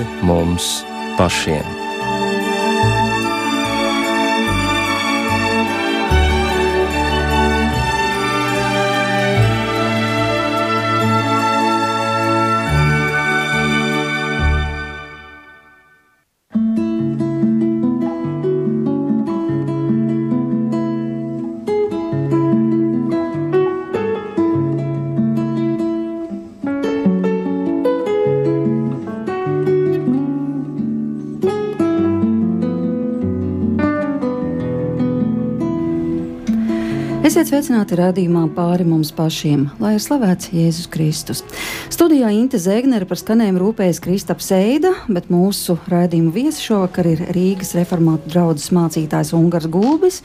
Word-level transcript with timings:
pāri 0.00 0.24
mums 0.24 0.84
pašiem. 1.18 1.79
Esiet 37.50 37.64
sveicināti 37.66 37.96
radījumā 37.98 38.44
pāri 38.54 38.84
mums 38.86 39.08
pašiem, 39.10 39.64
lai 39.82 39.96
ir 39.96 40.02
slavēts 40.04 40.52
Jēzus 40.54 40.86
Kristus. 40.86 41.40
Studijā 41.90 42.28
Inte 42.30 42.60
Zēgnere 42.62 43.08
par 43.10 43.18
skanējumu 43.18 43.58
rūpējas 43.58 43.98
Kristaps 44.04 44.52
Eida, 44.54 44.92
bet 45.10 45.26
mūsu 45.34 45.74
raidījuma 45.90 46.30
viesi 46.30 46.62
šovakar 46.68 47.08
ir 47.10 47.24
Rīgas 47.34 47.74
reformātu 47.74 48.30
draudzes 48.30 48.70
mācītājs 48.70 49.32
Ungars 49.34 49.66
Gulbis 49.66 50.20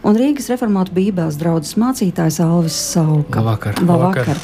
un 0.00 0.16
Rīgas 0.16 0.48
reformātu 0.54 0.96
bībeles 0.96 1.36
draudzes 1.42 1.76
mācītājs 1.76 2.40
Alvis 2.40 2.80
Sauka. 2.94 3.44
Labvakar! 3.44 3.84
Labvakar. 3.84 4.40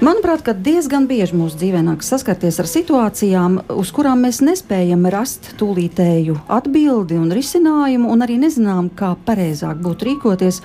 Manuprāt, 0.00 0.46
ka 0.48 0.56
diezgan 0.56 1.04
bieži 1.12 1.36
mūsu 1.36 1.60
dzīvē 1.60 1.84
nāk 1.84 2.08
saskarties 2.08 2.56
ar 2.64 2.72
situācijām, 2.72 3.60
uz 3.76 3.92
kurām 3.92 4.24
mēs 4.24 4.40
nespējam 4.40 5.04
rast 5.12 5.52
tūlītēju 5.60 6.40
atbildi 6.56 7.20
un 7.20 7.28
risinājumu, 7.36 8.08
un 8.16 8.24
arī 8.24 8.40
nezinām, 8.48 8.88
kā 8.96 9.12
pareizāk 9.28 9.84
būtu 9.84 10.08
rīkoties. 10.14 10.64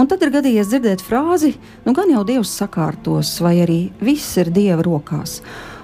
Un 0.00 0.08
tad 0.08 0.22
ir 0.24 0.32
gadījies 0.32 0.70
dzirdēt 0.70 1.04
frāzi, 1.04 1.52
nu 1.84 1.92
gan 1.96 2.10
jau 2.12 2.22
Dievs 2.24 2.52
sakārtos, 2.62 3.34
vai 3.44 3.58
arī 3.64 3.80
viss 4.00 4.38
ir 4.40 4.52
Dieva 4.54 4.82
rokās. 4.86 5.40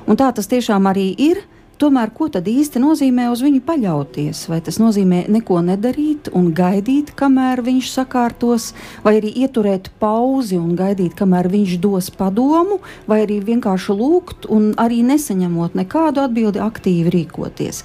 Un 0.08 0.16
tā 0.16 0.30
tas 0.32 0.48
tiešām 0.48 0.88
arī 0.88 1.10
ir. 1.20 1.42
Tomēr, 1.78 2.10
ko 2.10 2.26
tad 2.26 2.48
īsti 2.50 2.80
nozīmē 2.82 3.28
uz 3.30 3.38
viņu 3.44 3.60
paļauties? 3.62 4.40
Vai 4.50 4.56
tas 4.66 4.80
nozīmē 4.82 5.20
neko 5.30 5.60
nedarīt 5.62 6.26
un 6.34 6.48
gaidīt, 6.50 7.12
kamēr 7.14 7.62
viņš 7.62 7.92
sakārtos, 7.92 8.72
vai 9.04 9.12
arī 9.20 9.30
ieturēt 9.44 9.92
pauzi 10.02 10.58
un 10.58 10.72
gaidīt, 10.78 11.14
kamēr 11.20 11.46
viņš 11.52 11.76
dos 11.84 12.10
padomu, 12.10 12.80
vai 13.06 13.20
arī 13.28 13.38
vienkārši 13.46 13.94
lūgt 13.94 14.50
un 14.50 14.72
arī 14.74 15.04
nesaņemot 15.06 15.78
nekādu 15.78 16.26
atbildi, 16.26 16.58
aktīvi 16.66 17.14
rīkoties? 17.14 17.84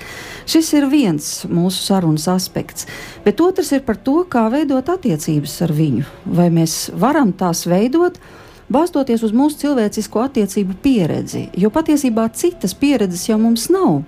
Šis 0.50 0.74
ir 0.74 0.90
viens 0.90 1.30
mūsu 1.46 1.86
sarunas 1.86 2.26
aspekts, 2.34 2.90
bet 3.22 3.46
otrs 3.46 3.76
ir 3.78 3.86
par 3.86 4.02
to, 4.02 4.24
kā 4.26 4.48
veidot 4.50 4.90
attiecības 4.90 5.60
ar 5.68 5.78
viņu. 5.78 6.08
Vai 6.26 6.50
mēs 6.50 6.88
varam 6.98 7.30
tās 7.38 7.68
veidot? 7.70 8.18
Balstoties 8.74 9.24
uz 9.26 9.34
mūsu 9.36 9.62
cilvēcisko 9.64 10.24
attiecību 10.28 10.78
pieredzi, 10.84 11.48
jo 11.60 11.70
patiesībā 11.74 12.28
citas 12.38 12.74
pieredzes 12.78 13.28
jau 13.30 13.38
mums 13.42 13.70
nav. 13.74 14.02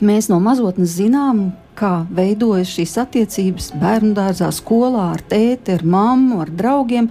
Mēs 0.00 0.30
no 0.32 0.38
mazotnes 0.40 0.94
zinām, 0.96 1.50
kā 1.76 2.06
veidojas 2.12 2.72
šīs 2.76 2.96
attiecības 3.02 3.70
bērnu 3.80 4.14
dārzā, 4.16 4.48
skolā, 4.54 5.10
ar 5.14 5.24
tēti, 5.28 5.76
ar 5.76 5.84
mammu, 5.84 6.40
ar 6.44 6.52
draugiem. 6.52 7.10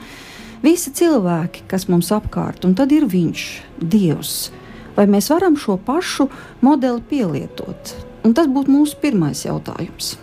Visi 0.64 0.92
cilvēki, 0.96 1.68
kas 1.70 1.88
mums 1.92 2.10
apkārt, 2.16 2.66
un 2.68 2.74
tad 2.78 2.92
ir 2.96 3.06
viņš, 3.10 3.46
Dievs. 3.80 4.50
Vai 4.98 5.06
mēs 5.08 5.30
varam 5.32 5.56
šo 5.56 5.78
pašu 5.80 6.28
modeli 6.66 7.04
pielietot? 7.12 7.94
Un 8.26 8.34
tas 8.36 8.50
būtu 8.52 8.74
mūsu 8.74 8.98
pirmais 9.00 9.46
jautājums. 9.46 10.18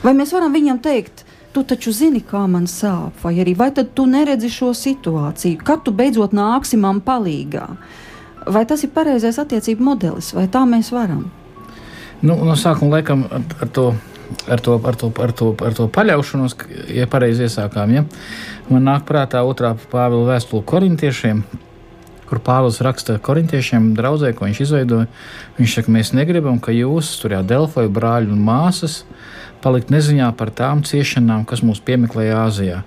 Vai 0.00 0.14
mēs 0.16 0.32
varam 0.32 0.54
viņam 0.54 0.78
teikt, 0.80 1.26
tu 1.52 1.64
taču 1.66 1.92
zini, 1.92 2.22
kā 2.26 2.44
man 2.50 2.68
sāp, 2.70 3.16
vai 3.24 3.34
arī 3.42 3.56
vai 3.58 3.70
tu 3.74 4.06
neredzi 4.06 4.50
šo 4.52 4.70
situāciju, 4.76 5.58
kad 5.64 5.82
tu 5.84 5.92
beidzot 5.92 6.34
nāksi 6.36 6.78
man 6.78 7.00
palīgā. 7.00 7.66
Vai 8.46 8.64
tas 8.66 8.84
ir 8.86 8.92
pareizais 8.94 9.38
attiecību 9.38 9.84
modelis, 9.84 10.32
vai 10.34 10.46
tā 10.48 10.62
mēs 10.68 10.92
varam? 10.94 11.26
Nu, 12.22 12.36
no 12.36 12.56
sākuma 12.56 12.98
laikam 12.98 13.26
ar 13.32 13.68
to. 13.68 13.92
Ar 14.46 14.60
to, 14.62 14.76
ar, 14.86 14.94
to, 14.94 15.08
ar, 15.18 15.32
to, 15.34 15.46
ar 15.66 15.74
to 15.74 15.88
paļaušanos, 15.90 16.52
ja 16.94 17.08
pareizi 17.10 17.48
iesākām, 17.48 17.90
ja? 17.90 18.04
man 18.68 18.84
nāk 18.86 19.02
prātā 19.08 19.40
otrā 19.42 19.72
Pāvila 19.90 20.28
vēstule 20.28 20.62
korintiešiem, 20.70 21.40
kur 22.30 22.38
Pāvils 22.46 22.78
raksta 22.86 23.16
korintiešiem, 23.18 23.88
draudzē, 23.98 24.30
ko 24.38 24.46
viņš 24.46 24.60
izveidoja. 24.62 25.08
Viņš 25.58 25.74
saka, 25.74 25.94
mēs 25.96 26.12
negribam, 26.14 26.60
ka 26.62 26.70
jūs, 26.70 27.10
tur 27.18 27.34
jau 27.34 27.42
Delfoju 27.42 27.90
brāļi 27.90 28.30
un 28.30 28.44
māsas, 28.46 29.00
palikt 29.62 29.92
neziņā 29.92 30.30
par 30.38 30.50
tām 30.56 30.82
ciešanām, 30.86 31.44
kas 31.48 31.62
mūs 31.66 31.82
piemeklēja 31.84 32.38
Āzijā. 32.46 32.80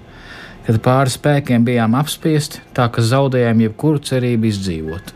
Kad 0.63 0.79
pāri 0.83 1.11
spēkiem 1.11 1.65
bijām 1.67 1.95
apspiesti, 1.99 2.61
tā 2.75 2.87
ka 2.91 3.03
zaudējām 3.03 3.65
jebkuru 3.65 3.99
cerību 4.03 4.47
izdzīvot. 4.47 5.13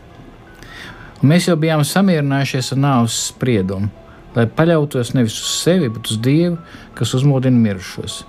Un 1.18 1.32
mēs 1.32 1.48
jau 1.48 1.56
bijām 1.58 1.84
samierinājušies 1.88 2.74
ar 2.76 2.82
nāves 2.82 3.20
spriedumu, 3.32 3.88
lai 4.36 4.46
paļautos 4.46 5.14
nevis 5.16 5.38
uz 5.40 5.54
sevi, 5.64 5.88
bet 5.92 6.10
uz 6.12 6.20
Dievu, 6.22 6.58
kas 6.98 7.14
uzmodina 7.16 7.58
mirušos. 7.58 8.20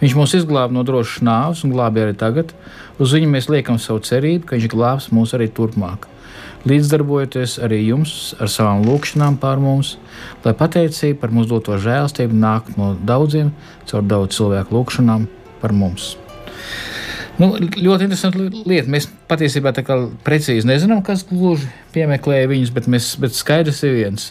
Viņš 0.00 0.16
mūs 0.18 0.34
izglāba 0.40 0.74
no 0.74 0.82
drošas 0.84 1.22
nāves 1.24 1.62
un 1.64 1.72
glābi 1.72 2.02
arī 2.02 2.16
tagad. 2.18 2.50
Uz 2.98 3.14
viņu 3.14 3.30
mēs 3.30 3.48
liekam 3.48 3.78
savu 3.80 4.02
cerību, 4.04 4.48
ka 4.48 4.58
viņš 4.58 4.72
glābs 4.74 5.12
mūs 5.14 5.32
arī 5.38 5.48
turpmāk 5.54 6.10
līdzdarbojoties 6.68 7.58
arī 7.64 7.80
jums 7.84 8.34
ar 8.40 8.50
savām 8.52 8.84
lūkšanām 8.86 9.36
pār 9.40 9.60
mums, 9.62 9.94
lai 10.44 10.54
pateicība 10.56 11.24
par 11.24 11.34
mūsu 11.34 11.52
doto 11.54 11.78
žēlstību 11.80 12.36
nāk 12.40 12.72
no 12.78 12.94
daudziem, 12.96 13.52
caur 13.90 14.04
daudz 14.08 14.38
cilvēku 14.38 14.76
lūkšanām 14.76 15.26
par 15.62 15.74
mums. 15.76 16.14
Nu, 17.38 17.50
ļoti 17.58 18.06
interesanti 18.06 18.44
lieta. 18.62 18.86
Mēs 18.90 19.08
patiesībā 19.28 19.72
tā 19.74 19.82
kā 19.86 19.96
precīzi 20.26 20.68
nezinām, 20.70 21.02
kas 21.04 21.24
gluži 21.26 21.66
piemeklēja 21.94 22.50
viņus, 22.52 22.74
bet, 22.74 22.86
mēs, 22.90 23.08
bet 23.20 23.34
skaidrs 23.34 23.82
ir 23.86 23.96
viens. 23.98 24.28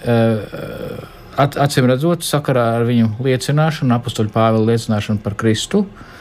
Uh, 0.00 1.02
Acīm 1.32 1.86
redzot, 1.88 2.24
sakarā 2.24 2.64
ar 2.78 2.82
viņu 2.88 3.14
liecināšanu, 3.24 3.94
apakstuļu 3.96 4.32
Pāvila 4.32 4.72
liecināšanu 4.72 5.20
par 5.24 5.36
Kristu, 5.40 5.84
uh, 5.84 6.11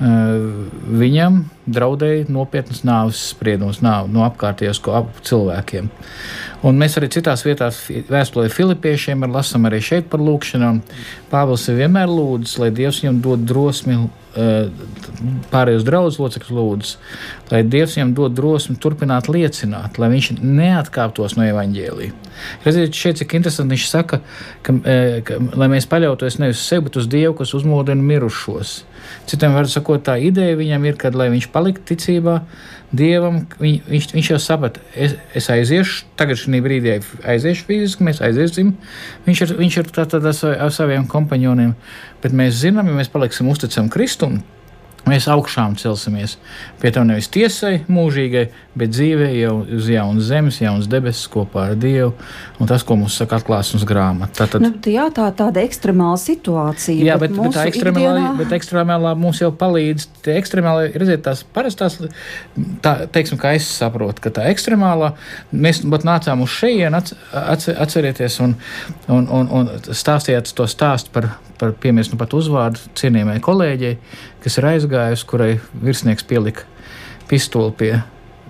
viņam 0.00 1.42
draudēja 1.66 2.26
nopietnas 2.32 2.82
nāves 2.86 3.20
spriedums 3.32 3.82
nāv, 3.84 4.08
no 4.10 4.24
apkārtējiem 4.26 5.10
cilvēkiem. 5.22 5.90
Un 6.66 6.78
mēs 6.78 6.94
arī 6.98 7.08
citās 7.10 7.42
vietās, 7.42 7.78
vēstulē 8.10 8.48
Filipiešiem, 8.50 9.24
lasām 9.30 9.66
arī 9.66 9.80
šeit 9.82 10.08
par 10.10 10.22
lūgšanām. 10.22 10.80
Pāvils 11.30 11.66
ir 11.70 11.80
vienmēr 11.80 12.10
lūdzis, 12.10 12.58
lai 12.62 12.70
Dievs 12.74 13.00
viņam 13.02 13.18
dod 13.22 13.42
drosmi, 13.46 13.96
eh, 14.34 14.68
pārējos 15.50 15.86
draugus 15.86 16.18
locekļus 16.22 16.54
lūdzis, 16.58 16.96
lai 17.50 17.62
Dievs 17.62 17.96
viņam 17.98 18.14
dod 18.14 18.34
drosmi 18.38 18.76
turpināt 18.76 19.26
liecināt, 19.26 19.98
lai 19.98 20.08
viņš 20.14 20.38
neatkāptos 20.38 21.36
no 21.36 21.42
evaņģēlīja. 21.50 22.12
Redziet, 22.64 22.94
šeit 22.94 23.18
cik 23.18 23.34
interesanti 23.34 23.74
viņš 23.74 23.88
saka, 23.90 24.20
ka, 24.62 24.72
eh, 24.84 25.20
ka, 25.22 25.38
lai 25.54 25.68
mēs 25.68 25.86
paļautos 25.86 26.38
nevis 26.38 26.62
uz 26.62 26.66
sevi, 26.66 26.84
bet 26.84 26.96
uz 26.96 27.06
Dievu, 27.06 27.34
kas 27.38 27.54
uzmodina 27.54 28.02
mirušos. 28.02 28.84
Citiem 29.30 29.56
vārdiem 29.56 29.72
sakot, 29.72 30.04
tā 30.06 30.18
ideja 30.20 30.58
viņam 30.58 30.86
ir, 30.88 31.00
kad 31.00 31.16
viņš 31.16 31.48
palikt 31.54 31.84
ticībā 31.90 32.40
Dievam, 32.92 33.38
viņ, 33.56 33.76
viņš, 33.88 34.06
viņš 34.12 34.26
jau 34.34 34.38
saprata, 34.44 34.82
es, 34.92 35.14
es 35.32 35.46
aiziešu, 35.48 36.02
tagad 36.20 36.36
šī 36.36 36.58
brīdī 36.60 36.98
aiziešu 37.24 37.64
fiziski, 37.64 38.04
mēs 38.04 38.20
aiziesim. 38.20 38.74
Viņš 39.24 39.40
ir, 39.46 39.54
viņš 39.62 39.78
ir 39.80 39.88
tātad 39.96 40.26
ar 40.28 40.74
saviem 40.76 41.06
kompanioniem, 41.08 41.72
bet 42.20 42.36
mēs 42.36 42.58
zinām, 42.60 42.90
ja 42.92 42.98
mēs 42.98 43.08
paliksim 43.12 43.48
uzticami 43.48 43.88
Kristum, 43.94 44.42
Mēs 45.02 45.26
augšām 45.26 45.74
celsimies 45.80 46.36
pie 46.78 46.92
tā 46.94 47.02
nevis 47.02 47.26
tiesai, 47.32 47.80
mūžīgai, 47.90 48.44
bet 48.78 48.92
dzīvē 48.94 49.32
jau 49.34 49.54
uz 49.74 49.88
jaunas 49.90 50.28
zemes, 50.28 50.60
jaunas 50.62 50.86
debesis 50.90 51.26
kopā 51.32 51.72
ar 51.72 51.80
Dievu. 51.80 52.12
Un 52.62 52.70
tas, 52.70 52.84
ko 52.86 52.94
mums 53.00 53.16
saka 53.18 53.40
atklāsmes 53.40 53.82
grāmata. 53.88 54.46
Tad... 54.46 54.62
nu, 54.62 54.70
jā, 54.86 55.08
tā 55.14 55.26
ir 55.32 55.36
tāda 55.40 55.64
ekstremāla 55.66 56.20
situācija. 56.22 57.02
Jā, 57.02 57.18
bet, 57.18 57.34
bet, 57.34 57.48
bet 57.48 57.58
tā 57.58 57.66
ekstremālā, 57.72 58.14
ikdienā... 58.14 58.32
bet 58.38 58.56
ekstremālā 58.60 59.14
mums 59.18 59.42
jau 59.42 59.50
palīdz. 59.58 60.06
Tie 60.22 60.38
ekstremāli, 60.38 60.92
redziet, 60.94 61.24
tās 61.26 61.42
parastās, 61.42 61.98
tā, 62.84 62.94
teiksim, 63.10 63.40
kā 63.42 63.56
es 63.58 63.66
saprotu, 63.66 64.22
ka 64.22 64.30
tā 64.38 64.46
ekstremālā, 64.54 65.16
mēs 65.50 65.82
pat 65.82 66.06
nācām 66.06 66.46
uz 66.46 66.54
šejienu, 66.62 67.02
atcerieties, 67.42 68.38
un, 68.46 68.54
un, 69.10 69.26
un, 69.26 69.50
un 69.50 69.72
stāstījāt 69.90 70.54
to 70.54 70.70
stāstu 70.70 71.10
par, 71.14 71.32
par 71.58 71.74
piemēram, 71.82 72.14
nu 72.14 72.22
pat 72.22 72.38
uzvārdu 72.38 72.92
cienījamai 72.98 73.40
kolēģei 73.42 73.96
kas 74.42 74.58
ir 74.58 74.68
aizgājusi, 74.72 75.28
kurai 75.28 75.52
virsnieks 75.72 76.26
pielika 76.26 76.66
pistoli 77.30 77.74
pie. 77.78 77.92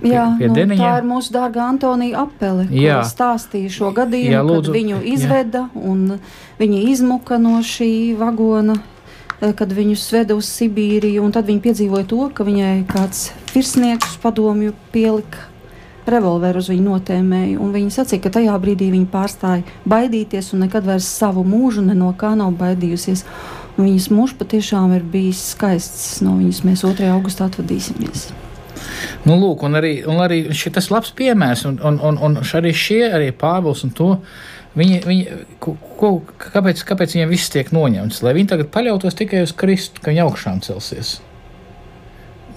Pie, 0.03 0.15
jā, 0.17 0.25
pie 0.39 0.49
nu, 0.49 0.57
deniņa. 0.57 0.81
tā 0.81 0.95
ir 0.99 1.05
mūsu 1.07 1.35
dārgā 1.35 1.67
Antonija 1.71 2.25
apele. 2.25 2.65
Jā, 2.75 3.03
stāstīja 3.07 3.71
šo 3.71 3.93
gadījumu, 3.95 4.33
jā, 4.35 4.41
lūdzu, 4.49 4.73
kad 4.73 4.79
viņu 4.79 5.03
izveda 5.13 5.67
jā. 5.69 5.83
un 5.93 6.17
viņa 6.59 6.81
izmuka 6.91 7.39
no 7.39 7.61
šī 7.63 7.93
vagona, 8.19 8.81
eh, 9.39 9.53
kad 9.55 9.71
viņu 9.77 9.95
sveda 10.01 10.35
uz 10.35 10.51
Sibīriju. 10.51 11.29
Tad 11.37 11.47
viņa 11.47 11.65
piedzīvoja 11.69 12.09
to, 12.11 12.27
ka 12.35 12.49
viņai 12.49 12.75
kāds 12.91 13.29
virsnieks 13.55 14.19
padomju 14.25 14.75
pielika 14.91 15.53
revolveru 16.07 16.59
uz 16.63 16.71
viņu 16.73 16.85
notēmēja. 16.89 17.71
Viņa 17.77 17.95
sacīja, 17.95 18.23
ka 18.25 18.35
tajā 18.39 18.55
brīdī 18.63 18.91
viņa 18.93 19.09
pārstāja 19.13 19.67
baidīties 19.89 20.53
un 20.55 20.65
nekad 20.67 20.87
vairs 20.89 21.07
savu 21.07 21.45
mūžu 21.47 21.85
ne 21.87 21.95
no 21.99 22.11
kā 22.19 22.35
nav 22.39 22.55
baidījusies. 22.59 23.25
Viņas 23.79 24.11
mūžs 24.13 24.37
patiešām 24.37 24.93
ir 24.99 25.05
bijis 25.09 25.41
skaists. 25.55 26.21
No 26.25 26.37
viņas 26.39 26.63
mēs 26.69 26.85
2. 26.85 27.09
augustā 27.15 27.49
atvadīsimies. 27.49 28.31
Nu, 29.29 29.37
lūk, 29.39 29.63
un 29.67 29.79
arī, 29.79 29.93
un 30.09 30.21
arī 30.25 30.45
šis 30.57 30.91
labs 30.93 31.13
piemērs, 31.17 31.67
un, 31.69 31.79
un, 31.87 32.01
un, 32.03 32.19
un 32.19 32.41
arī 32.43 32.73
šie, 32.77 33.05
arī 33.15 33.31
Pāvils 33.37 33.85
un 33.87 33.95
to. 33.97 34.15
Viņi, 34.77 35.03
viņi, 35.05 35.41
ko, 35.61 36.15
kāpēc, 36.41 36.81
kāpēc 36.89 37.17
viņiem 37.17 37.33
viss 37.33 37.53
tiek 37.53 37.69
noņemts? 37.77 38.23
Lai 38.25 38.33
viņi 38.37 38.55
tagad 38.55 38.71
paļautos 38.73 39.19
tikai 39.19 39.45
uz 39.45 39.53
Kristu, 39.57 40.01
ka 40.01 40.13
viņi 40.13 40.25
augšām 40.25 40.63
celsies. 40.65 41.19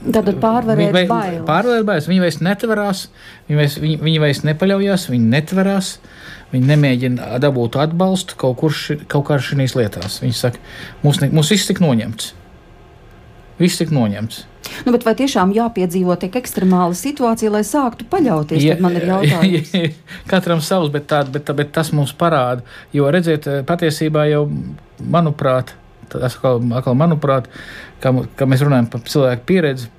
Tad 0.05 0.29
pārvarēt 0.41 0.93
vai, 0.93 1.03
bailes. 1.09 1.43
Pārvarēt 1.47 1.87
bailes. 1.87 2.07
Viņi 2.09 2.23
vairs 2.23 2.39
netverās, 2.45 3.03
viņi 3.49 3.59
vairs, 3.59 3.77
viņi, 3.81 3.97
viņi 4.05 4.21
vairs 4.21 4.41
nepaļaujas, 4.47 5.09
viņi 5.11 5.31
netverās. 5.33 5.95
Viņi 6.55 6.69
nemēģina 6.71 7.35
dabūt 7.43 7.75
atbalstu 7.83 8.37
kaut, 8.39 8.55
kur, 8.61 8.71
ši, 8.71 9.01
kaut 9.11 9.27
kā 9.27 9.35
šīs 9.43 9.75
lietās. 9.75 10.21
Viņi 10.23 10.37
saka, 10.37 10.61
mums, 11.03 11.19
ne, 11.19 11.27
mums 11.35 11.51
viss 11.51 11.67
tik 11.67 11.81
noņemts. 11.83 12.29
Viss 13.59 13.79
tik 13.79 13.91
noņemts. 13.95 14.43
Nu, 14.85 14.91
bet 14.95 15.03
vai 15.05 15.13
tiešām 15.19 15.51
jāpiedzīvo 15.55 16.15
tik 16.19 16.37
ekstremāla 16.39 16.95
situācija, 16.97 17.51
lai 17.53 17.61
sāktu 17.67 18.07
paļauties? 18.11 18.63
Ja, 18.63 18.77
man 18.81 18.95
ir 18.97 19.07
jautājums. 19.09 19.97
Katram 20.31 20.63
savs, 20.63 20.91
bet, 20.93 21.09
tā, 21.11 21.21
bet, 21.31 21.51
bet 21.59 21.73
tas 21.75 21.91
mums 21.95 22.15
parāda. 22.17 22.65
Jo 22.95 23.11
redziet, 23.13 23.47
patiesībā 23.67 24.25
jau, 24.31 24.45
manuprāt, 24.99 25.75
tas 26.11 26.31
atkal, 26.31 26.63
atkal 26.79 26.97
manuprāt, 26.99 27.51
kā, 28.03 28.15
kā 28.39 28.47
mēs 28.49 28.63
runājam 28.65 28.89
par 28.95 29.05
cilvēku 29.11 29.47
pieredzi, 29.51 29.91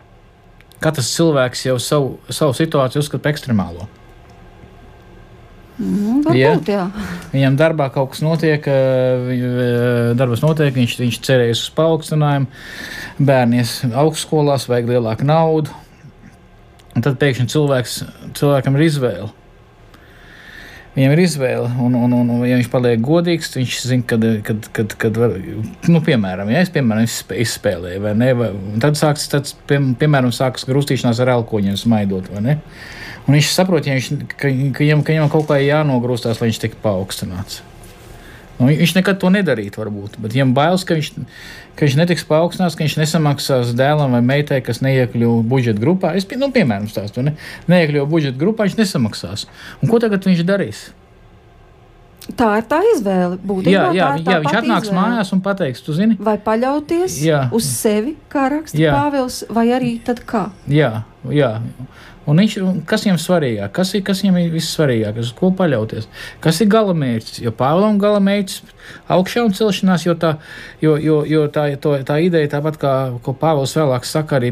katrs 0.83 1.13
cilvēks 1.17 1.69
jau 1.69 1.79
savu, 1.83 2.17
savu 2.29 2.57
situāciju 2.57 3.05
uzskata 3.05 3.25
par 3.25 3.37
ekstremālo. 3.37 3.89
Mm, 5.77 6.23
varbūt, 6.25 6.71
ja. 6.73 6.87
Viņam 7.35 7.57
darbā 7.61 7.91
kaut 7.93 8.15
kas 8.15 8.23
notiek, 8.25 8.65
darbs 10.17 10.45
notiek, 10.45 10.73
viņš, 10.77 10.95
viņš 11.03 11.19
cerēs 11.27 11.65
uz 11.67 11.73
paaugstinājumu, 11.77 12.49
bērnies 13.21 13.83
augstskolās, 13.93 14.69
vajag 14.71 14.95
lielāku 14.95 15.29
naudu. 15.29 15.75
Un 16.97 17.05
tad 17.05 17.19
pēkšņi 17.21 17.53
cilvēks, 17.53 17.99
cilvēkam 18.39 18.79
ir 18.79 18.87
izvēle. 18.87 19.29
Viņam 20.97 21.13
ir 21.13 21.21
izvēle, 21.27 21.69
un, 21.85 21.97
un, 22.07 22.13
un, 22.17 22.29
un 22.39 22.45
ja 22.49 22.57
viņš 22.57 22.71
paliek 22.73 23.03
godīgs, 23.05 23.51
viņš 23.53 23.81
zina, 23.85 24.05
kad, 24.09 24.23
kad, 24.47 24.69
kad, 24.79 24.95
kad 25.03 25.19
var, 25.21 25.35
nu, 25.93 26.01
piemēram, 26.01 26.49
ja 26.49 26.63
es, 26.65 26.71
piemēram, 26.73 27.05
izspēlēju, 27.37 28.01
vai 28.01 28.15
ne, 28.17 28.31
vai, 28.39 28.49
tad 28.81 28.97
sāks, 28.97 29.27
tad, 29.29 29.51
pie, 29.69 29.77
piemēram, 30.01 30.33
sākas 30.33 30.65
grūstīšanās 30.65 31.21
ar 31.21 31.35
elkoņiem 31.35 31.77
smaidot, 31.77 32.33
vai 32.33 32.45
ne? 32.47 32.57
Un 33.27 33.35
viņš 33.35 33.53
saprot, 33.53 33.87
ja 33.87 33.97
viņš, 33.97 34.11
ka, 34.31 34.47
ka, 34.47 34.83
viņam, 34.83 35.03
ka 35.03 35.15
viņam 35.15 35.33
kaut 35.33 35.49
kā 35.49 35.59
jānogrūstās, 35.59 36.39
lai 36.41 36.51
viņš 36.53 36.61
tiktu 36.63 36.83
paaugstināts. 36.85 37.63
Nu, 38.57 38.71
viņš 38.71 38.95
nekad 38.97 39.19
to 39.21 39.29
nedarītu, 39.35 39.83
varbūt. 39.83 40.17
Bet 40.23 40.33
viņam 40.33 40.55
bailes, 40.57 40.85
ka 40.89 40.97
viņš, 40.97 41.11
ka 41.77 41.85
viņš 41.85 41.97
netiks 41.99 42.25
paaugstināts, 42.29 42.77
ka 42.79 42.87
viņš 42.87 42.95
nesamaksās 43.03 43.75
dēlam 43.77 44.17
vai 44.17 44.23
meitai, 44.25 44.63
kas 44.65 44.81
neiekļuva 44.85 45.43
budžeta 45.49 45.83
grupā. 45.83 46.15
Es, 46.17 46.29
nu, 46.41 46.49
piemēram, 46.55 46.87
stāstu, 46.89 47.25
ne? 47.27 47.35
neiekļuva 47.69 48.09
budžeta 48.09 48.41
grupā, 48.41 48.69
viņš 48.69 48.79
nesamaksās. 48.79 49.45
Un 49.83 49.93
ko 49.93 50.01
tagad 50.01 50.25
viņš 50.25 50.47
darīs? 50.49 50.87
Tā 52.27 52.49
ir 52.59 52.65
tā 52.67 52.81
izvēle. 52.95 53.37
Būtībā, 53.39 53.71
jā, 53.71 53.91
jā, 53.95 54.09
tā 54.25 54.35
jā 54.35 54.41
viņš 54.43 54.57
atnāks 54.63 54.89
izvēle. 54.89 55.03
mājās 55.03 55.29
un 55.37 55.43
pateiks, 55.45 55.83
tu 55.87 55.95
zini, 55.95 56.17
vai 56.19 56.35
paļauties 56.43 57.21
jā. 57.23 57.45
uz 57.55 57.69
sevi, 57.71 58.17
kā 58.33 58.49
raksta 58.51 58.81
Pāvils, 58.83 59.45
vai 59.53 59.69
arī 59.77 59.93
tad 60.03 60.25
kā. 60.27 60.49
Jā, 60.67 61.05
jā. 61.31 61.53
Un 62.27 62.41
viņš, 62.43 62.55
kas 62.91 63.05
viņam 63.07 63.19
svarīgāk? 63.23 63.71
Kas 63.77 63.93
ir, 63.95 64.03
kas 64.07 64.25
viņam 64.25 64.41
ir 64.41 64.49
vissvarīgāk? 64.51 65.21
Uz 65.23 65.29
ko 65.37 65.53
paļauties? 65.55 66.09
Kas 66.43 66.59
ir 66.63 66.71
galamērķis? 66.73 67.39
Jo 67.45 67.53
Pāvēlam 67.55 68.01
galamērķis 68.03 68.73
augšā 69.15 69.45
un 69.47 69.55
celšanās, 69.55 70.07
jo 70.09 70.15
tā, 70.19 70.33
jo, 70.83 70.97
jo, 70.99 71.21
jo 71.27 71.45
tā, 71.55 71.69
to, 71.83 71.95
tā 72.07 72.19
ideja, 72.27 72.51
tāpat 72.57 72.81
kā 72.83 72.95
Pāvils 73.27 73.77
vēlāk 73.79 74.09
saka 74.09 74.41
arī 74.41 74.51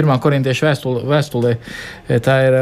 pirmā 0.00 0.18
korintiešu 0.22 0.66
vēstulē, 0.66 1.04
vēstulē, 1.12 1.54
tā 2.26 2.36
ir 2.48 2.58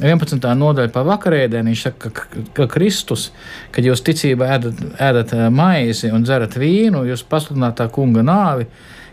11. 0.00 0.40
Eh, 0.40 0.56
nodaļa 0.62 0.94
pa 0.94 1.04
vakarēdienu. 1.10 1.74
Viņš 1.74 1.84
saka, 1.90 2.14
ka, 2.16 2.46
ka 2.56 2.68
Kristus, 2.72 3.28
kad 3.76 3.84
jūs 3.84 4.04
ticībā 4.08 4.54
ēdat, 4.56 4.82
ēdat 5.10 5.36
eh, 5.36 5.46
maizi 5.52 6.14
un 6.16 6.24
dzerat 6.24 6.56
vīnu, 6.56 7.04
jūs 7.10 7.28
pasludināt 7.28 7.76
tā 7.82 7.90
kunga 7.92 8.24
nāvi, 8.24 8.70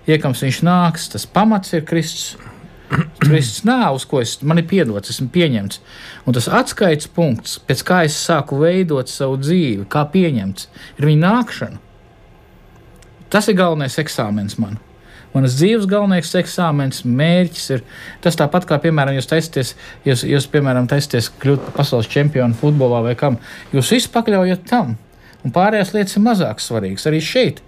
iekams 0.07 0.47
viņš 0.47 0.63
nāks, 0.63 1.11
tas 1.11 1.27
pamats 1.27 1.75
ir 1.75 1.83
Kristus 1.87 2.52
Kristus 3.23 3.63
nav, 3.67 3.97
uz 3.97 4.05
ko 4.09 4.21
es, 4.21 4.35
man 4.45 4.61
ir 4.61 4.67
piedots, 4.69 5.11
esmu 5.13 5.29
pieņemts. 5.33 5.81
Un 6.27 6.37
tas 6.37 6.49
atskaites 6.51 7.09
punkts, 7.11 7.57
pēc 7.67 7.83
kā 7.87 8.03
es 8.07 8.17
sāku 8.19 8.59
veidot 8.61 9.11
savu 9.11 9.39
dzīvi, 9.41 9.87
kā 9.91 10.05
pieņemts, 10.13 10.69
ir 10.99 11.09
viņa 11.09 11.23
nākšana. 11.23 11.81
Tas 13.33 13.47
ir 13.49 13.57
galvenais 13.57 13.97
eksāmens 14.01 14.59
man. 14.61 14.77
Manas 15.33 15.55
dzīves 15.57 15.87
galvenais 15.89 16.29
eksāmens, 16.37 17.01
mērķis 17.09 17.71
ir 17.73 17.81
tas 18.21 18.37
tāpat 18.37 18.67
kā, 18.69 18.77
piemēram, 18.83 19.15
jūs 19.17 19.29
taisaties, 19.31 19.71
jūs, 20.05 20.21
jūs 20.29 20.45
piemēram, 20.53 20.85
taisaties 20.89 21.31
kļūt 21.41 21.63
par 21.65 21.79
pasaules 21.79 22.09
čempionu 22.11 22.57
futbolā 22.59 23.01
vai 23.07 23.15
kam. 23.17 23.39
Jūs 23.73 23.89
visi 23.95 24.11
pakļaujat 24.13 24.67
tam, 24.69 24.93
un 25.41 25.55
pārējās 25.55 25.95
lietas 25.95 26.19
ir 26.19 26.25
mazāk 26.27 26.61
svarīgas. 26.61 27.07
Arī 27.09 27.23
šeit 27.25 27.63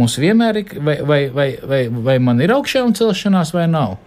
mums 0.00 0.16
vienmēr 0.22 0.62
ir, 0.62 0.72
vai, 0.80 0.96
vai, 1.04 1.20
vai, 1.34 1.48
vai, 1.60 1.82
vai 2.08 2.16
man 2.24 2.40
ir 2.40 2.54
augšā 2.56 2.86
un 2.86 2.96
celšanās 2.96 3.52
vai 3.52 3.66
nav. 3.68 3.98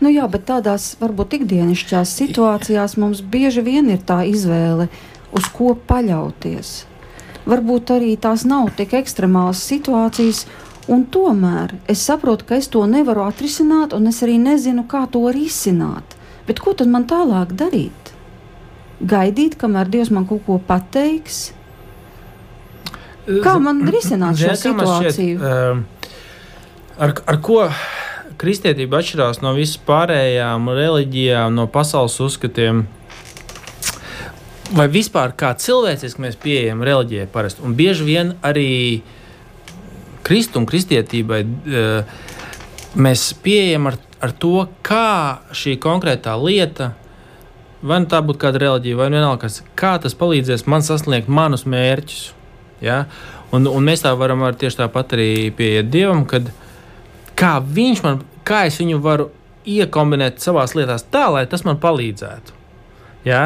Nu 0.00 0.12
jā, 0.12 0.26
bet 0.30 0.46
tādās 0.48 0.94
varbūt 1.00 1.40
ikdienišķās 1.40 2.14
situācijās 2.22 2.96
mums 3.00 3.22
bieži 3.22 3.64
vien 3.66 3.90
ir 3.92 4.02
tā 4.06 4.22
izvēle, 4.28 4.88
uz 5.36 5.46
ko 5.54 5.74
paļauties. 5.88 6.72
Varbūt 7.48 7.94
arī 7.96 8.16
tās 8.20 8.44
nav 8.48 8.70
tik 8.78 8.94
ekstremālas 8.98 9.62
situācijas, 9.66 10.44
un 10.90 11.06
tomēr 11.08 11.74
es 11.90 12.02
saprotu, 12.06 12.46
ka 12.48 12.58
es 12.60 12.68
to 12.72 12.84
nevaru 12.88 13.24
atrisināt, 13.26 13.94
un 13.96 14.10
es 14.10 14.20
arī 14.26 14.36
nezinu, 14.42 14.84
kā 14.90 15.06
to 15.10 15.24
risināt. 15.34 16.16
Bet 16.48 16.60
ko 16.62 16.74
tad 16.76 16.90
man 16.90 17.06
tālāk 17.10 17.54
darīt? 17.56 18.12
Gaidīt, 19.00 19.56
kamēr 19.60 19.88
Dievs 19.88 20.10
man 20.12 20.26
kaut 20.28 20.44
ko 20.46 20.58
pateiks? 20.60 21.50
Kā 23.44 23.56
man 23.62 23.84
risināt 23.88 24.40
šo 24.40 24.56
situāciju? 24.58 25.38
Šķiet, 25.38 25.40
uh, 25.40 26.00
ar, 27.00 27.14
ar 27.30 27.40
ko 27.44 27.62
kristietība 28.40 29.00
atšķirās 29.00 29.42
no 29.44 29.52
visām 29.56 29.84
pārējām 29.88 30.70
reliģijām, 30.76 31.54
no 31.56 31.66
pasaules 31.70 32.16
uzskatiem. 32.24 32.86
Vai 34.76 34.86
vispār 34.90 35.34
kā 35.36 35.50
cilvēciski 35.58 36.22
mēs 36.22 36.38
pieejam 36.40 36.84
reliģijai 36.86 37.26
parasti? 37.32 37.64
Un 37.66 37.74
bieži 37.78 38.06
vien 38.06 38.36
arī 38.46 38.70
Kristu 40.26 40.60
un 40.60 40.66
kristietībai 40.68 41.40
mēs 43.00 43.24
pieejam 43.42 43.90
ar, 43.90 43.98
ar 44.22 44.32
to, 44.38 44.66
kā 44.86 45.40
šī 45.56 45.76
konkrētā 45.82 46.36
lieta, 46.38 46.92
vai 47.82 48.00
nu 48.02 48.10
tā 48.10 48.20
būtu 48.24 48.42
kāda 48.42 48.60
reliģija, 48.62 48.98
vai 48.98 49.08
vienalga 49.12 49.46
kas, 49.46 49.60
kā 49.78 49.96
tas 50.02 50.16
palīdzēs 50.18 50.66
man 50.70 50.84
sasniegt 50.86 51.30
manus 51.32 51.66
mērķus. 51.68 52.24
Ja? 52.84 53.04
Un, 53.54 53.66
un 53.66 53.86
mēs 53.86 54.04
tā 54.04 54.12
varam 54.18 54.44
ar 54.46 54.58
tieši 54.58 54.82
tāpat 54.82 55.16
arī 55.16 55.30
pieiet 55.56 55.90
Dievam, 55.92 56.24
kad 56.28 56.52
kā 57.38 57.56
viņš 57.64 58.02
man 58.04 58.20
kā 58.46 58.64
es 58.68 58.78
viņu 58.80 59.00
varu 59.04 59.28
iekombinēt 59.68 60.40
savā 60.42 60.64
lietās 60.74 61.04
tā, 61.12 61.26
lai 61.32 61.44
tas 61.50 61.64
man 61.66 61.78
palīdzētu. 61.80 62.56
Ja? 63.24 63.44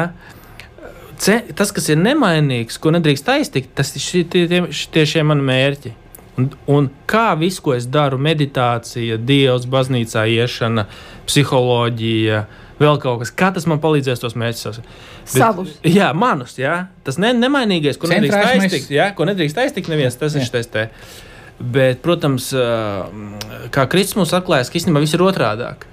Ce, 1.19 1.39
tas, 1.55 1.71
kas 1.75 1.87
ir 1.91 1.99
nemainīgs, 2.01 2.79
ko 2.81 2.91
nedrīkst 2.95 3.29
aiztikt, 3.31 3.71
tas 3.75 3.93
ir 3.95 4.27
tie, 4.31 4.47
tie 4.47 5.05
šie 5.07 5.23
mani 5.27 5.45
mērķi. 5.47 5.93
Un, 6.35 6.49
un 6.67 6.87
kā 7.07 7.29
viss, 7.39 7.61
ko 7.63 7.71
es 7.77 7.85
daru, 7.87 8.17
meditācija, 8.19 9.15
dievs, 9.23 9.67
baznīcā 9.71 10.25
iešana, 10.33 10.83
psiholoģija, 11.29 12.41
vēl 12.81 12.99
kaut 13.03 13.21
kas, 13.21 13.31
kā 13.31 13.53
tas 13.55 13.67
man 13.71 13.79
palīdzēs 13.83 14.19
tos 14.23 14.35
mērķus. 14.39 14.81
Savus. 15.31 15.77
Jā, 15.87 16.11
manus. 16.17 16.57
Jā. 16.59 16.89
Tas 17.07 17.19
ne, 17.21 17.31
nemainīgais, 17.39 17.99
ko 18.01 18.11
nedrīkst 18.11 18.51
aiztikt, 18.51 18.91
jā, 18.93 19.07
ko 19.15 19.29
nedrīkst 19.29 19.63
aiztikt 19.63 19.87
neviens, 19.91 20.19
tas 20.19 20.35
jā. 20.35 20.43
ir 20.43 20.51
šis 20.51 20.71
te. 20.73 20.89
Bet, 21.59 22.01
protams, 22.03 22.49
kā 23.71 23.85
Kristus 23.91 24.17
mums 24.19 24.33
atklājas, 24.35 24.71
ka 24.71 24.79
īstenībā 24.79 25.03
viss 25.03 25.15
ir 25.15 25.23
otrādāk. 25.23 25.85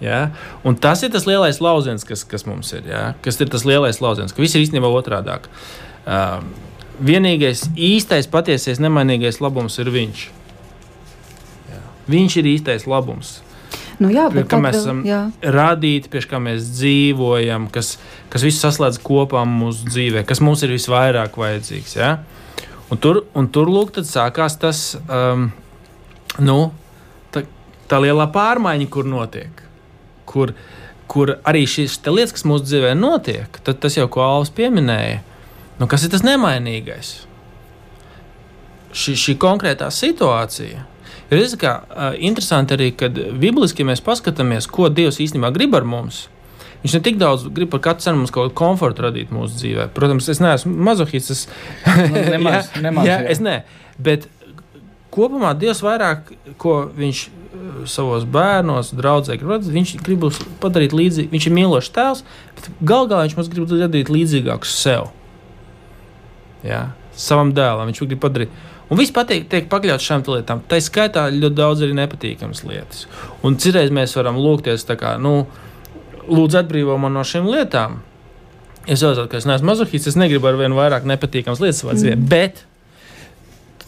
Ja? 0.00 0.28
Un 0.62 0.78
tas 0.78 1.02
ir 1.02 1.10
tas 1.10 1.26
lielais 1.26 1.58
lauciens, 1.62 2.06
kas, 2.06 2.22
kas 2.28 2.46
mums 2.46 2.70
ir. 2.76 2.86
Ja? 2.86 3.02
Kas 3.24 3.40
ir 3.42 3.50
tas 3.50 3.66
lielais 3.66 3.98
lauciens, 4.02 4.34
ka 4.34 4.42
viss 4.42 4.54
ir 4.54 4.62
īstenībā 4.62 4.90
otrādāk. 4.94 5.50
Uh, 6.06 6.38
vienīgais 7.02 7.66
īstais, 7.74 8.30
patiesais, 8.30 8.80
nemainīgais 8.82 9.42
labums 9.42 9.78
ir 9.82 9.90
viņš. 9.94 10.24
Ja? 11.72 11.82
Viņš 12.14 12.40
ir 12.40 12.50
īstais 12.54 12.88
labums. 12.90 13.38
Nu 13.98 14.12
jā, 14.14 14.28
pie 14.30 14.44
kā 14.46 14.60
mēs 14.62 14.76
esam 14.78 15.00
jā. 15.02 15.24
radīti, 15.42 16.10
pie 16.12 16.20
kā 16.30 16.38
mēs 16.38 16.68
dzīvojam, 16.76 17.66
kas, 17.74 17.96
kas 18.30 18.44
viss 18.46 18.62
saslēdz 18.62 19.00
kopā 19.02 19.42
mūsu 19.42 19.88
dzīvē, 19.90 20.22
kas 20.26 20.38
mums 20.44 20.62
ir 20.62 20.70
visvairāk 20.76 21.34
vajadzīgs. 21.40 21.96
Ja? 21.98 22.12
Un 22.88 23.00
tur, 23.00 23.22
un 23.36 23.48
tur 23.52 23.68
lūk, 23.68 23.92
sākās 24.08 24.56
tas, 24.60 24.82
um, 25.12 25.50
nu, 26.40 26.58
tā, 27.34 27.42
tā 27.90 28.00
lielā 28.00 28.28
pārmaiņa, 28.32 28.88
kur 28.92 29.08
notiek. 29.08 29.64
Kur, 30.28 30.54
kur 31.08 31.34
arī 31.48 31.66
šīs 31.68 31.98
lietas, 32.08 32.32
kas 32.36 32.46
mūsu 32.48 32.64
dzīvē 32.68 32.94
notiek, 32.96 33.60
tad 33.64 33.82
tas 33.82 33.98
jau 33.98 34.08
ko 34.12 34.24
Alvis 34.24 34.52
pieminēja, 34.56 35.20
nu, 35.80 35.88
kas 35.88 36.06
ir 36.06 36.14
tas 36.14 36.24
nemainīgais? 36.24 37.12
Šī, 38.96 39.18
šī 39.20 39.36
konkrētā 39.40 39.90
situācija. 39.92 40.86
Ir 41.28 41.44
kā, 41.60 41.74
uh, 41.84 42.14
interesanti 42.24 42.72
arī, 42.72 42.88
kad 42.96 43.12
bibliski 43.12 43.84
mēs 43.84 44.00
paskatāmies, 44.00 44.64
ko 44.64 44.88
Dievs 44.88 45.20
īstenībā 45.20 45.52
grib 45.52 45.76
ar 45.76 45.84
mums. 45.84 46.24
Viņš 46.84 46.94
ne 46.94 47.02
tik 47.02 47.16
daudz 47.18 47.48
grib 47.54 47.72
par 47.72 47.82
katru 47.88 48.06
cenu 48.06 48.20
mums 48.20 48.32
kaut 48.34 48.48
kādu 48.48 48.58
komfortu 48.58 49.02
radīt 49.08 49.32
mūsu 49.34 49.56
dzīvē. 49.58 49.88
Protams, 49.96 50.28
es 50.30 50.42
neesmu 50.42 50.74
mazohists. 50.88 51.48
Nu, 51.86 52.22
nemaz, 52.36 52.68
jā, 52.74 52.84
nemaz, 52.84 53.08
jā, 53.08 53.16
jā. 53.24 53.32
Es 53.34 53.42
ne, 53.42 53.56
bet 53.98 54.28
kopumā 55.14 55.56
Dievs 55.58 55.82
vairāk, 55.82 56.30
ko 56.62 56.80
viņš 56.94 57.24
savos 57.88 58.24
bērnos, 58.28 58.92
draugos, 58.96 59.68
viņš 59.72 59.96
grib 60.04 60.26
padarīt 60.62 60.94
līdzīgi. 60.96 61.30
Viņš 61.32 61.48
ir 61.48 61.54
mīlošs 61.56 61.92
tēls, 61.94 62.24
bet 62.56 62.70
gal 62.80 63.08
galā 63.10 63.26
viņš 63.26 63.36
mums 63.38 63.52
grib 63.52 63.70
radīt 63.72 64.12
līdzīgākus 64.12 64.74
sev. 64.78 65.10
Jā, 66.66 66.88
savam 67.18 67.54
dēlam 67.56 67.90
viņš 67.90 68.02
grib 68.06 68.22
padarīt. 68.22 68.66
Un 68.88 68.96
viss 68.96 69.12
patīk, 69.12 69.50
tiek 69.52 69.66
pakļauts 69.68 70.04
šīm 70.04 70.22
lietām. 70.32 70.62
Tā 70.68 70.78
skaitā 70.80 71.26
ļoti 71.34 71.56
daudz 71.58 71.82
arī 71.84 71.96
nepatīkamas 71.98 72.62
lietas. 72.64 73.04
Un 73.44 73.58
citreiz 73.60 73.92
mēs 73.92 74.16
varam 74.16 74.38
lūgties, 74.40 74.86
kā, 74.96 75.18
nu, 75.20 75.42
lūdzu, 76.28 76.62
atbrīvo 76.62 76.98
man 77.00 77.16
no 77.16 77.24
šīm 77.26 77.48
lietām. 77.48 78.00
Es 78.88 79.02
saprotu, 79.02 79.26
ka 79.32 79.40
es 79.40 79.46
neesmu 79.48 79.68
mazohists, 79.68 80.12
es 80.12 80.16
negribu 80.16 80.48
ar 80.48 80.56
vien 80.60 80.76
vairāk 80.76 81.04
nepatīkamas 81.08 81.60
lietas 81.60 81.82
savā 81.82 81.96
dzīvē. 81.98 82.16
Mm. 82.16 82.28
Bet 82.30 82.64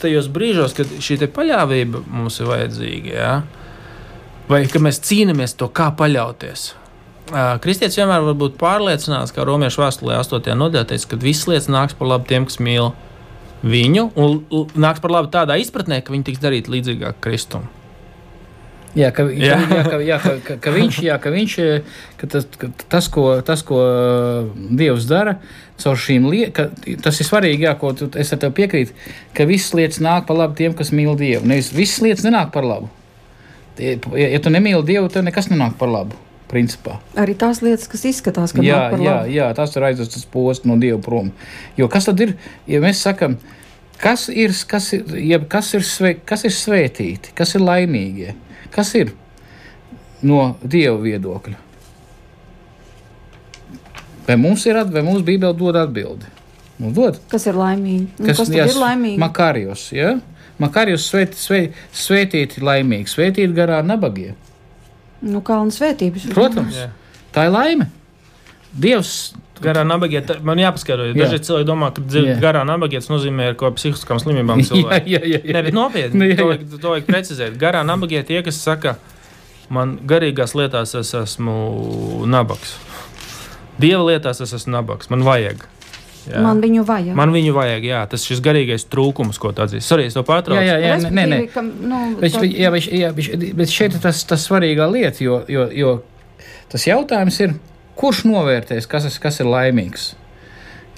tajos 0.01 0.29
brīžos, 0.33 0.75
kad 0.77 0.91
šī 1.05 1.21
paļāvība 1.33 2.03
mums 2.09 2.41
ir 2.41 2.49
vajadzīga, 2.51 3.15
ja? 3.15 3.33
vai 4.51 4.65
ka 4.71 4.83
mēs 4.83 5.01
cīnāmies 5.07 5.55
to, 5.59 5.71
kā 5.73 5.91
paļauties. 5.97 6.71
Kristietis 7.63 8.01
vienmēr 8.01 8.25
var 8.27 8.37
būt 8.39 8.57
pārliecināts, 8.59 9.31
ka 9.35 9.47
Romiešu 9.47 9.85
vēstulē 9.85 10.19
8. 10.19 10.51
nodaļā 10.59 10.89
teica, 10.91 11.13
ka 11.13 11.21
visas 11.23 11.47
lietas 11.47 11.69
nāks 11.71 11.95
par 11.99 12.11
labu 12.11 12.27
tiem, 12.27 12.49
kas 12.49 12.59
mīl 12.59 12.91
viņu, 13.63 14.09
un 14.19 14.41
nāks 14.75 15.03
par 15.05 15.15
labu 15.15 15.31
tādā 15.31 15.61
izpratnē, 15.63 16.01
ka 16.03 16.15
viņi 16.15 16.27
tiks 16.27 16.43
darīti 16.43 16.75
līdzīgāk 16.75 17.21
Kristum. 17.23 17.69
Jā, 18.99 19.11
ka, 19.15 19.27
jā. 19.31 19.55
Jā, 19.71 19.83
ka, 19.87 19.99
jā, 20.03 20.17
ka, 20.19 20.33
ka, 20.43 20.57
ka 20.65 20.71
viņš, 20.75 20.97
jā, 21.07 21.17
ka 21.23 21.31
viņš 21.31 21.57
ka 22.19 22.29
tas, 22.33 22.47
ka 22.59 22.71
tas, 22.91 23.09
ko, 23.13 23.27
tas, 23.47 23.63
ko 23.67 23.83
Dievs 24.55 25.07
dara, 25.11 25.37
caur 25.81 26.01
šīm 26.01 26.27
lietām, 26.31 26.73
tas 27.05 27.21
ir 27.23 27.29
svarīgi, 27.29 27.69
jā, 27.69 27.75
ko 27.79 27.93
tu, 27.97 28.11
es 28.19 28.33
ar 28.35 28.41
tevi 28.43 28.57
piekrītu, 28.63 28.97
ka 29.37 29.47
visas 29.49 29.77
lietas 29.79 30.03
nāk 30.03 30.27
par 30.27 30.41
labu 30.41 30.59
tiem, 30.59 30.75
kas 30.77 30.91
mīl 30.97 31.15
Dievu. 31.21 31.47
Nevis 31.47 31.71
visas 31.77 32.03
lietas 32.05 32.27
nenāk 32.27 32.51
par 32.57 32.67
labu. 32.67 32.91
Ja 33.79 34.43
tu 34.43 34.51
nemīli 34.53 34.83
Dievu, 34.91 35.13
tad 35.13 35.25
nekas 35.29 35.53
nenāk 35.53 35.79
par 35.81 35.93
labu. 35.93 36.19
Principā. 36.51 36.97
Arī 37.15 37.37
tās 37.39 37.61
lietas, 37.63 37.87
kas 37.87 38.03
izskatās, 38.11 38.51
ka 38.51 38.65
jā, 38.67 38.75
jā, 38.91 38.99
labu. 38.99 39.31
Jā, 39.31 39.45
tas 39.55 39.71
ir 39.79 39.85
aizvestas 39.87 40.27
posms 40.27 40.67
no 40.67 40.75
Dieva 40.83 40.99
prom. 40.99 41.31
Jo 41.79 41.87
kas 41.87 42.09
tad 42.11 42.19
ir, 42.25 42.33
ja 42.67 42.81
mēs 42.83 43.05
sakam, 43.07 43.37
kas 44.03 44.27
ir, 44.35 44.51
kas 44.67 44.89
ir, 44.97 45.05
ja, 45.23 45.39
kas 45.47 45.71
ir, 45.79 45.87
sve, 45.87 46.17
kas 46.27 46.43
ir 46.49 46.57
svētīti, 46.57 47.31
kas 47.39 47.55
ir 47.55 47.63
laimīgie, 47.63 48.35
kas 48.75 48.95
ir 48.99 49.13
no 50.23 50.55
Dieva 50.63 50.99
viedokļa? 51.03 51.59
Vai 54.27 54.37
mums 54.39 54.67
ir 54.69 54.79
atbilde, 54.79 55.01
vai 55.01 55.07
mūsu 55.09 55.27
Bībele 55.27 55.57
dod 55.59 55.79
atbildi? 55.81 56.29
Mums 56.81 56.97
dod. 56.97 57.17
Kas 57.33 57.47
ir 57.51 57.57
laimīgi? 57.59 58.07
Nu, 58.19 58.29
Kas, 58.29 58.39
kas 58.41 58.53
jās, 58.55 58.75
ir 58.75 58.81
laimīgi? 58.81 59.19
Makarijos, 59.21 59.89
ja? 59.97 60.15
Makarijos 60.61 61.07
svēt, 61.09 61.35
svēt, 61.41 61.77
svētīti 61.97 62.63
laimīgi, 62.65 63.11
svētīti 63.11 63.57
garā 63.57 63.81
nabagie. 63.85 64.35
Nu, 65.21 65.43
kalnu 65.45 65.73
svētības. 65.75 66.29
Protams, 66.33 66.77
Jā. 66.77 66.91
tā 67.35 67.49
ir 67.49 67.55
laime. 67.55 67.89
Dievs 68.73 69.35
Garā 69.61 69.83
nabagie, 69.85 70.23
tā- 70.25 70.39
man 70.43 70.57
jāpaskaidro, 70.57 71.11
jo 71.11 71.13
Jā. 71.13 71.27
daži 71.29 71.39
cilvēki 71.45 71.67
domā, 71.69 71.91
ka 71.93 72.01
Jā. 72.01 72.39
garā 72.41 72.63
nabagie 72.65 72.97
tas 72.97 73.11
nozīmē 73.13 73.51
kaut 73.61 73.75
kādu 73.75 73.77
psihiskām 73.77 74.17
slimībām. 74.23 74.57
jā, 74.63 74.69
cilvēku. 74.71 75.07
jā, 75.13 75.21
jā, 75.21 75.41
jā. 75.45 75.53
Nē, 75.53 75.63
bet 75.67 75.75
nopietni, 75.77 76.17
Nu, 76.17 76.25
jā, 76.25 76.37
to, 76.39 76.43
jā. 76.43 76.49
vajag- 76.49 76.81
to 76.81 76.89
vajag 76.95 77.05
precizēt. 77.11 77.59
Garā 77.61 77.83
nabagie 77.85 78.23
tie, 78.25 78.41
kas 78.43 78.57
saka, 78.57 78.97
man 79.69 79.99
garīgās 80.07 80.55
lietās 80.57 80.95
es 80.99 81.13
esmu 81.13 82.25
nabaks. 82.27 82.73
Dieva 83.81 84.01
lietās 84.09 84.41
es 84.41 84.53
esmu 84.57 84.73
nabaks, 84.79 85.11
man 85.13 85.23
vajag. 85.29 85.61
Jā. 86.31 86.41
Man 86.45 86.61
viņu 86.65 86.83
vajag. 86.89 87.15
Man 87.17 87.33
viņu 87.33 87.53
vajag, 87.57 87.85
jā, 87.85 88.01
tas 88.09 88.25
ir 88.25 88.33
šis 88.35 88.41
garīgais 88.45 88.85
trūkums, 88.93 89.39
ko 89.41 89.53
tu 89.53 89.61
atzīsti. 89.65 89.85
Sorry, 89.89 90.05
es 90.09 90.15
to 90.17 90.23
pārtraucu. 90.25 90.57
Jā, 90.61 90.77
jā, 90.81 90.89
jā, 90.89 90.97
nē, 91.05 91.11
nē, 91.11 91.25
nē. 91.29 91.39
Respektīvi, 91.39 91.53
ka, 91.53 91.63
nu, 91.63 92.01
Bet, 92.21 92.33
tā- 92.33 92.49
jā, 92.49 92.71
bet, 92.73 92.89
jā, 92.93 93.13
bet, 93.17 93.57
bet 93.57 93.69
šeit 93.73 93.95
ir 93.97 94.01
tas, 94.05 94.25
tas 94.25 94.49
svarīgā 94.49 94.89
lieta, 94.93 95.21
jo, 95.25 95.43
jo, 95.49 95.69
jo 95.73 95.95
tas 96.73 96.85
jautājums 96.89 97.41
ir, 97.41 97.55
kurš 98.01 98.25
novērtēs, 98.29 98.89
kas, 98.89 99.07
es- 99.11 99.21
kas 99.23 99.41
ir 99.43 99.49
laimīgs? 99.51 100.15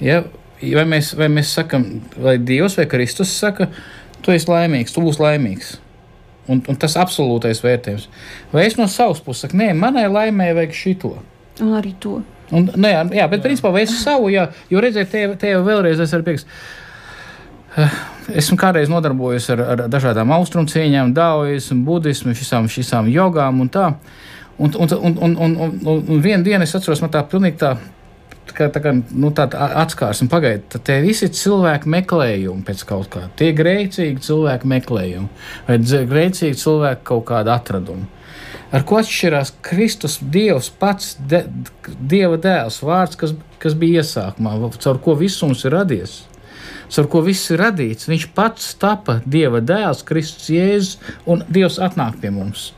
Ja, 0.03 0.23
vai, 0.61 0.85
mēs, 0.89 1.13
vai 1.19 1.27
mēs 1.31 1.51
sakam, 1.57 1.85
vai 2.17 2.37
Dievs 2.39 2.77
vai 2.79 2.85
Kristus 2.89 3.33
saka, 3.39 3.67
tu 4.23 4.31
esi 4.31 4.47
laimīgs, 4.49 4.95
tu 4.95 5.03
būsi 5.03 5.21
laimīgs. 5.23 5.77
Un, 6.51 6.59
un 6.67 6.75
tas 6.75 6.97
absolūtais 6.99 7.61
vērtējums. 7.63 8.09
Vai 8.51 8.65
es 8.67 8.75
no 8.75 8.87
savas 8.91 9.21
puses 9.23 9.45
saku, 9.45 9.55
nē, 9.61 9.69
manai 9.79 10.09
laimē 10.11 10.49
vajag 10.57 10.73
šito. 10.75 11.13
Un 11.63 11.75
arī 11.77 11.93
to. 12.03 12.17
Un, 12.51 12.67
nu, 12.75 12.89
jā, 12.89 13.03
bet 13.07 13.39
jā. 13.39 13.43
principā 13.45 13.71
es 13.79 13.93
savu, 14.03 14.27
jā, 14.33 14.49
jo 14.69 14.81
redziet, 14.83 15.09
te, 15.11 15.23
te 15.39 15.53
jau 15.53 15.61
vēlreiz 15.65 16.01
es 16.03 16.11
varu 16.11 16.25
piekst. 16.27 16.49
Esmu 18.37 18.57
kādreiz 18.59 18.91
nodarbojies 18.91 19.47
ar, 19.55 19.63
ar 19.73 19.85
dažādām 19.91 20.29
austrumu 20.35 20.69
cīņām, 20.69 21.13
daoismu, 21.15 21.79
budismu, 21.87 22.35
šīm 22.35 23.09
jogām 23.09 23.63
un 23.63 23.71
tā. 23.73 23.87
Un, 24.57 24.69
un, 24.77 24.87
un, 24.93 25.17
un, 25.17 25.35
un, 25.35 25.57
un, 25.65 25.75
un, 25.97 26.21
vienā 26.21 26.43
dienā 26.45 26.67
es 26.67 26.75
atceros, 26.77 27.01
man 27.01 27.13
tā 27.13 27.25
pilnīgi 27.29 27.61
tā. 27.63 27.75
Tā 28.43 28.57
kā, 28.57 28.65
tā 28.75 28.81
kā 28.83 28.91
nu, 28.91 29.29
tāda 29.31 29.69
atskārsme 29.81 30.27
pagaida, 30.29 30.65
tad 30.73 30.83
tie 30.85 30.97
visi 31.01 31.29
cilvēki 31.31 31.87
meklējumi 31.89 32.65
pēc 32.67 32.81
kaut 32.89 33.07
kā. 33.13 33.21
Tie 33.39 33.53
grēcīgi 33.55 34.19
cilvēki 34.21 34.67
meklējumi, 34.67 35.29
vai 35.69 35.77
grēcīgi 35.79 36.59
cilvēki 36.59 37.07
kaut 37.07 37.23
kādu 37.31 37.53
atradumu. 37.53 38.09
Ar 38.73 38.83
ko 38.89 38.97
atšķirās 38.99 39.53
Kristus, 39.63 40.19
Dievs 40.33 40.67
pats, 40.81 41.13
de, 41.29 41.43
Dieva 42.01 42.39
dēls, 42.41 42.81
vārds, 42.83 43.17
kas, 43.21 43.35
kas 43.63 43.79
bija 43.79 44.03
iesākumā, 44.03 44.57
caur 44.83 45.01
ko 45.01 45.15
viss 45.17 45.41
mums 45.45 45.63
ir 45.63 45.77
radies, 45.77 46.19
caur 46.91 47.09
ko 47.09 47.23
viss 47.25 47.51
ir 47.53 47.61
radīts. 47.61 48.09
Viņš 48.09 48.29
pats 48.35 48.71
tapa 48.81 49.21
Dieva 49.25 49.61
dēls, 49.61 50.01
Kristus 50.07 50.49
Jēzus, 50.51 50.97
un 51.29 51.45
Dievs 51.53 51.79
atnāk 51.85 52.19
pie 52.21 52.33
mums. 52.33 52.71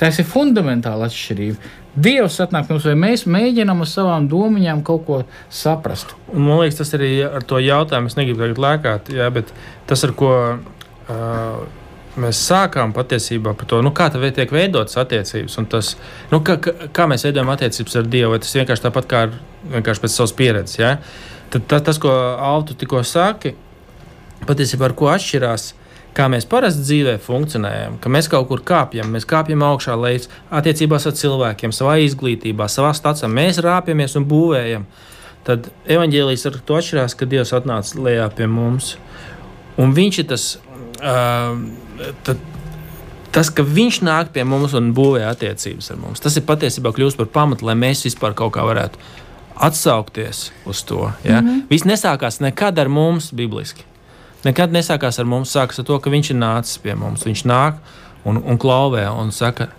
Tas 0.00 0.18
ir 0.18 0.26
fundamentāli 0.26 1.06
atšķirība. 1.06 1.72
Dievs 1.94 2.40
atnāk 2.42 2.66
mums, 2.72 2.86
vai 2.88 2.96
mēs 2.98 3.22
mēģinām 3.30 3.84
ar 3.84 3.88
savām 3.88 4.26
domām 4.30 4.82
kaut 4.86 5.04
ko 5.06 5.20
saprast. 5.52 6.16
Un, 6.32 6.48
man 6.48 6.64
liekas, 6.64 6.80
tas 6.80 6.96
arī 6.98 7.12
ar 7.28 7.46
to 7.46 7.60
jautājumu. 7.62 8.10
Es 8.10 8.18
negribu 8.18 8.42
tagad 8.42 8.60
lēkāt, 8.64 9.12
jā, 9.14 9.28
bet 9.34 9.52
tas, 9.86 10.02
ar 10.02 10.14
ko 10.18 10.32
uh, 10.34 11.60
mēs 12.20 12.40
sākām 12.48 12.94
patiesībā 12.94 13.54
par 13.58 13.68
to, 13.70 13.80
nu, 13.84 13.92
kā 13.94 14.08
tā 14.12 14.22
tiek 14.34 14.50
veidotas 14.54 14.98
attiecības, 15.00 15.58
un 15.60 15.68
tas, 15.70 15.92
nu, 16.32 16.40
kā, 16.46 16.58
kā, 16.58 17.06
mēs 17.10 17.26
veidojam 17.26 17.54
attiecības 17.54 18.00
ar 18.00 18.10
Dievu, 18.10 18.32
vai 18.34 18.42
tas 18.42 18.54
vienkārši 18.58 18.86
tāpat 18.86 19.08
kā 19.10 19.22
ar, 19.28 19.38
vienkārši 19.76 20.04
pēc 20.04 20.16
savas 20.16 20.34
pieredzes. 20.38 20.78
Ja? 20.80 20.96
Tad 21.54 21.66
ta, 21.70 21.80
tas, 21.90 22.02
ko 22.02 22.10
Altu 22.10 22.74
tikko 22.78 23.02
saki, 23.06 23.54
patiesībā 24.48 24.90
ar 24.90 24.98
ko 24.98 25.10
atšķirās. 25.14 25.72
Kā 26.14 26.28
mēs 26.30 26.46
parasti 26.46 26.84
dzīvē 26.86 27.16
funkcionējam, 27.22 27.96
ka 27.98 28.10
mēs 28.12 28.28
kaut 28.30 28.46
kur 28.46 28.60
kāpjam, 28.62 29.08
mēs 29.10 29.26
kāpjam 29.26 29.64
augšā, 29.66 29.96
lejas 29.98 30.28
attiecībās 30.54 31.08
ar 31.10 31.16
cilvēkiem, 31.18 31.72
savā 31.74 31.96
izglītībā, 32.04 32.68
savā 32.70 32.92
stācijā. 32.94 33.26
Mēs 33.30 33.58
rāpjamies 33.64 34.14
un 34.20 34.26
būvējam. 34.30 34.84
Tad 35.44 35.66
evanģēlijas 35.90 36.46
ar 36.48 36.58
to 36.64 36.76
atšķirās, 36.78 37.16
ka 37.18 37.26
Dievs 37.28 37.50
atnāca 37.56 37.98
lejā 38.00 38.28
pie 38.36 38.46
mums. 38.48 38.94
Un 39.80 39.90
viņš 39.96 40.20
ir 40.22 40.28
tas, 40.30 40.44
uh, 41.02 41.58
tad, 42.24 42.44
tas, 43.34 43.50
ka 43.50 43.66
viņš 43.66 43.98
nāk 44.06 44.30
pie 44.36 44.44
mums 44.46 44.76
un 44.78 44.92
būvē 44.94 45.24
attiecības 45.32 45.90
ar 45.90 45.98
mums. 45.98 46.22
Tas 46.22 46.38
ir 46.38 46.46
patiesībā 46.46 46.94
kļūst 46.94 47.18
par 47.18 47.32
pamatu, 47.34 47.66
lai 47.66 47.74
mēs 47.74 48.06
vispār 48.06 48.36
kaut 48.38 48.54
kā 48.54 48.62
varētu 48.64 49.02
atsaukties 49.66 50.52
uz 50.64 50.84
to. 50.86 51.10
Ja? 51.24 51.40
Mm 51.40 51.48
-hmm. 51.48 51.66
Viss 51.70 51.84
nesākās 51.84 52.40
nekad 52.40 52.78
ar 52.78 52.88
mums, 52.88 53.32
bibliski. 53.32 53.82
Nekad 54.44 54.74
nesākās 54.74 55.18
ar 55.20 55.28
mums, 55.28 55.52
sākas 55.54 55.80
ar 55.80 55.88
to, 55.88 55.96
ka 56.02 56.12
viņš 56.12 56.34
ir 56.34 56.38
nācis 56.40 56.80
pie 56.82 56.96
mums. 56.98 57.24
Viņš 57.24 57.44
nāk 57.48 57.80
un, 58.28 58.40
un 58.40 58.60
klauvē 58.60 59.06
un 59.08 59.32
saka, 59.32 59.70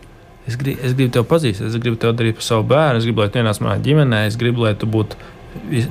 es, 0.47 0.57
grib, 0.57 0.79
es 0.81 0.95
gribu 0.97 1.13
tevi 1.13 1.29
pazīt, 1.29 1.61
es 1.61 1.77
gribu 1.77 1.99
tevi 2.01 2.17
darīt 2.17 2.39
par 2.39 2.47
savu 2.47 2.67
bērnu, 2.73 3.01
es 3.01 3.07
gribu, 3.07 3.23
lai 3.23 3.31
tu 3.33 3.41
ienāc 3.41 3.61
manā 3.61 3.77
ģimenē, 3.85 4.25
es 4.29 4.37
gribu, 4.41 4.65
lai 4.65 4.75
tu 4.79 4.89
būtu. 4.89 5.21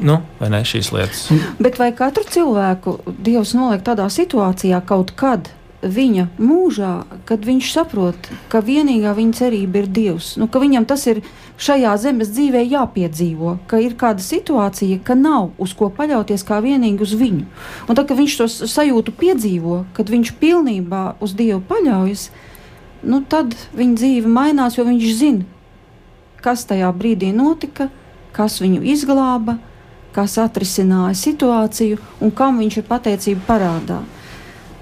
Nu, 0.04 0.18
vai 0.36 0.50
ne 0.52 0.60
šīs 0.66 0.90
lietas? 0.92 1.22
Bet 1.64 1.78
vai 1.80 1.88
katru 1.96 2.26
cilvēku 2.28 2.98
Dievs 3.24 3.54
noliek 3.56 3.80
tādā 3.86 4.10
situācijā 4.12 4.82
kaut 4.84 5.14
kad 5.16 5.48
viņa 5.84 6.26
mūžā, 6.40 6.92
kad 7.28 7.44
viņš 7.44 7.70
saprot, 7.74 8.28
ka 8.48 8.62
vienīgā 8.64 9.12
viņa 9.16 9.38
cerība 9.38 9.82
ir 9.82 9.88
Dievs, 9.92 10.34
nu, 10.40 10.48
ka 10.48 10.62
viņam 10.62 10.86
tas 10.88 11.04
ir 11.10 11.20
šajā 11.60 11.92
zemes 12.00 12.32
dzīvē 12.34 12.64
jāpiedzīvo, 12.64 13.58
ka 13.70 13.80
ir 13.82 13.96
kāda 14.00 14.24
situācija, 14.24 15.00
ka 15.04 15.16
nav 15.18 15.52
uz 15.58 15.74
ko 15.76 15.90
paļauties 15.94 16.46
kā 16.46 16.60
vienīgi 16.64 17.04
uz 17.04 17.14
viņu. 17.18 17.44
Un 17.88 17.98
tad, 17.98 18.08
kad 18.08 18.18
viņš 18.18 18.38
to 18.40 18.48
sajūtu 18.70 19.14
piedzīvo, 19.20 19.84
kad 19.96 20.10
viņš 20.10 20.34
pilnībā 20.40 21.04
uz 21.24 21.36
Dievu 21.36 21.60
paļaujas, 21.68 22.30
nu, 23.04 23.20
tad 23.22 23.54
viņa 23.76 24.00
dzīve 24.00 24.32
mainās, 24.32 24.78
jo 24.78 24.88
viņš 24.88 25.12
zina, 25.20 25.44
kas 26.44 26.66
tajā 26.68 26.90
brīdī 26.96 27.30
notika, 27.36 27.88
kas 28.34 28.58
viņu 28.62 28.82
izglāba, 28.94 29.58
kas 30.14 30.36
atrisināja 30.42 31.14
situāciju 31.18 31.98
un 32.22 32.34
kam 32.34 32.60
viņš 32.62 32.80
ir 32.80 32.86
pateicība 32.90 33.48
parādā. 33.48 34.02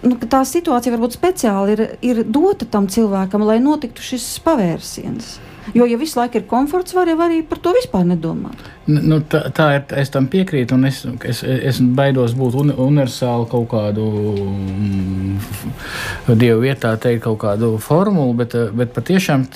Nu, 0.03 0.19
tā 0.19 0.43
situācija 0.49 0.97
varbūt 0.97 1.15
speciāli 1.15 1.77
ir, 1.77 1.83
ir 2.03 2.23
dota 2.27 2.67
tam 2.67 2.89
cilvēkam, 2.91 3.45
lai 3.47 3.61
notiktu 3.63 4.03
šis 4.03 4.27
pavērsiens. 4.43 5.37
Jo, 5.75 5.87
ja 5.87 5.97
visu 5.97 6.19
laiku 6.19 6.41
ir 6.41 6.47
komforts, 6.51 6.95
var 6.95 7.07
jau 7.07 7.17
arī 7.23 7.39
par 7.47 7.61
to 7.63 7.71
vispār 7.77 8.03
nedomāt. 8.09 8.59
Nu, 8.91 9.21
tā, 9.31 9.45
tā 9.55 9.69
ir. 9.77 9.85
Es 10.03 10.11
tam 10.11 10.27
piekrītu, 10.31 10.75
un 10.75 10.89
es, 10.89 11.05
es, 11.29 11.43
es 11.47 11.79
baidos 11.95 12.35
būt 12.39 12.57
un, 12.59 12.73
universāli 12.75 13.47
kaut 13.53 13.69
kādu 13.71 14.09
mm, 14.43 16.35
dievu 16.35 16.65
vietā, 16.65 16.97
teikt 16.99 17.23
kaut 17.29 17.39
kādu 17.45 17.77
formulu, 17.83 18.35
bet, 18.43 18.57
bet 18.75 18.91
patiešām 18.97 19.47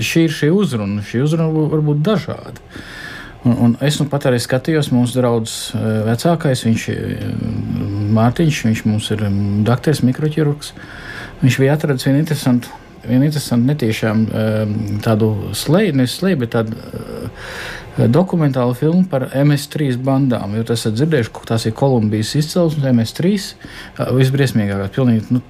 šī 0.00 0.24
ir 0.30 0.34
šī 0.38 0.50
uzruna. 0.56 1.04
Šī 1.04 1.26
uzruna 1.26 1.68
var 1.74 1.84
būt 1.90 2.02
dažāda. 2.08 2.56
Un, 3.42 3.56
un 3.56 3.76
es 3.80 3.96
nu 3.96 4.04
pat 4.10 4.26
arī 4.28 4.36
skatījos, 4.42 4.90
mūsu 4.92 5.16
draugs 5.16 5.54
eh, 5.72 5.84
vecākais, 6.10 6.64
viņš 6.66 6.82
eh, 6.92 7.22
Mārtiņš, 8.10 8.58
viņš 8.66 8.82
mums 8.84 9.08
ir 9.14 9.24
dakteris, 9.64 10.02
mikroķirurgs. 10.04 10.74
Viņš 11.40 11.56
bija 11.62 11.76
atradis 11.78 12.04
vienu 12.04 12.20
interesantu, 12.20 12.68
vienu 13.06 13.24
interesantu 13.30 13.70
netiešām 13.70 14.26
eh, 14.26 14.74
tādu 15.06 15.30
slēju, 15.56 15.96
ne 16.02 16.08
slēju, 16.10 16.40
bet 16.42 16.52
tādu 16.58 16.76
dokumentālu 18.12 18.76
filmu 18.76 19.06
par 19.08 19.30
MS3 19.32 19.96
bandām. 20.04 20.58
Jūs 20.58 20.74
esat 20.76 20.98
dzirdējuši, 20.98 21.32
ka 21.36 21.48
tās 21.54 21.64
ir 21.68 21.74
Kolumbijas 21.76 22.36
izcelsmes 22.38 22.92
MS3 22.92 23.32
visbriesmīgākās. 24.20 24.92
Pilnīgi, 24.94 25.32
nu, 25.36 25.42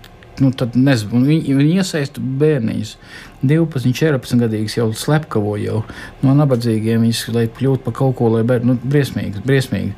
nu, 0.42 0.50
tad 0.56 0.76
nezinu, 0.78 1.22
viņi, 1.26 1.56
viņi 1.58 1.80
iesaista 1.80 2.22
bērniņus. 2.40 2.94
12, 3.40 3.94
14 3.96 4.42
gadīgs 4.42 4.76
jau 4.76 4.90
slepkavo 4.96 5.56
jau 5.60 5.80
no 6.24 6.36
nabadzīgiem, 6.36 7.06
viņas, 7.06 7.24
lai 7.32 7.46
kļūtu 7.48 7.86
par 7.86 7.96
kaut 7.96 8.18
ko, 8.18 8.28
lai 8.34 8.44
bērnu, 8.48 8.74
nu, 8.74 8.90
briesmīgi, 8.92 9.44
briesmīgi. 9.46 9.94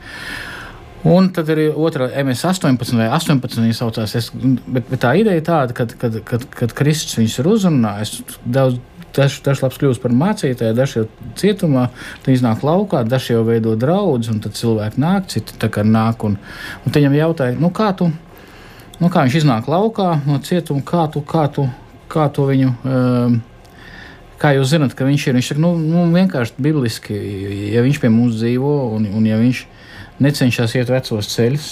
Un 1.11 1.33
tad 1.35 1.49
arī 1.51 1.67
otrā 1.75 2.07
MS18 2.23 2.95
vai 2.95 3.09
18 3.11 3.59
viņa 3.59 3.75
saucās. 3.75 4.15
Es, 4.21 4.29
bet, 4.33 4.87
bet 4.87 5.01
tā 5.03 5.17
ideja 5.19 5.41
ir 5.41 5.47
tāda, 5.49 5.75
ka, 5.75 5.89
kad, 5.99 6.21
kad, 6.29 6.47
kad 6.55 6.75
Kristus 6.79 7.19
viņus 7.19 7.41
ir 7.43 7.51
uzrunājis, 7.57 8.21
daudz 8.47 8.79
Dažs 9.13 9.43
daž 9.45 9.61
labs 9.61 9.79
kļūst 9.81 10.01
par 10.03 10.13
mācītāju, 10.17 10.75
dažs 10.77 10.97
jau 10.97 11.03
cietumā, 11.37 11.89
tad 12.25 12.33
iznāk 12.33 12.63
laukā, 12.65 13.03
dažs 13.05 13.29
jau 13.33 13.43
veido 13.45 13.75
draudz, 13.77 14.31
un 14.33 14.41
tad 14.41 14.57
cilvēki 14.57 15.01
nāk, 15.03 15.29
citi 15.33 15.57
tā 15.61 15.69
kā 15.73 15.85
nāk. 15.85 16.25
Un, 16.25 16.39
un 16.87 16.95
viņam 16.95 17.19
jautāja, 17.19 17.59
nu 17.61 17.69
kā 17.77 17.91
tu, 17.99 18.09
nu, 19.03 19.11
kā 19.11 19.27
viņš 19.27 19.41
iznāk 19.43 19.69
laukā 19.71 20.13
no 20.25 20.39
cietuma, 20.47 20.85
kā 20.87 21.09
tu, 21.13 21.25
kā 21.27 21.49
tu, 21.53 21.67
kā 22.13 22.29
tu 22.35 22.47
viņu. 22.51 22.77
Um, 22.85 23.41
Kā 24.43 24.51
jūs 24.57 24.73
zināt, 24.73 24.97
ka 24.99 25.07
viņš 25.07 25.25
ir? 25.29 25.37
Viņš 25.39 25.49
saka, 25.53 25.63
nu, 25.63 25.69
nu 25.79 26.01
vienkārši 26.11 26.57
bibliski, 26.59 27.15
ja 27.71 27.85
viņš 27.85 28.01
pie 28.03 28.09
mums 28.11 28.41
dzīvo 28.41 28.73
un, 28.97 29.05
un 29.15 29.29
ja 29.29 29.37
viņš 29.39 29.61
necenšas 30.19 30.75
iet 30.81 30.91
vecos 30.91 31.29
ceļus, 31.31 31.69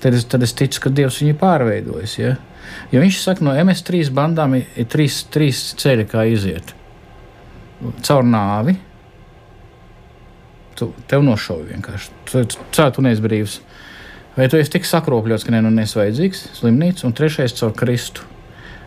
tad 0.00 0.16
es, 0.16 0.24
tad 0.24 0.46
es 0.46 0.54
ticu, 0.56 0.80
ka 0.86 0.92
Dievs 0.94 1.18
viņu 1.20 1.36
pārveidojis. 1.36 2.14
Ja? 2.16 2.30
Jo 2.94 3.02
viņš 3.04 3.20
saka, 3.20 3.44
no 3.44 3.52
MS3 3.52 4.08
bandām 4.16 4.56
ir, 4.56 4.64
ir 4.80 4.88
trīs, 4.88 5.20
trīs 5.28 5.60
ceļi, 5.80 6.08
kā 6.08 6.24
iziet. 6.32 6.72
Caur 8.06 8.24
nāvi. 8.24 8.78
Tu, 10.78 10.88
tev 11.10 11.24
nošauj 11.26 11.66
vienkārši. 11.74 12.16
Tu, 12.30 12.44
tu, 12.48 12.88
tu 12.94 13.04
neesi 13.04 13.24
brīvs. 13.24 13.60
Vai 14.38 14.46
tu 14.46 14.54
esi 14.54 14.70
tik 14.70 14.86
sakropļots, 14.86 15.42
ka 15.42 15.50
ne, 15.50 15.64
nu, 15.66 15.72
nesvajadzīgs 15.74 16.44
slimnīca, 16.60 17.08
un 17.08 17.14
trešais 17.18 17.56
caur 17.58 17.72
Kristu. 17.74 18.22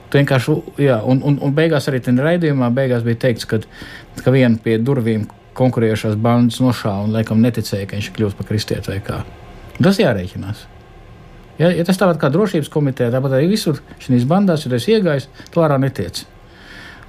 Tu 0.08 0.20
vienkārši, 0.20 0.56
jā, 0.86 1.02
un, 1.08 1.20
un, 1.28 1.38
un 1.44 1.56
beigās 1.56 1.90
arī 1.92 2.00
tajā 2.04 2.24
raidījumā 2.24 2.70
bija 2.76 3.02
teikts, 3.04 3.48
ka, 3.48 3.60
ka 4.24 4.32
viena 4.32 4.56
pie 4.64 4.78
durvīm 4.80 5.28
konkurējošās 5.60 6.16
bandas 6.24 6.62
nošāva 6.64 7.04
un 7.04 7.16
laikam 7.16 7.44
neticēja, 7.44 7.90
ka 7.90 8.00
viņš 8.00 8.12
kļūs 8.16 8.38
par 8.40 8.48
kristieti 8.48 8.94
vai 8.94 9.00
kā. 9.04 9.22
Tas 9.82 10.00
jārēķinās. 10.00 10.66
Ja, 11.60 11.70
ja 11.76 11.84
tas 11.86 12.00
tāpat 12.00 12.20
kā 12.22 12.32
drošības 12.32 12.72
komiteja, 12.72 13.12
tāpat 13.14 13.36
arī 13.38 13.52
visur 13.52 13.84
šīs 14.02 14.24
bandās, 14.30 14.64
ja 14.66 14.72
tas 14.72 14.88
iegājis, 14.88 15.28
to 15.52 15.64
ārā 15.66 15.78
netiec. 15.82 16.24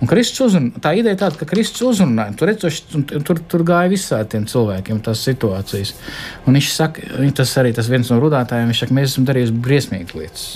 Un 0.03 0.09
Kristus 0.11 0.49
uzrunā, 0.49 0.81
tā 0.83 0.97
ideja 0.99 1.21
tāda, 1.21 1.39
ka 1.39 1.47
Kristus 1.47 1.85
uzrunāja, 1.87 2.35
tur, 2.35 2.51
redz, 2.51 2.81
tur, 3.23 3.39
tur 3.39 3.63
gāja 3.67 3.93
visādiem 3.93 4.49
cilvēkiem 4.51 4.99
tās 5.07 5.23
situācijas. 5.23 5.95
Un 6.43 6.59
viņš 6.59 6.71
saka, 6.75 7.05
tas 7.39 7.55
arī 7.63 7.71
tas 7.77 7.87
viens 7.91 8.11
no 8.11 8.19
runātājiem, 8.23 8.73
viņš 8.73 8.83
saka, 8.83 8.97
mēs 8.99 9.13
esam 9.13 9.29
darījuši 9.31 9.55
briesmīgas 9.63 10.19
lietas. 10.19 10.49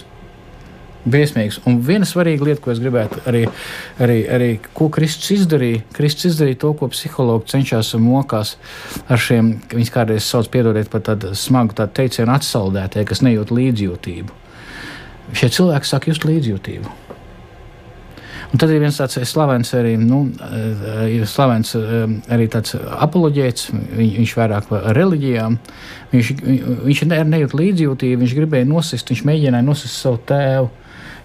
Briesmīgs. 1.07 1.61
Un 1.71 1.79
viena 1.87 2.09
svarīga 2.11 2.49
lieta, 2.49 2.65
ko 2.65 2.75
es 2.75 2.83
gribētu 2.83 3.23
arī, 3.31 3.45
arī, 4.03 4.19
arī 4.35 4.51
ko 4.75 4.91
Kristus 4.91 5.31
izdarīja, 5.37 5.85
Kristus 5.95 6.33
izdarīja 6.33 6.65
to, 6.67 6.75
ko 6.81 6.91
psihologi 6.91 7.53
cenšas 7.55 7.95
mokās 8.03 8.57
ar 9.07 9.23
šiem, 9.23 9.55
viņas 9.71 9.95
kādreiz 9.95 10.27
sauc, 10.27 10.51
piedodiet 10.51 10.91
par 10.91 11.07
tādu 11.07 11.37
smagu 11.39 11.79
tādu 11.79 11.95
teicienu 12.03 12.35
atsaldētāju, 12.35 13.13
kas 13.15 13.23
nejūt 13.23 13.55
līdzjūtību. 13.55 14.43
Šie 15.39 15.55
cilvēki 15.55 15.95
sāk 15.95 16.11
just 16.11 16.27
līdzjūtību. 16.27 17.06
Un 18.53 18.61
tad 18.63 18.71
ir 18.71 18.81
viens 18.83 18.97
tāds 18.99 19.19
slavens 19.27 19.73
arī, 19.75 19.97
nu, 19.99 20.23
ir 21.11 21.27
slavens 21.29 21.75
arī 21.75 22.47
tāds 22.53 22.77
apoloģēts, 22.79 23.69
viņ, 23.75 24.11
viņš 24.21 24.35
vairāk 24.39 24.71
par 24.71 24.89
reliģijām. 24.97 25.59
Viņš, 26.15 26.33
viņš 26.87 27.05
ne, 27.11 27.21
nejūt 27.35 27.57
līdzjūtību, 27.59 28.23
viņš 28.23 28.35
gribēja 28.39 28.69
nosist, 28.71 29.11
viņš 29.11 29.25
mēģināja 29.27 29.67
nosist 29.67 29.99
savu 29.99 30.23
tēvu. 30.31 30.71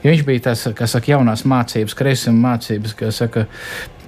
Jo 0.02 0.10
viņš 0.10 0.24
bija 0.26 0.48
tas, 0.50 0.66
kas 0.74 0.96
saka, 0.96 1.12
jaunās 1.14 1.46
mācības, 1.46 1.94
kreisuma 1.98 2.56
mācības, 2.56 2.96
kas 2.98 3.22
saka, 3.22 3.46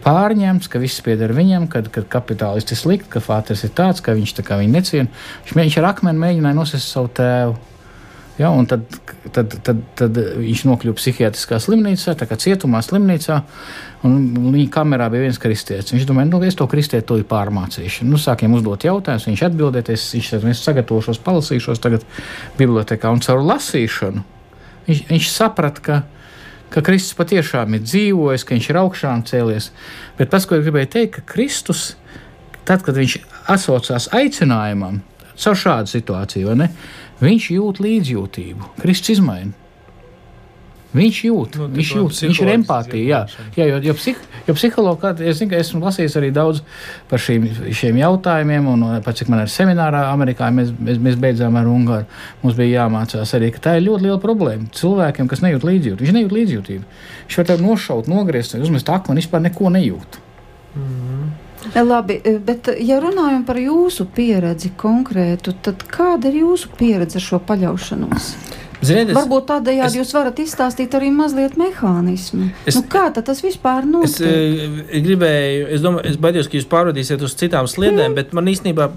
pārņemts, 0.03 0.69
ka 0.71 0.81
viss 0.81 1.03
pieder 1.05 1.33
viņam, 1.35 1.67
kad, 1.71 1.87
kad 1.93 2.07
kapitālists 2.11 2.75
ir 2.75 2.79
slikts, 2.79 3.11
ka 3.13 3.21
Fāters 3.23 3.63
ir 3.65 3.73
tāds, 3.77 4.03
ka 4.03 4.15
viņš 4.17 4.33
tā 4.39 4.45
kā 4.47 4.57
viņu 4.59 4.73
neciena. 4.73 5.21
Viņš, 5.43 5.55
viņš 5.59 5.77
ar 5.79 5.89
akmeni 5.93 6.23
mēģināja 6.23 6.57
nosist 6.57 6.89
savu 6.89 7.11
tēvu. 7.15 7.55
Ja, 8.39 8.49
tad, 8.65 8.87
tad, 9.29 9.51
tad, 9.61 9.81
tad 9.93 10.15
viņš 10.17 10.63
nokļuva 10.65 10.97
psihiatriskā 10.97 11.59
slimnīcā, 11.61 12.15
tā 12.17 12.25
kā 12.25 12.37
cietumā, 12.41 12.79
slimnīcā. 12.81 13.35
Viņa 14.03 14.65
kamerā 14.73 15.05
bija 15.13 15.27
viens 15.27 15.37
kristietis. 15.41 15.93
Viņš 15.93 16.07
domāja, 16.09 16.31
nu, 16.31 16.39
es 16.47 16.57
to 16.57 16.65
kristieti 16.69 17.05
to 17.11 17.19
pārmācīšu. 17.29 18.07
Nu, 18.09 18.17
sākiem 18.17 18.55
uzdot 18.57 18.87
jautājumus, 18.87 19.27
viņš 19.29 19.43
atbildēties, 19.49 20.07
viņš 20.17 20.31
teica, 20.33 20.49
es 20.49 20.63
sagatavošos, 20.65 21.21
palasīšos 21.23 21.83
tagad 21.83 22.07
bibliotekā 22.57 23.13
un 23.13 23.21
caur 23.21 23.45
lasīšanu. 23.45 24.25
Viņš, 24.87 25.05
viņš 25.13 25.29
saprata, 25.29 25.85
ka, 25.85 26.01
ka 26.73 26.83
Kristus 26.89 27.13
patiešām 27.21 27.77
ir 27.77 27.85
dzīvojis, 27.85 28.47
ka 28.49 28.57
viņš 28.57 28.71
ir 28.73 28.81
augšām 28.81 29.23
cēlies. 29.29 29.69
Bet 30.17 30.33
tas, 30.33 30.49
ko 30.49 30.57
es 30.57 30.65
gribēju 30.65 30.89
teikt, 30.97 31.19
ka 31.19 31.35
Kristus, 31.35 31.85
tad, 32.65 32.81
kad 32.81 32.97
viņš 32.97 33.19
atsaucās 33.53 34.09
aicinājumam, 34.17 35.03
caur 35.37 35.63
šādu 35.67 35.93
situāciju, 35.93 36.57
ne? 36.57 36.71
Viņš 37.23 37.51
jūt 37.55 37.83
līdzjūtību. 37.83 38.71
Kristus 38.83 39.17
izmaina. 39.17 39.53
Viņš 40.93 41.19
jūt, 41.25 41.55
nu, 41.57 41.67
viņš, 41.73 41.91
jūt 41.97 42.19
viņš 42.21 42.39
ir 42.43 42.49
empātija. 42.53 43.03
Jā, 43.25 43.45
jā 43.57 43.65
jo, 43.71 43.79
jo, 43.87 43.93
psih, 43.97 44.19
jo 44.45 44.53
psihologi, 44.53 45.25
es 45.25 45.39
zinu, 45.39 45.55
esmu 45.57 45.81
lasījis 45.81 46.17
arī 46.19 46.29
daudz 46.35 46.61
par 47.09 47.21
šīm, 47.23 47.47
šiem 47.73 47.97
jautājumiem, 47.97 48.67
un 48.69 48.83
pat 49.05 49.17
cik 49.17 49.31
man 49.33 49.41
ir 49.41 49.49
seminārā 49.49 50.03
Amerikā, 50.11 50.51
mēs, 50.53 50.69
mēs, 50.77 51.01
mēs 51.01 51.17
beidzām 51.23 51.57
ar 51.57 51.69
Ungāru. 51.71 52.05
Mums 52.43 52.59
bija 52.59 52.83
jāmācās 52.83 53.33
arī, 53.39 53.49
ka 53.55 53.63
tā 53.65 53.75
ir 53.79 53.87
ļoti 53.87 54.05
liela 54.05 54.19
problēma 54.21 54.69
cilvēkiem, 54.77 55.31
kas 55.31 55.41
nejūt 55.41 55.65
līdzjūtību. 55.71 56.05
Viņš 56.05 56.17
nejūt 56.19 56.37
līdzjūtību. 56.37 57.01
Viņš 57.23 57.39
var 57.41 57.49
tevi 57.49 57.65
nošaut, 57.71 58.13
nogriezt, 58.13 58.53
uzmest 58.61 58.93
akmeni, 58.93 59.25
vispār 59.25 59.41
neko 59.47 59.73
nejūt. 59.73 60.21
Mm 60.75 60.85
-hmm. 60.85 61.22
Labi, 61.83 62.19
bet 62.43 62.69
ja 62.83 62.99
runājam 63.03 63.45
par 63.47 63.59
jūsu 63.61 64.05
pieredzi 64.15 64.73
konkrētu, 64.77 65.55
tad 65.63 65.85
kāda 65.89 66.29
ir 66.31 66.41
jūsu 66.43 66.73
pieredze 66.79 67.19
ar 67.21 67.25
šo 67.27 67.39
paļaušanos? 67.47 68.33
Ziniet, 68.83 69.13
es, 69.13 69.15
Varbūt 69.15 69.45
tādējādi 69.47 69.99
jūs 70.01 70.11
varat 70.15 70.39
izstāstīt 70.43 70.95
arī 70.97 71.07
mazliet 71.15 71.55
mehānismu. 71.59 72.49
Es, 72.67 72.75
nu, 72.75 72.83
kā 72.91 73.05
tas 73.15 73.39
vispār 73.43 73.87
notiek? 73.87 74.27
Es, 74.27 74.87
es 74.89 75.05
gribēju, 75.05 75.67
es 75.77 75.83
domāju, 75.83 76.09
es 76.11 76.19
baidos, 76.19 76.49
ka 76.51 76.59
jūs 76.59 76.67
pārvadīsiet 76.71 77.23
uz 77.23 77.35
citām 77.39 77.69
sliedēm, 77.71 78.11
mm. 78.11 78.17
bet 78.19 78.33
man 78.35 78.49
īstenībā 78.51 78.89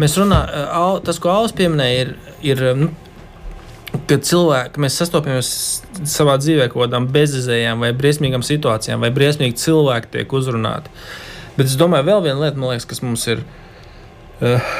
mēs 0.00 0.16
eh, 0.24 0.78
tas, 1.04 1.20
ko 1.20 1.34
Alis 1.34 1.52
pieminēja, 1.58 2.06
ir, 2.06 2.14
ir 2.54 2.64
nu, 2.80 2.88
kad 4.08 4.24
cilvēki, 4.26 4.80
mēs 4.82 4.96
sastopamies 5.02 5.52
savā 6.08 6.38
dzīvē 6.40 6.70
kaut 6.72 6.86
kādām 6.86 7.10
bezizējām 7.12 7.84
vai 7.84 7.92
briesmīgām 7.96 8.44
situācijām, 8.46 9.04
vai 9.04 9.12
briesmīgi 9.14 9.60
cilvēki 9.66 10.14
tiek 10.16 10.34
uzrunāti. 10.40 10.92
Bet 11.54 11.68
es 11.68 11.76
domāju, 11.78 12.08
vēl 12.08 12.24
viena 12.24 12.40
lieta, 12.42 12.58
liekas, 12.58 12.86
kas 12.90 13.02
mums 13.04 13.24
ir 13.30 13.42
uh, 13.44 14.72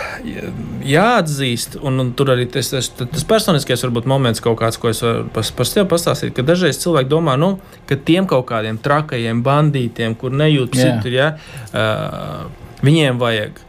jāatzīst, 0.84 1.78
un, 1.86 2.00
un 2.02 2.12
tur 2.18 2.32
arī 2.34 2.46
tas, 2.50 2.72
tas, 2.72 2.88
tas 2.98 3.26
personiskais 3.30 3.84
varbūt 3.86 4.08
moments, 4.10 4.42
kāds, 4.44 4.78
ko 4.82 4.90
es 4.90 5.02
varu 5.04 5.28
par, 5.34 5.46
par 5.58 5.70
sevi 5.70 5.86
pastāstīt, 5.90 6.34
ka 6.36 6.46
dažreiz 6.46 6.80
cilvēki 6.82 7.12
domā, 7.12 7.36
nu, 7.40 7.54
ka 7.88 7.98
tiem 7.98 8.26
kaut 8.30 8.48
kādiem 8.50 8.80
trakajiem 8.82 9.44
bandītiem, 9.46 10.16
kur 10.18 10.34
nejūt 10.34 10.74
citur, 10.78 11.14
ja, 11.14 11.28
uh, 11.70 12.48
viņiem 12.84 13.22
vajag. 13.22 13.62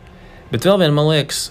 Bet 0.52 0.65
vēl 0.65 0.82
viena, 0.82 0.96
man 0.96 1.12
liekas, 1.12 1.48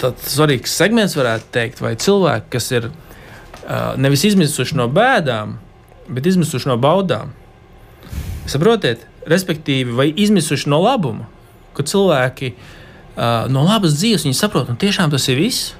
tāds 0.00 0.32
svarīgs 0.34 0.72
segments, 0.76 1.16
varētu 1.16 1.52
teikt, 1.54 1.84
vai 1.84 1.94
cilvēki, 2.00 2.48
kas 2.52 2.72
ir 2.72 2.90
uh, 2.90 3.92
nevis 4.00 4.24
izmisuši 4.28 4.76
no 4.80 4.88
bēdām, 4.92 5.56
bet 6.10 6.28
izmisuši 6.28 6.72
no 6.72 6.76
baudām. 6.80 7.32
Saprotiet, 8.50 9.06
respektīvi, 9.28 9.92
vai 9.96 10.08
izmisuši 10.10 10.70
no 10.70 10.80
labuma, 10.84 11.26
ka 11.76 11.84
cilvēki 11.86 12.54
uh, 12.54 13.50
no 13.52 13.64
labas 13.66 13.98
dzīves 13.98 14.28
saprot, 14.38 14.70
un 14.72 14.80
tiešām 14.80 15.12
tas 15.12 15.28
ir 15.28 15.40
viss. 15.40 15.74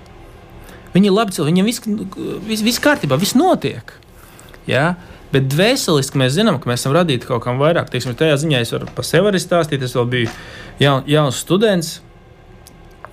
Viņi 0.94 1.06
ir 1.06 1.14
labi 1.14 1.34
cilvēki, 1.36 1.52
viņiem 1.54 1.70
viss 1.70 1.84
vis, 2.48 2.64
vis 2.66 2.82
kārtībā, 2.82 3.18
viss 3.20 3.38
notiek. 3.38 3.94
Ja? 4.66 4.96
Bet 5.30 5.46
dvēseliski 5.52 6.18
mēs 6.18 6.34
zinām, 6.34 6.58
ka 6.58 6.66
mēs 6.70 6.82
esam 6.82 6.94
radīti 6.96 7.28
kaut 7.28 7.44
kam 7.44 7.60
vairāk. 7.62 7.90
Teiksim, 7.92 8.16
tajā 8.18 8.40
ziņā 8.42 8.64
es 8.64 8.72
varu 8.74 8.90
par 8.96 9.06
sevi 9.06 9.30
arī 9.30 9.38
stāstīt. 9.38 9.84
Es 9.86 9.94
vēl 9.94 10.08
biju 10.10 10.32
jaun, 10.82 11.04
jauns 11.06 11.38
students, 11.38 12.00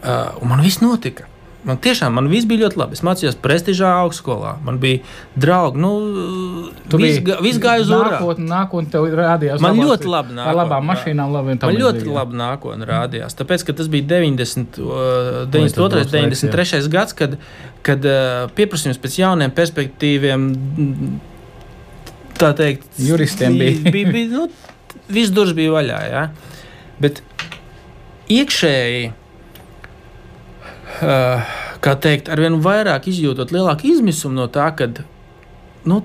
uh, 0.02 0.34
un 0.42 0.50
man 0.50 0.66
viss 0.66 0.82
notika. 0.82 1.30
Man 1.68 1.78
tiešām 1.84 2.14
man 2.16 2.30
viss 2.32 2.48
bija 2.48 2.64
ļoti 2.66 2.80
labi. 2.80 2.96
Es 2.96 3.02
mācījos 3.04 3.36
prestižā 3.44 3.90
augstskolā. 4.06 4.54
Man 4.64 4.78
bija 4.80 5.02
draugi. 5.36 5.82
Nu, 5.84 5.92
viss, 6.96 7.20
ga, 7.28 7.38
viss 7.44 7.60
gāja 7.60 7.84
uz 7.84 7.92
urā. 7.92 8.14
Nākotnē, 8.18 8.48
nākotnē 8.54 8.94
tev 8.94 9.08
rādījās. 9.20 9.60
Man 9.64 9.76
labās- 9.76 9.90
ļoti 9.92 10.12
labi 10.14 10.32
Ar 10.32 10.38
nākotnē. 10.40 10.56
labām 10.62 10.88
mašīnām, 10.92 11.34
labiem 11.36 11.60
Man 11.62 11.76
ļoti 11.82 12.06
labi 12.16 12.40
nākotnē 12.40 12.88
rādījās. 12.88 13.36
Tāpēc, 13.42 13.66
ka 13.68 13.74
tas 13.82 13.88
bija 13.92 14.08
90, 14.14 14.80
uh, 14.80 15.46
92, 15.52 16.00
labs 16.00 16.14
laiks, 16.14 16.42
93 16.48 16.88
gads, 16.96 17.14
kad, 17.14 17.38
kad 17.84 18.06
uh, 18.06 18.48
pieprasījums 18.56 19.02
pēc 19.04 19.20
jauniem 19.20 19.52
perspektīviem, 19.52 20.48
tā 22.40 22.54
teikt, 22.56 22.88
Juristiem 23.02 23.58
bija. 23.60 23.92
bija, 23.92 24.12
bija 24.12 24.28
nu, 24.32 24.48
viss 25.10 25.32
durvis 25.36 25.56
bija 25.58 25.72
vaļā. 25.76 26.02
Ja? 26.12 26.26
Bet 27.02 27.22
iekšēji, 28.30 29.12
kā 31.00 31.96
teikt, 32.02 32.30
arvien 32.34 32.60
vairāk 32.64 33.10
izjūtot 33.12 33.54
lielāku 33.54 33.90
izmisumu 33.92 34.42
no 34.42 34.48
tā, 34.52 34.70
ka 34.78 34.90
nu, 35.88 36.02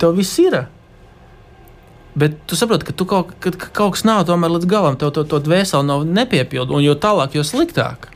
tev 0.00 0.16
viss 0.18 0.38
ir. 0.42 0.64
Bet 2.16 2.38
tu 2.48 2.56
saproti, 2.56 2.88
ka, 2.88 2.96
tu 2.96 3.04
kaut, 3.08 3.34
ka, 3.44 3.52
ka 3.52 3.70
kaut 3.76 3.96
kas 3.96 4.06
nav 4.08 4.24
tomēr 4.28 4.54
līdz 4.56 4.68
galam, 4.70 4.94
tev 5.00 5.12
to, 5.16 5.26
to 5.28 5.40
dvēseli 5.44 5.84
nav 5.84 6.06
nepiepildīts, 6.08 6.76
un 6.78 6.84
jo 6.84 6.94
tālāk, 7.00 7.36
jo 7.36 7.44
sliktāk. 7.44 8.08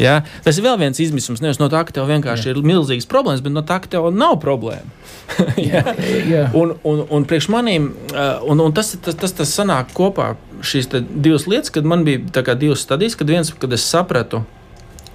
Ja? 0.00 0.22
Tas 0.42 0.58
ir 0.58 0.64
vēl 0.66 0.78
viens 0.80 0.98
izmisums. 1.00 1.42
Nevis 1.44 1.60
no 1.60 1.68
tā, 1.70 1.84
ka 1.86 1.94
tev 1.94 2.08
vienkārši 2.10 2.48
Jā. 2.48 2.54
ir 2.54 2.66
milzīgas 2.66 3.06
problēmas, 3.10 3.44
bet 3.44 3.54
no 3.54 3.62
tā, 3.66 3.78
ka 3.84 3.90
tev 3.92 4.08
nav 4.16 4.38
problēma. 4.42 4.88
ja? 5.60 5.84
Jā. 6.26 6.48
un, 6.56 6.74
un, 6.88 7.04
un 7.14 7.28
priekš 7.28 7.50
maniem, 7.52 7.92
uh, 8.12 8.42
un, 8.48 8.64
un 8.64 8.74
tas, 8.74 8.94
tas, 9.04 9.16
tas, 9.20 9.36
tas 9.36 9.54
sanāk 9.54 9.94
kopā 9.96 10.32
šīs 10.64 10.90
divas 11.12 11.46
lietas, 11.50 11.72
kad 11.74 11.86
man 11.86 12.04
bija 12.06 12.56
divas 12.56 12.84
stadijas, 12.84 13.16
kad 13.20 13.30
viens, 13.30 13.52
kad 13.60 13.72
es 13.76 13.86
sapratu, 13.86 14.42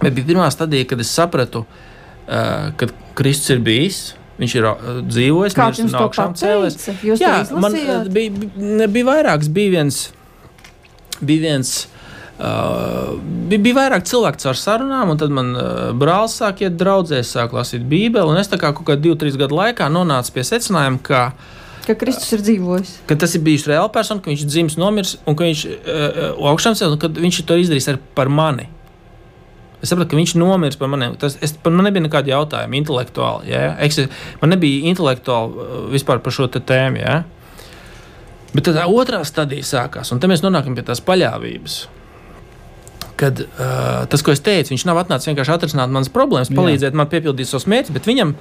bet 0.02 0.16
bija 0.16 0.32
pirmā 0.32 0.48
stadija, 0.54 0.88
kad 0.90 1.04
es 1.04 1.12
sapratu, 1.16 1.66
uh, 1.66 2.72
kad 2.80 2.96
Kristus 3.20 3.56
ir 3.58 3.62
bijis. 3.66 4.02
Viņš 4.40 4.54
ir 4.56 4.66
uh, 4.70 4.90
dzīvojis, 5.04 5.56
Kā 5.58 5.70
un 5.84 5.92
to 5.92 6.10
cēlies. 6.40 6.80
Jūs 7.04 7.20
Jā, 7.20 7.44
man 7.60 7.76
bija, 7.76 8.02
bija, 8.08 8.88
bija 8.88 9.08
vairāks. 9.10 9.50
Bija 9.52 9.74
viens, 9.74 10.06
bija 11.20 11.50
viens 11.50 11.74
uh, 12.40 13.18
bija, 13.50 13.60
bija 13.60 13.78
vairāk 13.78 14.08
cilvēku 14.08 14.42
caur 14.44 14.60
sarunām, 14.60 15.14
un 15.14 15.20
tad 15.20 15.34
man 15.36 15.52
uh, 15.56 15.68
brālis 16.00 16.38
sāk 16.40 16.64
iet 16.64 16.78
draudzē, 16.80 17.22
sāk 17.28 17.56
lasīt 17.56 17.86
Bībeli, 17.90 18.38
es 18.40 18.52
tā 18.52 18.60
kā 18.62 18.72
kaut 18.72 18.88
kādā 18.88 19.04
divu, 19.04 19.18
trīs 19.20 19.38
gadu 19.40 19.60
laikā 19.60 19.90
nonācu 19.92 20.38
pie 20.38 20.46
secinājuma, 20.48 21.02
ka, 21.04 21.24
Ka 21.90 21.96
Kristus 21.98 22.32
ir 22.36 22.44
dzīvojis. 22.46 22.90
ka 23.10 23.16
tas 23.18 23.32
ir 23.34 23.42
bijis 23.42 23.66
reāls 23.68 23.92
persona, 23.94 24.22
ka 24.22 24.30
viņš 24.30 24.44
ir 24.46 24.50
dzimis, 24.52 24.76
nomiris, 24.80 25.16
un 25.26 25.36
ka 25.36 25.48
viņš 25.48 25.64
uh, 25.68 25.78
uh, 25.84 26.52
augšām 26.52 26.78
cēlās, 26.78 26.96
un 26.96 27.02
ka 27.02 27.10
viņš 27.16 27.44
to 27.50 27.58
izdarīs 27.60 27.90
arī 27.90 28.02
par 28.16 28.30
mani. 28.30 28.70
Es 29.80 29.92
saprotu, 29.92 30.12
ka 30.12 30.20
viņš 30.20 30.34
nomirs 30.36 30.76
par 30.80 30.90
maniem. 30.92 31.14
Tas, 31.20 31.38
es, 31.44 31.54
par 31.56 31.72
man 31.72 31.88
nebija 31.88 32.04
nekāda 32.04 32.34
jautājuma 32.34 32.76
intelektuāli. 32.82 33.52
Ja? 33.54 33.76
Es, 33.86 34.00
man 34.42 34.52
nebija 34.52 34.90
intelektuāli 34.92 35.56
uh, 35.56 35.78
vispār 35.94 36.20
par 36.24 36.36
šo 36.36 36.50
tēmu. 36.52 37.00
Ja? 37.00 37.22
Bet 38.52 38.66
tad 38.66 38.80
tā 38.80 38.88
otrā 38.90 39.22
stadija 39.28 39.66
sākās, 39.66 40.12
un 40.12 40.20
te 40.20 40.28
mēs 40.30 40.44
nonākam 40.44 40.76
pie 40.76 40.84
tās 40.88 41.02
paļāvības. 41.06 41.78
Kad 43.20 43.44
uh, 43.46 44.08
tas, 44.10 44.24
ko 44.26 44.34
es 44.34 44.42
teicu, 44.44 44.74
viņš 44.74 44.88
nav 44.90 45.04
atnācis 45.04 45.30
vienkārši 45.30 45.54
atrisināt 45.56 45.94
manas 45.94 46.12
problēmas, 46.12 46.52
Jā. 46.52 46.58
palīdzēt 46.58 46.98
man 46.98 47.10
piepildīt 47.12 47.50
savus 47.50 47.68
mērķus, 47.70 47.94
bet 47.96 48.08
viņam 48.10 48.34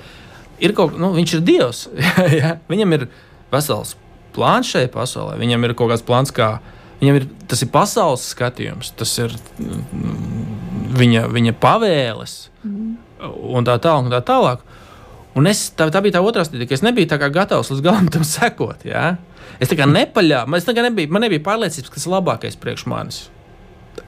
ir 0.64 0.74
kaut 0.74 0.94
kas, 0.94 1.02
nu, 1.02 1.12
viņš 1.18 1.34
ir 1.36 1.44
Dievs. 1.46 1.84
ja? 2.40 2.56
Viņam 2.70 2.96
ir 2.96 3.06
vesels 3.52 3.94
plāns 4.34 4.70
šai 4.72 4.86
pasaulē, 4.92 5.36
viņam 5.40 5.66
ir 5.66 5.74
kaut 5.78 5.92
kāds 5.92 6.06
plāns, 6.06 6.32
kā 6.34 6.56
viņam 7.02 7.20
ir, 7.20 7.28
tas 7.50 7.62
ir 7.62 7.70
pasaules 7.74 8.26
skatījums, 8.32 8.94
tas 8.98 9.12
ir 9.20 9.34
mm, 9.58 10.67
viņa, 10.88 11.26
viņa 11.34 11.54
pavēles 11.60 12.36
un 13.20 13.66
tā 13.66 13.78
tālāk. 13.82 14.06
Un 14.08 14.12
tā 14.14 14.20
tālāk. 14.24 14.66
Un 15.38 15.46
es, 15.46 15.68
tā, 15.76 15.86
tā 15.94 16.02
bija 16.02 16.16
tā 16.16 16.22
otrā 16.24 16.42
stadija, 16.46 16.66
ka 16.66 16.74
es 16.74 16.82
nebiju 16.82 17.18
gatavs 17.34 17.70
līdz 17.70 17.82
galam 17.84 18.08
tam 18.12 18.24
sekot. 18.36 18.84
Ja? 18.88 19.16
Es 19.62 19.70
tā 19.70 19.78
kā 19.78 19.86
nepaļāvos, 19.90 20.60
es 20.60 20.66
tā 20.66 20.74
kā 20.76 20.84
nebiju, 20.86 21.10
man 21.14 21.26
nebija 21.26 21.44
pārliecības, 21.46 21.90
ka 21.90 21.98
tas 21.98 22.06
ir 22.06 22.14
labākais 22.14 22.58
priekš 22.58 22.86
manis. 22.90 23.20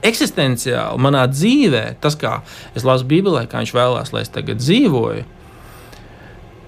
Eksistenciāli 0.07 1.03
manā 1.03 1.25
dzīvē, 1.27 1.83
tas, 2.03 2.15
kā 2.19 2.39
es 2.75 2.85
lasu 2.87 3.07
Bībelē, 3.07 3.45
kā 3.51 3.61
viņš 3.61 3.73
vēlās, 3.75 4.13
lai 4.15 4.23
es 4.25 4.31
tagad 4.31 4.61
dzīvoju, 4.61 5.25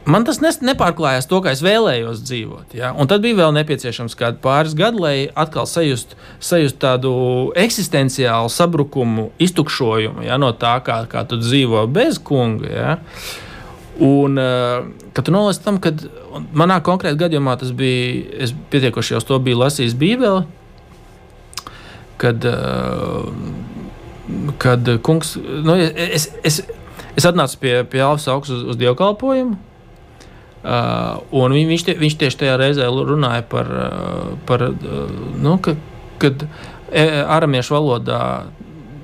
man 0.05 0.25
tas 0.27 0.39
nepārklājās 0.41 1.27
to, 1.29 1.39
kā 1.43 1.53
es 1.55 1.63
vēlējos 1.63 2.23
dzīvot. 2.25 2.75
Ja? 2.77 2.91
Un 2.97 3.09
tad 3.11 3.23
bija 3.23 3.39
vēl 3.43 3.53
nepieciešams 3.59 4.17
kādi 4.19 4.41
pāris 4.43 4.75
gadi, 4.77 4.99
lai 4.99 5.15
atkal 5.39 5.67
sajust, 5.69 6.17
sajust 6.43 6.79
tādu 6.81 7.13
eksistenciālu 7.59 8.51
sabrukumu, 8.51 9.29
iztukšojumu 9.43 10.27
ja? 10.27 10.39
no 10.41 10.51
tā, 10.57 10.75
kā, 10.85 11.03
kā 11.11 11.25
tu 11.29 11.39
dzīvo 11.41 11.85
bez 11.93 12.19
kunga. 12.23 12.69
Ja? 12.69 12.97
Un, 14.03 14.39
uh, 14.41 15.09
kad 15.13 15.27
tu 15.27 15.33
nolaisti 15.33 15.65
tam, 15.67 15.79
kad 15.81 16.01
manā 16.57 16.79
konkrētajā 16.83 17.27
gadījumā 17.27 17.57
tas 17.61 17.73
bija, 17.77 18.23
es 18.47 18.55
pietiekoši 18.73 19.13
jau 19.15 19.21
to 19.27 19.37
biju 19.45 19.61
lasījis 19.61 19.93
Bībeli, 20.01 20.47
kad, 22.21 22.47
uh, 22.49 23.27
kad 24.61 24.89
kungs, 25.05 25.35
nu, 25.37 25.77
es, 25.77 26.31
es, 26.41 26.63
es 27.13 27.29
atnācu 27.29 27.61
pie, 27.61 27.75
pie 27.89 28.01
Alfa 28.01 28.33
augstu 28.33 28.57
uz, 28.57 28.65
uz 28.73 28.81
dievkalpojumu. 28.81 29.59
Uh, 30.63 31.19
viņ, 31.51 31.65
viņš, 31.67 31.83
tie, 31.83 31.93
viņš 31.99 32.13
tieši 32.21 32.37
tajā 32.39 32.53
reizē 32.55 32.85
runāja 32.87 33.43
par, 33.51 33.67
uh, 33.67 34.29
par 34.47 34.61
uh, 34.69 35.09
nu, 35.43 35.57
ka, 35.59 35.73
kad 36.21 36.45
e, 36.87 37.03
aramiešu 37.03 37.75
valodā 37.75 38.19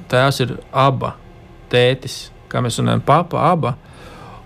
tēvs 0.07 0.39
ir 0.45 0.53
aba, 0.71 1.17
tētis, 1.67 2.29
kā 2.47 2.63
mēs 2.63 2.79
runājam, 2.79 3.03
papa, 3.03 3.43
aba. 3.51 3.75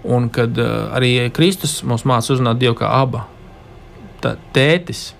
Un 0.04 0.26
kad 0.34 0.58
uh, 0.58 0.90
arī 0.98 1.30
Kristus 1.32 1.78
mums 1.86 2.02
māca 2.10 2.34
uzrunāt 2.34 2.58
Dievu 2.60 2.80
kā 2.82 2.90
aba, 2.98 3.28
tā, 4.24 4.34
tētis. 4.56 5.12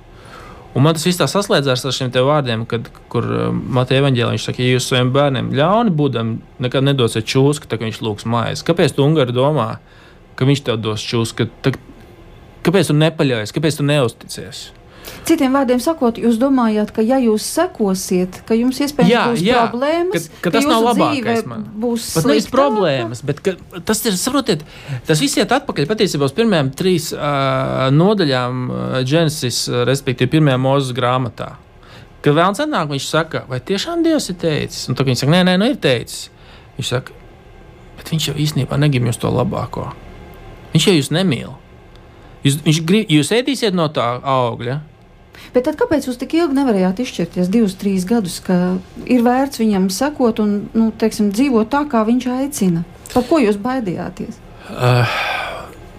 Un 0.74 0.82
man 0.88 0.98
tas 0.98 1.06
viss 1.06 1.22
tā 1.22 1.30
saslēdzās 1.30 1.86
ar 1.86 1.94
šiem 1.94 2.10
vārdiem, 2.26 2.66
kad, 2.66 2.90
kur 3.14 3.30
uh, 3.30 3.48
Mateja 3.54 4.02
evanģēlā 4.02 4.34
viņš 4.34 4.50
saka, 4.50 4.66
ja 4.66 4.74
jūs 4.74 4.90
saviem 4.90 5.14
bērniem 5.14 5.54
ļauni 5.54 5.94
būdam, 5.94 6.40
nekad 6.58 6.90
nedosiet 6.90 7.30
čūsku, 7.30 7.70
tad 7.70 7.86
viņš 7.86 8.02
lūgs 8.02 8.26
mājas. 8.26 8.66
Kāpēc 8.66 8.98
tu 8.98 9.06
Ungari 9.06 9.36
domā, 9.36 9.76
ka 10.36 10.46
viņš 10.50 10.64
tev 10.70 10.80
dos 10.84 11.02
čūsku? 11.02 11.50
Tad, 11.66 11.78
kāpēc 12.66 12.90
tu 12.92 12.96
nepaļaujies, 12.98 13.52
kāpēc 13.56 13.78
tu 13.82 13.84
neusticies? 13.88 14.70
Citiem 15.28 15.52
vārdiem 15.56 15.80
sakot, 15.84 16.16
jūs 16.20 16.38
domājat, 16.40 16.92
ka 16.96 17.04
ja 17.04 17.18
jūs 17.20 17.44
sekosiet, 17.44 18.38
ka 18.48 18.56
jums 18.56 18.78
iespējams 18.84 19.12
Jā, 19.12 19.24
būs 19.32 19.42
jā, 19.44 19.58
problēmas, 19.68 20.28
ka- 20.32 20.42
ka 20.46 20.52
tas 20.56 20.66
nav 20.68 20.80
jūsu 20.80 20.88
labākais 20.88 21.46
man. 21.52 21.66
būs 21.84 22.06
Pat 22.16 22.26
nevis 22.30 22.46
sliktāka? 22.46 22.56
problēmas, 22.56 23.22
bet 23.28 23.42
ka, 23.44 23.54
tas 23.88 24.00
ir, 24.08 24.16
saprotiet, 24.20 24.64
tas 25.08 25.20
viss 25.20 25.36
iet 25.38 25.52
atpakaļ 25.52 25.88
patiesībā 25.92 26.24
uz 26.28 26.36
pirmajām 26.38 26.72
trīs 26.80 27.10
uh, 27.14 27.90
nodaļām 27.92 28.64
uh, 28.72 29.04
Genesis, 29.04 29.66
uh, 29.68 29.84
respektīvi, 29.88 30.32
pirmajā 30.38 30.60
mūzes 30.64 30.96
grāmatā. 30.96 31.50
Kad 32.24 32.38
vēlams 32.40 32.64
atnāk, 32.64 32.88
viņš 32.96 33.08
saka, 33.12 33.44
vai 33.52 33.60
tiešām 33.60 34.04
Dievs 34.08 34.30
ir 34.32 34.40
teicis? 34.40 34.88
Un 34.88 34.96
tad 34.96 35.08
viņš 35.12 35.26
saka, 35.26 35.32
nē, 35.36 35.42
nē, 35.52 35.58
nu 35.60 35.68
ir 35.68 35.76
teicis. 35.84 36.30
Viņš 36.80 36.94
saka, 36.96 37.12
bet 38.00 38.08
viņš 38.16 38.30
jau 38.32 38.36
īstenībā 38.40 38.80
negrib 38.80 39.04
jums 39.12 39.20
to 39.20 39.28
labāko. 39.36 39.90
Viņš 40.74 40.88
jau 40.90 40.96
jūs 40.98 41.12
nemīl. 41.14 41.54
Jūs, 42.44 42.58
viņš 42.66 42.80
grib, 42.88 43.12
jūs 43.14 43.32
ēdīsiet 43.36 43.76
no 43.78 43.88
tā 43.94 44.08
augļa. 44.20 44.80
Bet 45.54 45.68
tad 45.68 45.78
kāpēc 45.78 46.08
jūs 46.08 46.18
tik 46.22 46.34
ilgi 46.38 46.58
nevarējāt 46.58 47.02
izšķirties 47.04 47.52
divus, 47.54 47.76
trīs 47.80 48.08
gadus, 48.10 48.40
ka 48.44 48.78
ir 49.06 49.22
vērts 49.26 49.62
viņam 49.62 49.88
sekot 49.94 50.42
un 50.44 50.56
nu, 50.74 50.90
teiksim, 51.00 51.32
dzīvot 51.36 51.70
tā, 51.74 51.84
kā 51.90 52.04
viņš 52.08 52.28
aicina? 52.36 52.84
Par 53.14 53.26
ko 53.30 53.40
jūs 53.42 53.60
baidījāties? 53.62 54.40
Uh, 54.74 55.14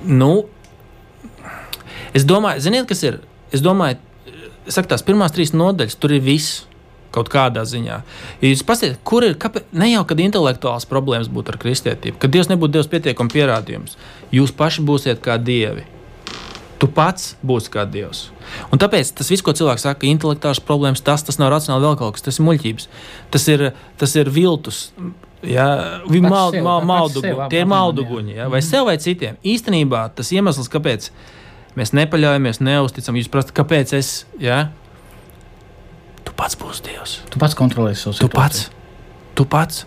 nu, 0.06 0.32
es 2.16 2.26
domāju, 2.26 2.64
ziniet, 2.66 2.88
kas 2.90 3.04
ir? 3.06 3.20
Es 3.54 3.62
domāju, 3.64 4.00
es 4.66 4.74
saku, 4.74 4.90
tās 4.90 5.06
pirmās 5.06 5.34
trīs 5.34 5.54
nodaļas, 5.54 5.98
tur 6.02 6.16
ir 6.16 6.24
viss. 6.24 6.64
Kaut 7.14 7.29
kādā 7.31 7.62
ziņā. 7.62 7.96
Ja 8.42 8.48
jūs 8.50 8.64
paskatieties, 8.66 8.98
kur 9.07 9.22
ir, 9.22 9.37
kāpēc, 9.38 9.68
ne 9.79 9.87
jau 9.92 10.03
kad 10.11 10.18
intelektuāls 10.24 10.87
problēmas 10.90 11.29
būtu 11.31 11.55
ar 11.55 11.59
kristietību, 11.62 12.18
kad 12.18 12.33
Dievs 12.35 12.50
nebūtu 12.50 12.74
devis 12.74 12.90
pietiekami 12.90 13.31
pierādījumus, 13.31 13.94
jūs 14.35 14.50
paši 14.59 14.83
būsiet 14.83 15.22
kā 15.22 15.37
dievi. 15.38 15.87
Tu 16.83 16.88
pats 16.90 17.37
būsi 17.46 17.70
kā 17.72 17.85
dievs. 17.88 18.27
Un 18.74 18.81
tāpēc 18.83 19.12
tas 19.16 19.31
viss, 19.31 19.44
ko 19.46 19.55
cilvēks 19.57 19.87
saka, 19.87 20.09
intelektuāls 20.11 20.59
problēmas, 20.61 21.00
tas, 21.07 21.22
tas 21.24 21.38
nav 21.40 21.53
racionāli 21.55 21.87
vēl 21.87 21.94
kaut 22.00 22.16
kas, 22.16 22.24
tas 22.27 22.40
ir 22.40 22.44
muļķības. 22.48 22.88
Tas 23.33 23.46
ir, 23.48 23.62
tas 24.03 24.16
ir 24.18 24.29
viltus. 24.35 24.81
Ja, 25.46 26.00
mal, 26.09 26.50
sev, 26.50 26.64
mal, 26.66 26.81
pats 26.83 26.88
maldu, 26.90 27.22
sev 27.22 27.40
tie 27.53 27.62
ir 27.62 27.70
malduguņi, 27.70 28.35
ja, 28.37 28.48
vai 28.48 28.59
Mhm. 28.61 28.66
sev 28.66 28.85
vai 28.90 28.96
citiem. 28.98 29.37
Īstenībā 29.44 30.11
tas 30.16 30.33
iemesls, 30.35 30.68
kāpēc 30.72 31.11
mēs 31.77 31.94
nepaļaujamies, 31.94 32.61
neusticam, 32.61 33.16
jūs 33.16 33.31
prasat, 33.31 33.53
kāpēc 33.55 33.92
es. 33.96 34.24
Ja? 34.40 34.70
Tu 36.35 36.42
pats 36.42 36.57
būsi 36.59 36.83
Dievs. 36.83 37.18
Tu 37.31 37.38
pats 37.38 37.55
kontrolēsi 37.55 38.09
savu 38.09 38.18
Tu 38.18 38.31
pats, 38.33 38.70
tu 39.38 39.47
pats. 39.47 39.85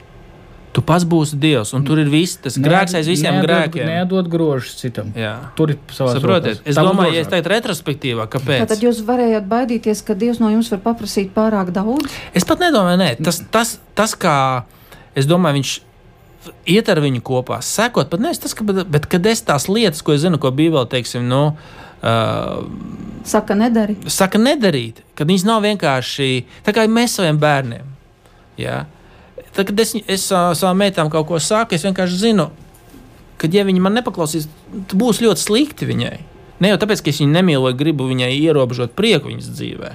Tu 0.76 0.84
pats 0.86 1.04
būsi 1.10 1.40
Dievs, 1.42 1.72
un 1.74 1.82
tur 1.84 1.98
ir 1.98 2.10
viss 2.12 2.38
tas 2.38 2.54
grēks 2.62 2.94
aiz 3.00 3.08
visiem 3.10 3.40
grēkiem. 3.42 3.88
Nedod 3.88 4.28
grožus 4.30 4.76
citam. 4.78 5.10
Jā. 5.18 5.50
Tur 5.58 5.74
ir 5.74 5.80
savā 5.90 6.14
Saprotiet, 6.14 6.62
es 6.70 6.78
domāju, 6.78 7.16
ja 7.18 7.24
es 7.26 7.32
teiktu 7.32 7.50
retrospektīvā, 7.50 8.28
kāpēc. 8.30 8.68
Tad 8.70 8.84
jūs 8.86 9.02
varējāt 9.08 9.48
baidīties, 9.50 10.04
ka 10.06 10.14
Dievs 10.14 10.38
no 10.44 10.52
jums 10.54 10.70
var 10.76 10.84
paprasīt 10.86 11.34
pārāk 11.34 11.74
daudz? 11.74 12.14
Es 12.38 12.46
pat 12.46 12.62
nedomāju, 12.62 13.02
nē, 13.02 13.10
tas, 13.26 13.42
tas, 13.50 13.74
tas 13.98 14.14
kā 14.22 14.38
es 15.18 15.26
domāju, 15.26 15.58
viņš 15.58 15.74
iet 16.78 16.94
ar 16.94 17.02
viņu 17.02 17.26
kopā, 17.26 17.58
sekot, 17.66 18.12
pat 18.12 18.22
nevis 18.22 18.46
tas, 18.46 18.54
ka, 18.54 18.68
bet, 18.68 18.86
bet 18.94 19.10
kad 19.10 19.26
es 19.34 19.42
tās 19.50 19.66
lietas, 19.72 20.06
ko 20.06 20.14
es 20.14 20.22
zinu, 20.24 20.38
ko 20.38 20.54
Bībelē, 20.54 20.86
teiksim, 20.94 21.26
nu, 21.26 21.42
uh, 22.08 22.64
saka, 23.28 23.58
nedari. 23.60 23.98
Saka, 24.12 24.40
nedarīt, 24.42 25.04
kad 25.18 25.30
viņas 25.30 25.46
nav 25.48 25.66
vienkārši 25.68 26.30
tā 26.66 26.76
kā 26.76 26.88
mēs 26.92 27.18
saviem 27.20 27.40
bērniem. 27.42 27.92
Ja? 28.62 28.86
Tad, 29.52 29.68
kad 29.70 29.84
es, 29.84 29.94
es 30.08 30.30
savām 30.32 30.80
meitām 30.82 31.12
kaut 31.14 31.28
ko 31.30 31.42
saku, 31.44 31.76
es 31.78 31.86
vienkārši 31.86 32.22
zinu, 32.24 32.50
ka, 33.42 33.50
ja 33.52 33.66
viņi 33.68 33.84
man 33.84 33.98
nepaklausīs, 34.00 34.50
tad 34.74 34.98
būs 35.00 35.22
ļoti 35.24 35.44
slikti 35.44 35.90
viņai. 35.90 36.18
Ne 36.64 36.72
jau 36.72 36.80
tāpēc, 36.82 37.04
ka 37.04 37.12
es 37.12 37.22
viņu 37.22 37.36
nemīlu 37.36 37.68
vai 37.68 37.76
gribu 37.78 38.08
viņai 38.10 38.32
ierobežot 38.34 38.96
prieku 38.98 39.30
viņas 39.30 39.50
dzīvē. 39.54 39.92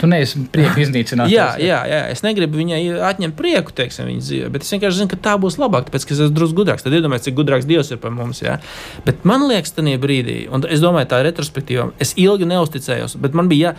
Tu 0.00 0.08
neesi 0.10 0.42
prieku 0.52 0.82
iznīcinājis. 0.84 1.32
jā, 1.32 1.46
jā, 1.62 1.80
jā, 1.88 2.00
es 2.12 2.22
negribu 2.24 2.58
viņai 2.60 2.80
atņemt 3.10 3.36
prieku, 3.38 3.74
teiksim, 3.76 4.08
viņas 4.10 4.30
dzīvē, 4.30 4.50
bet 4.54 4.66
es 4.66 4.72
vienkārši 4.74 5.02
zinu, 5.02 5.10
ka 5.12 5.20
tā 5.28 5.36
būs 5.40 5.58
labāk, 5.62 5.86
tāpēc, 5.88 6.08
ka 6.08 6.16
es 6.16 6.22
esmu 6.26 6.36
drusku 6.36 6.60
gudrāks. 6.60 6.84
Tad 6.86 6.96
iedomājieties, 6.98 7.30
cik 7.30 7.38
gudrāks 7.38 7.68
Dievs 7.68 7.92
ir 7.94 8.00
par 8.02 8.14
mums. 8.14 8.42
Jā. 8.44 8.58
Bet 9.06 9.24
man 9.28 9.46
liekas, 9.50 9.72
tajā 9.76 10.00
brīdī, 10.02 10.42
un 10.52 10.66
es 10.68 10.82
domāju, 10.84 11.10
tā 11.12 11.22
retrospektīvā, 11.26 11.92
es 12.02 12.16
ilgi 12.20 12.50
neusticējos, 12.50 13.16
bet 13.22 13.38
man 13.38 13.52
bija 13.52 13.72
jā, 13.72 13.78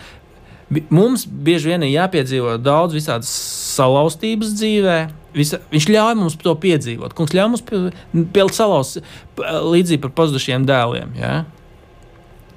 Mums 0.68 1.24
bieži 1.24 1.70
vien 1.70 1.84
ir 1.86 1.94
jāpiedzīvo 1.94 2.58
daudz 2.60 2.92
visādas 2.92 3.30
salauztības 3.72 4.50
dzīvē. 4.58 4.96
Visa, 5.36 5.62
viņš 5.72 5.86
ļauj 5.88 6.16
mums 6.18 6.36
to 6.42 6.52
piedzīvot. 6.60 7.14
Kungs 7.16 7.32
ļauj 7.36 7.48
mums 7.54 7.64
pielikt 7.64 8.56
salauz 8.56 8.98
līdzīgi 9.38 10.02
par 10.04 10.12
pazudušiem 10.18 10.66
dēliem. 10.68 11.14
Ja? 11.16 11.46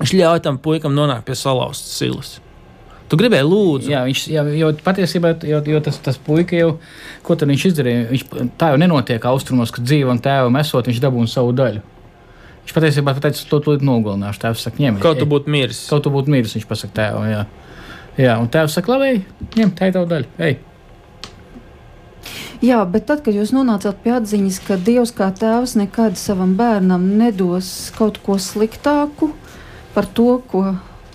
Viņš 0.02 0.16
ļauj 0.18 0.44
tam 0.44 0.60
puikam 0.60 0.96
nonākt 0.98 1.30
pie 1.30 1.38
salauztas 1.40 1.96
silas. 2.02 2.34
Tu 3.12 3.17
gribēji 3.19 3.43
lūdzu. 3.43 3.89
Jā, 3.91 4.06
viņš 4.08 4.21
jā, 4.32 4.43
jau 4.56 4.69
patiesībā 4.86 5.34
jo, 5.43 5.58
jo 5.67 5.80
tas, 5.84 5.97
tas 6.00 6.19
puika 6.21 6.56
jau, 6.56 6.69
ko 7.28 7.36
tad 7.36 7.52
viņš 7.52 7.65
izdarīja, 7.67 8.06
viņš 8.08 8.24
tā 8.62 8.69
jau 8.71 8.78
nenotiek 8.80 9.26
austrumos, 9.28 9.74
kad 9.76 9.84
dzīvam 9.84 10.21
tēvam 10.24 10.56
esot, 10.62 10.88
viņš 10.88 11.02
dabūna 11.04 11.28
savu 11.28 11.52
daļu. 11.58 11.84
Viņš 12.62 12.76
patiesībā 12.78 13.15
pateica, 13.17 13.43
to 13.50 13.60
tūlīt 13.65 13.84
nogalināšu. 13.84 14.43
Tēvs 14.45 14.63
saka, 14.63 14.80
ņem. 14.80 15.02
Kaut 15.04 15.19
tu 15.19 15.28
būtu 15.28 15.52
miris. 15.52 15.84
Kaut 15.91 16.06
tu 16.06 16.13
būtu 16.13 16.32
miris, 16.32 16.56
viņš 16.56 16.67
pasaka 16.69 16.95
tēvam, 17.02 17.28
jā. 17.28 17.45
Jā, 18.21 18.39
un 18.39 18.47
tēvs 18.54 18.80
saka, 18.80 18.95
labi, 18.95 19.26
ņem 19.58 19.76
tā 19.76 19.91
tavu 19.91 20.08
daļu. 20.08 20.32
Ej. 20.47 20.60
Jā, 22.62 22.80
bet 22.86 23.08
tad, 23.10 23.24
kad 23.26 23.36
jūs 23.36 23.52
nonācāt 23.56 24.04
pie 24.04 24.15
atziņas, 24.21 24.60
ka 24.67 24.78
Dievs 24.78 25.12
kā 25.17 25.32
tēvs 25.36 25.74
nekad 25.82 26.19
savam 26.21 26.54
bērnam 26.60 27.08
nedos 27.17 27.89
kaut 27.97 28.21
ko 28.24 28.38
sliktāku 28.38 29.34
par 29.95 30.06
to, 30.06 30.38
ko 30.52 30.67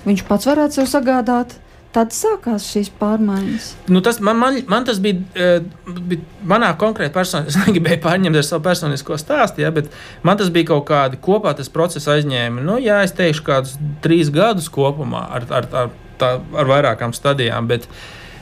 viņš 0.04 0.24
pats 0.26 0.48
varētu 0.50 0.80
sev 0.80 0.90
sagādāt, 0.90 1.54
tad 1.96 2.12
sākās 2.12 2.68
šīs 2.68 2.90
pārmaiņas. 3.00 3.68
Nu, 3.92 4.02
tas, 4.04 4.20
man, 4.24 4.37
man, 4.40 4.59
man 4.68 4.85
tas 4.88 5.00
bija, 5.02 5.22
uh, 5.32 5.94
bija 5.96 6.20
manā 6.48 6.70
konkrēti 6.80 7.14
personīgi. 7.14 7.54
Es 7.54 7.61
negribēju 7.62 8.02
pārņemt 8.04 8.40
ar 8.40 8.46
savu 8.46 8.64
personisko 8.66 9.16
stāstu, 9.20 9.64
ja, 9.64 9.72
bet 9.74 9.88
man 10.26 10.40
tas 10.40 10.52
bija 10.52 10.74
kaut 10.74 10.87
kādi 10.90 11.20
kopā 11.22 11.54
tas 11.56 11.72
process 11.72 12.11
aizņēma. 12.12 12.64
Nu, 12.66 12.76
jā, 12.82 13.00
es 13.06 13.16
teikšu, 13.16 13.46
kādus 13.46 13.78
trīs 14.04 14.32
gadus 14.35 14.68
kopumā 14.72 15.24
ar, 15.38 15.48
ar, 15.61 15.70
ar 15.85 15.90
tā, 16.20 16.37
ar 16.37 16.70
vairākām 16.70 17.16
stadijām. 17.16 17.68
Bet 17.70 17.88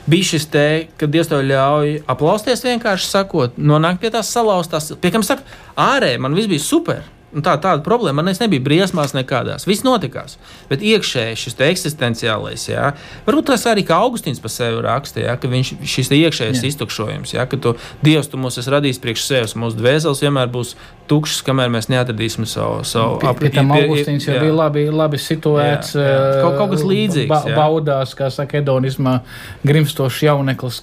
bija 0.09 0.31
šis 0.33 0.49
te, 0.51 0.67
ka 0.99 1.09
Dievs 1.11 1.31
tev 1.31 1.45
ļauj 1.47 1.99
aplausties, 2.11 2.63
vienkārši 2.67 3.11
sakot, 3.11 3.57
nonākt 3.57 4.03
pie 4.03 4.11
tās 4.13 4.31
salauztās. 4.35 4.91
Pie 5.01 5.13
kam 5.15 5.25
saka, 5.25 5.47
ārēji 5.79 6.21
man 6.21 6.35
viss 6.37 6.51
bija 6.51 6.63
super. 6.63 7.05
Un 7.35 7.43
tā, 7.43 7.57
tāda 7.59 7.83
problēma 7.83 8.23
man 8.23 8.31
nebija 8.39 8.63
briesmās 8.63 9.11
nekādās. 9.15 9.65
Viss 9.67 9.83
notikās. 9.83 10.37
Bet 10.69 10.83
iekšēji 10.85 11.39
šis 11.41 11.57
eksistenciālais, 11.67 12.63
jā, 12.69 12.93
varbūt 13.27 13.49
tas 13.51 13.65
arī 13.67 13.83
kā 13.87 13.97
Augustīns 14.05 14.39
par 14.43 14.53
sevi 14.53 14.79
raksta, 14.85 15.19
jā, 15.25 15.35
ka 15.39 15.51
viņš 15.51 15.73
šis 15.83 16.13
iekšējais 16.15 16.63
jā. 16.63 16.71
iztukšojums, 16.71 17.35
jā, 17.35 17.43
ka 17.51 17.59
tu, 17.59 17.75
Dievs 18.05 18.31
tu 18.31 18.39
mūs 18.39 18.59
esi 18.61 18.71
radījis 18.71 19.01
priekš 19.03 19.27
sevis, 19.27 19.55
mūsu 19.59 19.79
dvēseles 19.81 20.23
vienmēr 20.23 20.47
būs 20.53 20.75
tukšas, 21.11 21.43
kamēr 21.45 21.73
mēs 21.75 21.89
neatradīsim 21.91 22.47
savu, 22.47 22.85
savu 22.87 23.19
apgabalu. 23.19 23.53
Tam 23.59 23.75
Augustīns 23.81 24.29
jau 24.29 24.39
bija 24.39 24.55
labi, 24.55 24.87
labi 24.93 25.19
situēts. 25.19 25.95
Jā, 25.99 26.07
jā. 26.07 26.25
Kaut, 26.39 26.59
kaut 26.61 26.75
kas 26.75 26.87
līdzīgs. 26.87 27.31
Ba 27.31 27.59
baudās, 27.59 28.15
kā 28.17 28.31
saka, 28.33 28.61
edonismā 28.63 29.19
grimstošs 29.67 30.23
jauneklis. 30.29 30.81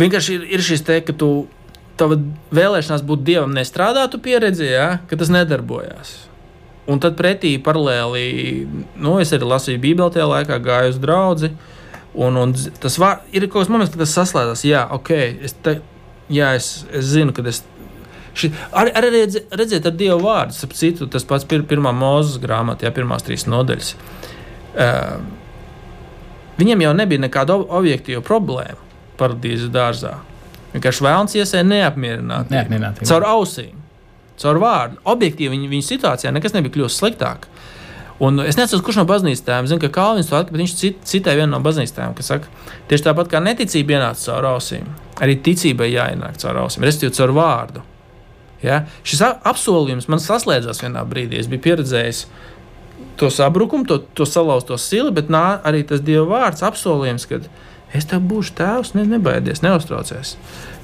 Vienkārši 0.00 0.38
ir, 0.38 0.46
ir 0.56 0.64
šis 0.64 0.84
te, 0.86 1.02
ka 1.04 1.14
tu 1.16 1.30
tava 2.00 2.18
vēlēšanās 2.54 3.04
būt 3.06 3.22
dievam 3.26 3.52
nestrādātu 3.54 4.20
pieredzi, 4.24 4.66
ja, 4.72 4.88
ka 5.08 5.18
tas 5.20 5.30
nedarbojās. 5.32 6.16
Un 6.90 6.98
tad 7.02 7.14
pretī 7.18 7.54
paralēli, 7.62 8.24
nu, 8.98 9.18
es 9.22 9.30
arī 9.36 9.46
lasīju 9.46 9.82
Bībeli 9.82 10.16
tajā 10.16 10.26
laikā, 10.26 10.58
gāju 10.64 10.94
uz 10.94 11.00
draugu. 11.02 11.50
Un, 12.18 12.38
un 12.40 12.54
tas 12.82 12.96
var, 12.98 13.20
ir 13.30 13.46
kaut 13.46 13.60
kāds 13.60 13.70
moments, 13.70 13.92
kad 13.94 14.02
tas 14.02 14.14
saslēdzas. 14.16 14.64
Jā, 14.66 14.86
ok, 14.96 15.10
es, 15.46 15.54
te, 15.62 15.76
jā, 16.32 16.54
es, 16.58 16.72
es 16.90 17.12
zinu, 17.12 17.34
ka 17.36 17.44
es. 17.46 17.62
Ši, 18.40 18.50
arī 18.78 18.94
arī 18.98 19.10
redz, 19.14 19.38
redziet, 19.58 19.86
ar 19.86 19.94
Dievu 19.98 20.24
vārdu, 20.24 20.54
ap 20.66 20.74
citu, 20.78 21.06
tas 21.10 21.26
pats 21.26 21.46
pir, 21.50 21.62
pirmā 21.66 21.92
mūzes 21.94 22.40
grāmatā, 22.42 22.86
jā, 22.86 22.94
pirmās 22.94 23.26
trīs 23.26 23.46
nodaļas. 23.50 23.92
Uh, 24.70 25.18
viņam 26.58 26.84
jau 26.86 26.92
nebija 26.96 27.26
nekāda 27.26 27.58
objektīva 27.58 28.22
problēma 28.26 28.78
paradīzes 29.20 29.70
dārzā. 29.74 30.16
Vienkārši 30.74 31.04
vēlams 31.06 31.36
iesēja 31.38 31.66
neapmierinātību. 31.66 32.54
Neapmierinātību. 32.54 33.08
Caur 33.10 33.26
ausīm, 33.32 33.74
caur 34.40 34.60
vārdu. 34.62 35.00
Objektīvi 35.10 35.54
viņa, 35.56 35.70
viņa 35.72 35.86
situācijā 35.88 36.32
nekas 36.36 36.54
nebija 36.54 36.76
kļuvis 36.76 36.98
sliktāk. 37.00 37.48
Un 38.20 38.36
es 38.44 38.58
nezinu, 38.58 38.82
kurš 38.84 38.98
no 39.00 39.06
baznīcas 39.08 39.46
tēviem 39.46 39.68
zina, 39.70 39.80
ka 39.80 39.88
Kalvins 39.94 40.28
to 40.28 40.36
atkal, 40.36 40.52
bet 40.52 40.60
viņš 40.60 40.74
cit, 40.76 40.98
citē 41.08 41.32
vienu 41.38 41.54
no 41.54 41.60
baznīcas 41.64 41.94
tēviem, 41.96 42.12
kas 42.18 42.28
saka, 42.28 42.50
tieši 42.90 43.06
tāpat 43.06 43.30
kā 43.32 43.40
neticība 43.40 43.96
ienāca 43.96 44.26
caur 44.26 44.48
ausīm, 44.50 44.90
arī 45.24 45.38
ticībai 45.40 45.88
jāienāk 45.88 46.36
caur 46.42 46.58
ausīm, 46.66 46.84
respektīvi 46.84 47.16
caur 47.16 47.32
vārdu. 47.38 47.84
Ja? 48.60 48.82
Šis 49.08 49.24
apsolījums 49.24 50.10
man 50.12 50.20
saslēdzās 50.20 50.82
vienā 50.84 51.06
brīdī. 51.08 51.40
Es 51.40 51.48
biju 51.48 51.64
pieredzējis 51.64 52.26
to 53.20 53.30
sabrukumu, 53.32 53.88
to, 53.88 54.02
to 54.16 54.28
salauzto 54.28 54.76
sili, 54.76 55.14
bet 55.16 55.32
nā, 55.32 55.60
arī 55.64 55.80
tas 55.88 56.04
Dieva 56.04 56.26
vārds 56.28 56.64
apsolījums, 56.66 57.24
ka 57.28 57.40
Es 57.96 58.06
tev 58.06 58.22
būšu 58.30 58.54
tēvs, 58.58 58.92
ne, 58.94 59.04
nebaidies, 59.10 59.64
neuztraucies. 59.64 60.36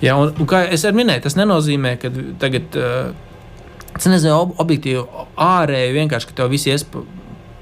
Jā, 0.02 0.16
un, 0.18 0.32
un 0.34 0.48
kā 0.50 0.64
es 0.74 0.82
arī 0.86 1.02
minēju, 1.02 1.22
tas 1.28 1.36
nenozīmē, 1.38 1.94
ka 2.02 2.10
tagad, 2.42 2.78
uh, 2.80 3.92
es 3.94 4.08
nezinu, 4.10 4.34
ob 4.34 4.56
objektīvi 4.64 5.04
ārēji 5.46 5.94
vienkārši, 6.00 6.30
ka 6.30 6.40
tev 6.40 6.50
viss 6.50 6.66
ies 6.66 6.82
pa, 6.90 7.04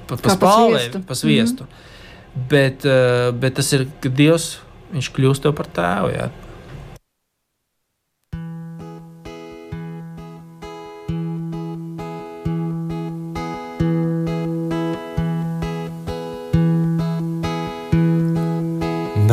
pa, 0.08 0.16
pa 0.16 0.36
spālē, 0.38 0.86
pa 1.04 1.18
sviestu. 1.18 1.66
Mm 1.66 1.74
-hmm. 1.74 2.48
bet, 2.54 2.88
uh, 2.88 3.34
bet 3.36 3.60
tas 3.60 3.72
ir, 3.72 3.86
ka 4.00 4.08
Dievs, 4.08 4.58
viņš 4.94 5.12
kļūst 5.12 5.44
tev 5.44 5.54
par 5.60 5.66
tēvu. 5.66 6.14
Jā. 6.16 6.30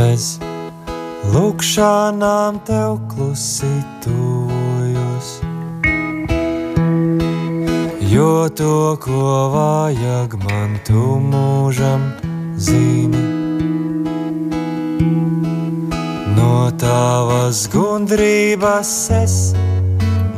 Bez 0.01 0.39
lūkšanām 1.29 2.61
tev 2.65 2.97
klusi 3.11 3.69
tuvojos. 4.01 5.27
Jo 8.11 8.49
to, 8.57 8.97
ko 9.03 9.33
vajag 9.53 10.33
man, 10.41 10.73
tu 10.87 11.03
mūžam 11.21 12.07
zini. 12.57 13.21
No 16.39 16.55
tavas 16.81 17.67
gudrības 17.75 18.95
es 19.21 19.37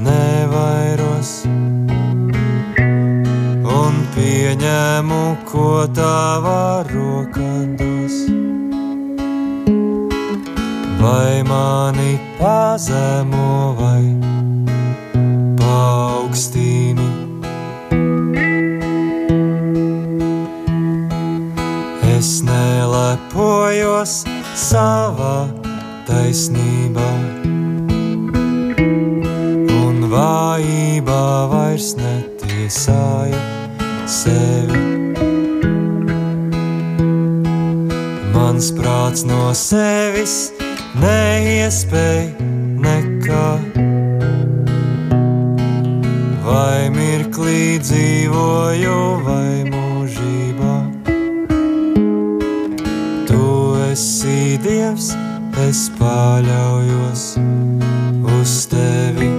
nevairos 0.03 1.33
un 3.79 4.03
pieņemu, 4.17 5.23
ko 5.47 5.71
tavā 5.95 6.83
rokā 6.91 7.51
dos 7.79 7.92
vai 11.03 11.43
mani 11.43 12.19
pazemo 12.39 13.75
vai 13.79 14.05
paaugstini. 15.59 17.09
Es 22.15 22.39
nelepojos 22.47 24.23
savā 24.55 25.35
taisnībā, 26.07 27.09
un 29.83 30.07
vājībā 30.13 31.27
vairs 31.51 31.93
netiesāju 31.99 33.43
sevi. 34.07 34.83
Mans 38.31 38.71
prāts 38.77 39.27
no 39.27 39.49
sevis 39.51 40.53
neiespēja 40.99 42.47
nekā. 42.83 43.47
Vai 46.43 46.89
mirklī 46.93 47.79
dzīvoju, 47.81 48.97
vai 49.25 49.63
mūžībā. 49.71 50.75
Tu 53.29 53.47
esi 53.89 54.59
Dievs, 54.63 55.13
es 55.65 55.87
paļaujos 55.97 57.25
uz 58.37 58.55
tevi. 58.73 59.31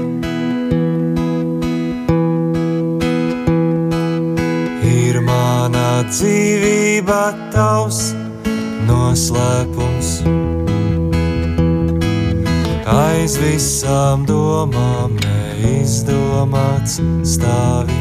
Ir 4.94 5.20
mana 5.28 6.02
dzīvība, 6.10 7.22
tavs 7.54 8.10
noslēpums. 8.88 9.73
Aiz 13.24 13.38
visām 13.40 14.26
domām 14.28 15.14
neizdomāts 15.16 16.98
stāvi. 17.24 17.94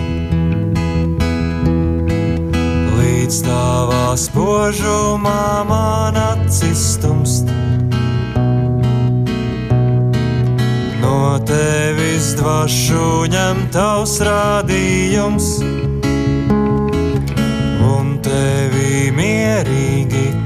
Līdz 2.97 3.37
tavā 3.45 4.17
spožumā 4.19 5.63
man 5.69 6.19
acis 6.19 6.83
tumst. 6.99 7.47
No 10.99 11.39
tevis 11.47 12.33
dvašu 12.41 13.23
ņem 13.31 13.63
tavs 13.71 14.19
rādījums, 14.27 15.53
un 17.95 18.17
tevi 18.27 19.07
mierīgi 19.15 20.42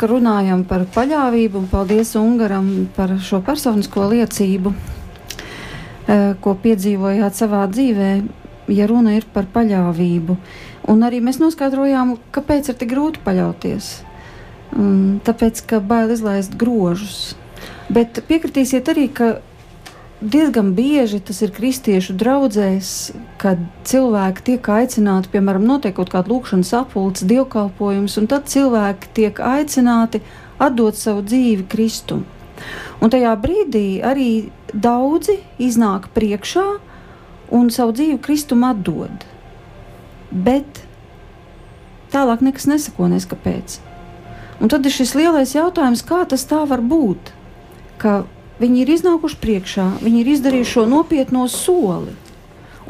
Šovakar 0.00 0.16
runājam 0.16 0.62
par 0.64 0.86
paļāvību 0.88 1.58
un 1.60 1.66
paldies 1.68 2.14
Ungaram 2.16 2.86
par 2.96 3.10
šo 3.20 3.42
personisko 3.44 4.06
liecību, 4.08 4.72
eh, 6.08 6.32
ko 6.40 6.54
piedzīvojāt 6.56 7.36
savā 7.36 7.66
dzīvē, 7.68 8.24
ja 8.72 8.86
runa 8.86 9.12
ir 9.18 9.26
par 9.34 9.44
paļāvību. 9.44 10.36
Un 10.88 11.04
arī 11.04 11.20
mēs 11.20 11.36
noskaidrojām, 11.36 12.16
kāpēc 12.32 12.70
ir 12.70 12.78
tik 12.80 12.88
grūti 12.94 13.20
paļauties. 13.26 13.90
Mm, 14.72 15.20
Tāpēc, 15.20 15.66
ka 15.66 15.80
bail 15.80 16.08
izlaist 16.08 16.56
grožus. 16.56 17.34
Bet 17.90 18.24
piekritīsiet 18.26 18.88
arī, 18.88 19.12
ka 19.12 19.42
diezgan 20.20 20.74
bieži 20.74 21.20
tas 21.24 21.40
ir 21.42 21.52
kristiešu 21.56 22.14
draudzēs, 22.20 23.12
kad 23.40 23.60
cilvēki 23.88 24.44
tiek 24.50 24.68
aicināti, 24.68 25.30
piemēram, 25.32 25.64
notiek 25.66 25.96
kaut 25.96 26.12
kāda 26.12 26.32
lūkšanas 26.32 26.72
apulces, 26.82 27.28
dievkalpojums, 27.30 28.18
un 28.20 28.28
tad 28.30 28.50
cilvēki 28.52 29.12
tiek 29.16 29.40
aicināti 29.40 30.20
atdot 30.60 30.98
savu 31.00 31.24
dzīvi 31.24 31.64
Kristum. 31.72 32.26
Un 33.00 33.12
tajā 33.12 33.32
brīdī 33.40 34.02
arī 34.04 34.50
daudzi 34.74 35.38
iznāk 35.58 36.10
priekšā 36.16 36.66
un 37.56 37.70
savu 37.72 37.96
dzīvi 37.96 38.18
Kristum 38.22 38.66
atdod. 38.68 39.24
Bet 40.30 40.82
tālāk 42.12 42.44
nekas 42.44 42.68
nesako, 42.68 43.08
neskapēc. 43.10 43.80
Un 44.60 44.68
tad 44.68 44.84
ir 44.84 44.92
šis 44.92 45.14
lielais 45.16 45.56
jautājums, 45.56 46.04
kā 46.04 46.20
tas 46.28 46.44
tā 46.44 46.60
var 46.68 46.84
būt, 46.84 47.32
ka 47.96 48.20
viņi 48.60 48.84
ir 48.84 48.92
iznākuši 48.96 49.40
priekšā, 49.40 49.88
viņi 50.04 50.22
ir 50.22 50.30
izdarījuši 50.36 50.76
šo 50.76 50.86
nopietno 50.90 51.46
soli, 51.50 52.14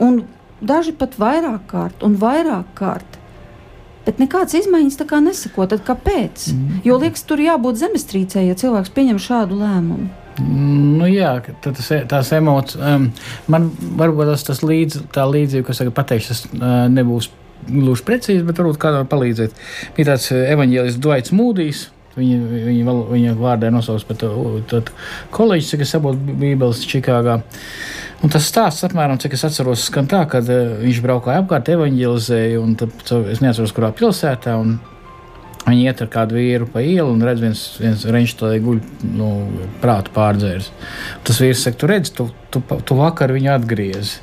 un 0.00 0.22
daži 0.60 0.94
pat 0.96 1.16
vairāk 1.20 1.66
kārt 1.70 2.04
un 2.06 2.18
vairāk 2.20 2.74
kārt. 2.78 3.18
Bet 4.06 4.20
nekādas 4.20 4.56
izmaiņas 4.62 4.96
tā 4.96 5.04
kā 5.06 5.18
nesako. 5.22 5.66
Tad 5.68 5.82
kāpēc? 5.86 6.46
Mm. 6.54 6.78
Jo 6.88 6.96
liekas, 7.02 7.22
tur 7.28 7.42
jābūt 7.42 7.78
zemestrīcē, 7.82 8.42
ja 8.46 8.56
cilvēks 8.58 8.92
pieņem 8.96 9.20
šādu 9.20 9.58
lēmumu. 9.60 10.08
Nu, 10.40 11.04
jā, 11.10 11.34
tas, 11.60 11.90
tās 12.08 12.30
emocijas, 12.32 12.80
um, 12.80 13.10
man 13.52 13.68
varbūt 14.00 14.30
tas, 14.32 14.46
tas 14.46 14.62
līdz, 14.64 15.02
tā 15.12 15.26
līdzība, 15.28 15.66
kas 15.68 15.82
tagad 15.82 15.96
pateikšu, 15.98 16.32
tas 16.32 16.42
uh, 16.48 16.64
nebūs 16.88 17.28
gluži 17.68 18.06
precīzi, 18.06 18.44
bet 18.46 18.60
varbūt 18.62 18.80
kādam 18.80 19.08
palīdzēt. 19.10 19.56
Bija 19.96 20.14
tāds 20.14 20.30
evaņģēlis 20.32 21.00
Dvaits 21.02 21.34
Mūdijs. 21.36 21.88
Viņa, 22.18 22.38
viņa, 22.66 22.84
val- 22.88 23.04
viņa 23.12 23.34
vārdā 23.38 23.68
nosauc 23.70 24.02
par 24.08 24.16
to 24.18 24.30
kolēģi, 25.36 25.78
kas 25.78 25.94
apgūst 25.94 26.24
Bībeles 26.40 26.82
Čikāgā. 26.90 27.36
Un 28.20 28.32
tas 28.34 28.48
stāsts, 28.50 28.82
apmēram, 28.84 29.20
cik 29.22 29.36
es 29.38 29.44
atceros, 29.46 29.86
skan 29.88 30.08
tā, 30.10 30.24
ka 30.28 30.42
uh, 30.42 30.72
viņš 30.82 30.98
braukāja 31.04 31.44
apkārt, 31.44 31.70
evanģelizēja, 31.72 32.58
un 32.60 32.74
tad, 32.76 32.92
es 33.32 33.40
neatceros, 33.40 33.72
kurā 33.76 33.92
pilsētā. 33.96 34.58
Viņi 35.68 35.86
iet 35.86 36.00
ar 36.02 36.08
kādu 36.10 36.38
vīru 36.38 36.66
pa 36.72 36.82
ielu 36.82 37.12
un 37.12 37.22
redz, 37.24 37.40
viens, 37.44 37.62
viens 37.78 38.04
reņģis 38.08 38.36
to 38.40 38.50
guļ, 38.64 38.78
nu, 39.14 39.28
prātu 39.82 40.12
pārdzērs. 40.16 40.70
Tas 41.24 41.40
vīrs 41.40 41.62
saka, 41.66 41.78
tu 41.78 41.90
redz, 41.90 42.10
tu, 42.16 42.26
tu, 42.50 42.62
tu 42.64 42.96
vakar 42.98 43.32
viņu 43.36 43.52
atgriezi. 43.54 44.18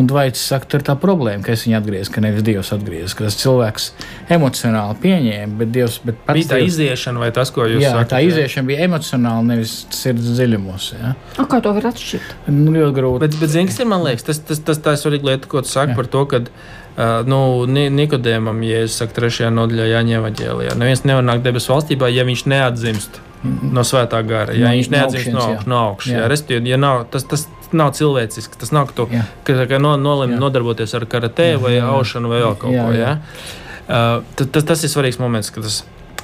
Un 0.00 0.06
Dvaits 0.08 0.40
saka, 0.50 0.64
tur 0.70 0.80
ir 0.80 0.86
tā 0.86 0.94
problēma, 0.96 1.42
ka 1.44 1.52
es 1.52 1.66
viņu 1.66 1.76
atgriezu, 1.80 2.12
ka 2.14 2.22
nevis 2.24 2.44
Dievs 2.46 2.70
atgriezis. 2.72 3.12
Ka 3.18 3.26
tas 3.26 3.36
cilvēks 3.42 3.88
emocionāli 4.32 4.96
pieņēma, 5.02 5.58
bet 5.60 5.72
Dievs 5.74 5.98
bet 6.06 6.18
pats 6.26 6.38
Bija 6.38 6.48
tā 6.54 6.60
Dievs- 6.60 6.74
iziešana, 6.78 7.20
vai 7.20 7.30
tas, 7.36 7.50
ko 7.52 7.66
jūs 7.68 7.82
Jā, 7.84 7.92
sakat? 7.98 8.12
tā 8.14 8.20
iziešana 8.26 8.66
bija 8.70 8.86
emocionāli, 8.88 9.46
nevis 9.50 9.74
sirds 9.94 10.30
dziļumos. 10.38 10.86
Ja? 11.00 11.14
A, 11.36 11.44
kā 11.50 11.60
to 11.64 11.72
var 11.76 11.90
atšķirt? 11.92 12.34
Nu, 12.48 12.72
ļoti 12.78 12.94
grūti. 12.96 13.20
Bet, 13.26 13.36
bet 13.42 13.52
zini, 13.52 13.66
kas 13.68 13.80
ir 13.84 13.90
man 13.92 14.04
liekas, 14.06 14.24
tas, 14.30 14.38
tas, 14.50 14.58
tas 14.70 14.78
tā 14.78 14.94
ir 14.96 15.02
svarīga 15.02 15.30
lieta, 15.32 15.50
ko 15.52 15.60
tu 15.66 15.68
saki 15.68 15.92
Jā. 15.92 15.96
par 16.00 16.06
to, 16.16 16.24
ka 16.30 16.40
uh, 16.46 17.22
nu, 17.28 17.40
Ni- 17.66 17.90
Nikodēmam, 17.90 18.62
ja 18.66 18.84
es 18.86 18.96
saku, 19.00 19.12
trešajā 19.20 19.50
nodaļā 19.52 19.90
Jāņa 19.94 20.20
evaņģēlijā, 20.22 20.76
neviens 20.80 21.04
nevar 21.04 21.26
nākt 21.28 21.42
debesu 21.44 21.74
valstībā, 21.74 22.08
ja 22.14 22.24
viņš 22.24 22.46
neatzimst 22.46 23.20
no 23.72 23.80
svētā 23.88 24.20
gara, 24.28 24.52
ja 24.52 24.68
No- 24.68 24.74
viņš 24.76 24.90
no 24.90 24.96
neatzimst 24.98 25.32
no, 25.32 25.40
augšienes, 25.40 25.48
jā. 25.48 25.58
augš- 25.60 25.66
no 25.66 25.76
augšas. 25.90 26.12
Jā. 26.12 26.18
Jā. 26.24 26.28
Respektīvi, 26.32 26.68
ja 26.68 26.76
nav, 26.76 27.06
tas, 27.10 27.24
tas 27.24 27.46
nav 27.76 27.92
cilvēciski, 27.98 28.58
tas 28.60 28.72
nav, 28.74 28.90
ka 28.90 28.96
tu 28.98 29.06
ka, 29.46 29.56
kā 29.70 29.78
no, 29.82 29.94
nolemj 30.00 30.36
Jā. 30.36 30.40
nodarboties 30.42 30.94
ar 30.98 31.06
karatē 31.10 31.52
Jā, 31.52 31.60
vai 31.62 31.74
jā, 31.76 31.86
aušanu 31.96 32.30
vai 32.32 32.42
vēl 32.42 32.56
kaut 32.60 32.74
Jā, 32.74 32.86
ko. 32.86 32.96
jā. 32.96 33.12
Uh, 33.90 34.22
tas, 34.38 34.64
tas, 34.64 34.84
ir 34.86 34.92
svarīgs 34.92 35.18
moments. 35.18 35.50
ka 35.50 35.62
Tas, 35.64 35.80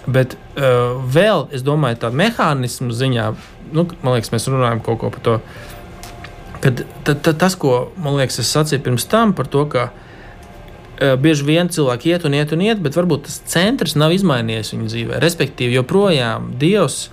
bet 0.07 0.37
uh, 0.55 0.97
vēl, 1.03 1.49
es 1.57 1.65
domāju, 1.67 1.99
tā 2.05 2.13
mehānismu 2.15 2.95
ziņā, 2.95 3.29
nu, 3.75 3.87
man 4.03 4.17
liekas, 4.17 4.31
mēs 4.35 4.47
runājam 4.53 4.83
kaut 4.87 5.01
ko 5.03 5.11
par 5.15 5.25
to. 5.27 5.39
Kad, 6.63 6.85
ta, 7.05 7.15
ta, 7.15 7.35
tas, 7.35 7.57
ko 7.59 7.89
man 8.01 8.19
liekas, 8.21 8.39
es 8.43 8.53
sacīju 8.55 8.85
pirms 8.87 9.07
tam 9.11 9.35
par 9.37 9.51
to, 9.51 9.65
ka 9.71 9.89
uh, 9.91 11.17
bieži 11.21 11.47
vien 11.49 11.69
cilvēki 11.73 12.15
iet 12.15 12.29
un 12.29 12.39
iet 12.39 12.55
un 12.55 12.63
iet, 12.65 12.81
bet 12.83 12.97
varbūt 12.99 13.27
tas 13.27 13.41
centrs 13.51 13.97
nav 13.99 14.15
izmainījies 14.15 14.73
viņu 14.75 14.89
dzīvē. 14.93 15.21
Respektīvi, 15.23 15.77
joprojām 15.81 16.53
Dievs 16.61 17.09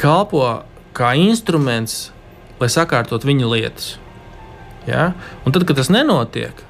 kalpo 0.00 0.64
kā 0.96 1.12
instruments, 1.20 2.13
lai 2.60 2.70
sakārtot 2.72 3.26
viņa 3.26 3.50
lietas. 3.50 3.94
Ja? 4.88 5.12
Un 5.44 5.54
tad, 5.54 5.66
kad 5.68 5.78
tas 5.80 5.92
nenotiek, 5.92 6.64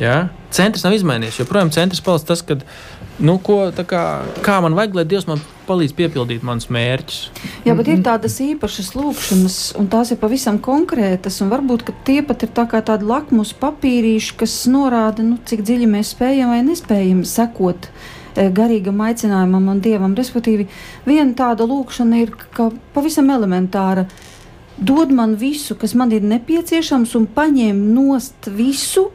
ja? 0.00 0.28
centrs 0.54 0.84
nav 0.84 0.96
izmainījies. 0.96 1.40
Joprojām 1.42 1.70
centrs 1.74 2.02
paliks 2.04 2.26
tas, 2.28 2.42
kad, 2.46 2.64
nu, 3.22 3.36
ko, 3.44 3.62
tā 3.74 3.84
kā, 3.88 4.04
kā 4.44 4.58
man 4.64 4.76
vajag, 4.78 4.96
lai 4.98 5.06
Dievs 5.08 5.28
man 5.28 5.42
palīdz 5.68 5.94
piepildīt 5.98 6.46
manus 6.46 6.68
mērķus. 6.72 7.18
Jā, 7.66 7.76
bet 7.78 7.90
ir 7.92 8.00
tādas 8.06 8.38
īpašas 8.42 8.92
lūkšanas, 8.96 9.58
un 9.78 9.90
tās 9.92 10.10
ir 10.10 10.18
pavisam 10.22 10.58
konkrētas. 10.62 11.40
un 11.44 11.52
Varbūt 11.52 11.84
ka 11.86 11.94
tie 12.06 12.20
pat 12.26 12.46
ir 12.46 12.54
tā 12.56 12.66
tādi 12.70 13.06
lakmus 13.06 13.52
papīrīši, 13.60 14.34
kas 14.40 14.56
norāda, 14.72 15.26
nu, 15.26 15.38
cik 15.46 15.62
dziļi 15.66 15.90
mēs 15.90 16.14
spējam 16.16 16.54
vai 16.54 16.64
nespējam 16.66 17.22
sekot 17.28 17.90
eh, 17.90 18.50
garīgam 18.56 18.98
aicinājumam 19.06 19.70
un 19.74 19.84
dievam. 19.84 20.16
Respektīvi, 20.18 20.66
viena 21.06 21.30
tāda 21.38 21.68
lūkšana 21.70 22.24
ir 22.24 22.34
pavisam 22.96 23.30
elementāra. 23.30 24.08
Dod 24.80 25.12
man 25.12 25.34
visu, 25.36 25.76
kas 25.76 25.94
man 25.94 26.12
ir 26.16 26.24
nepieciešams, 26.24 27.14
un 27.18 27.26
paņem 27.28 27.80
nost 27.94 28.48
visu, 28.48 29.10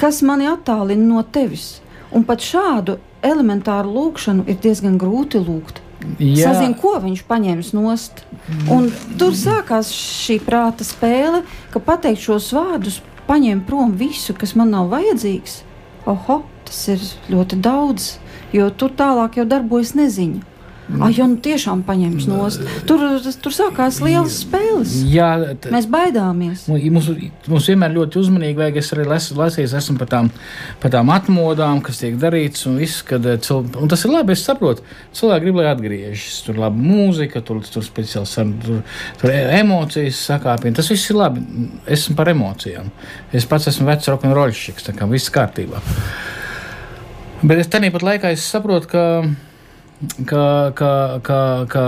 kas 0.00 0.22
mani 0.24 0.48
attālina 0.48 1.04
no 1.04 1.22
tevis. 1.22 1.82
Un 2.14 2.24
pat 2.24 2.40
šādu 2.40 2.96
elementāru 3.24 3.92
lūkšanu 3.92 4.46
ir 4.48 4.60
diezgan 4.64 4.96
grūti 5.00 5.40
lūgt. 5.44 5.82
Jā. 6.20 6.50
sazina, 6.50 6.76
ko 6.76 6.98
viņš 7.00 7.22
paņems 7.28 7.72
nost. 7.76 8.24
Un 8.72 8.90
tur 9.20 9.36
sākās 9.36 9.92
šī 9.94 10.38
prāta 10.44 10.84
spēle, 10.84 11.42
ka 11.72 11.80
pateikt 11.80 12.24
šos 12.26 12.50
vārdus, 12.56 13.00
paņem 13.28 13.62
prom 13.68 13.94
visu, 13.96 14.36
kas 14.36 14.52
man 14.58 14.74
nav 14.74 14.90
vajadzīgs. 14.92 15.62
Oho, 16.10 16.42
tas 16.68 16.82
ir 16.92 17.04
ļoti 17.32 17.60
daudz, 17.64 18.18
jo 18.52 18.68
tur 18.70 18.92
tālāk 18.92 19.40
jau 19.40 19.48
darbojas 19.48 19.94
neziņa. 19.96 20.53
Ai, 21.00 21.14
jau 21.16 21.24
nu 21.26 21.38
tiešām 21.40 21.80
paņems 21.86 22.26
nost. 22.28 22.60
Tur, 22.84 23.00
tur 23.40 23.52
sākās 23.56 24.02
lielas 24.04 24.34
spēles. 24.44 24.90
Jā, 25.08 25.30
t- 25.56 25.70
Mēs 25.72 25.86
baidāmies. 25.88 26.66
Mu- 26.68 26.76
Mums, 26.92 27.08
mums 27.48 27.68
vienmēr 27.70 27.94
ļoti 27.96 28.20
uzmanīgi 28.20 28.58
vajag. 28.58 28.76
Es 28.76 28.92
arī 28.92 29.06
las- 29.08 29.30
lasījis, 29.32 29.72
esmu 29.80 29.96
par 29.98 30.08
tām, 30.12 30.28
par 30.80 30.90
tām 30.92 31.08
atmodām, 31.08 31.80
kas 31.82 32.02
tiek 32.02 32.18
darītas. 32.20 32.66
Un, 32.68 32.76
viss, 32.78 33.00
kad, 33.02 33.24
eh, 33.24 33.38
cil, 33.38 33.64
un 33.80 33.88
tas 33.88 34.04
ir 34.04 34.10
labi, 34.12 34.32
es 34.32 34.44
saprotu. 34.44 34.82
Cilvēki 35.14 35.40
grib, 35.46 35.56
lai 35.56 35.74
atgriežas. 35.74 36.44
Tur 36.44 36.54
laba 36.60 36.76
mūzika, 36.76 37.42
tur, 37.42 37.62
tur 37.62 37.82
speciāls 37.82 38.28
sarun- 38.36 38.60
tur, 38.62 38.82
tur 39.22 39.30
e- 39.30 39.60
emocijas 39.62 40.20
sakāpina. 40.28 40.74
Tas 40.74 40.88
viss 40.92 41.08
ir 41.10 41.16
labi. 41.16 41.40
Esmu 41.86 42.14
par 42.14 42.26
emocijām. 42.26 42.90
Es 43.32 43.46
pats 43.46 43.66
esmu 43.68 43.86
vecs 43.86 44.06
rokenroļšķiks, 44.12 44.84
tā 44.84 44.92
kā 44.94 45.08
viss 45.08 45.30
kārtībā. 45.30 45.80
Bet 47.42 47.58
es 47.58 47.68
tāpat 47.68 48.00
laikā 48.02 48.30
es 48.32 48.40
saprotu, 48.52 48.86
ka 48.88 49.02
ka, 50.28 50.46
ka, 50.76 50.90
ka, 51.22 51.38
ka, 51.70 51.84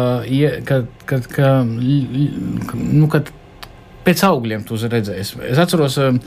ka, 0.64 0.78
ka, 1.06 1.20
ka, 1.32 1.50
nu, 1.66 3.08
ka 3.12 3.24
pēc 4.06 4.22
augļiem 4.26 4.62
tu 4.66 4.78
redzēsi. 4.78 5.40
Es 5.50 5.58
atceros, 5.60 5.96
um, 6.02 6.20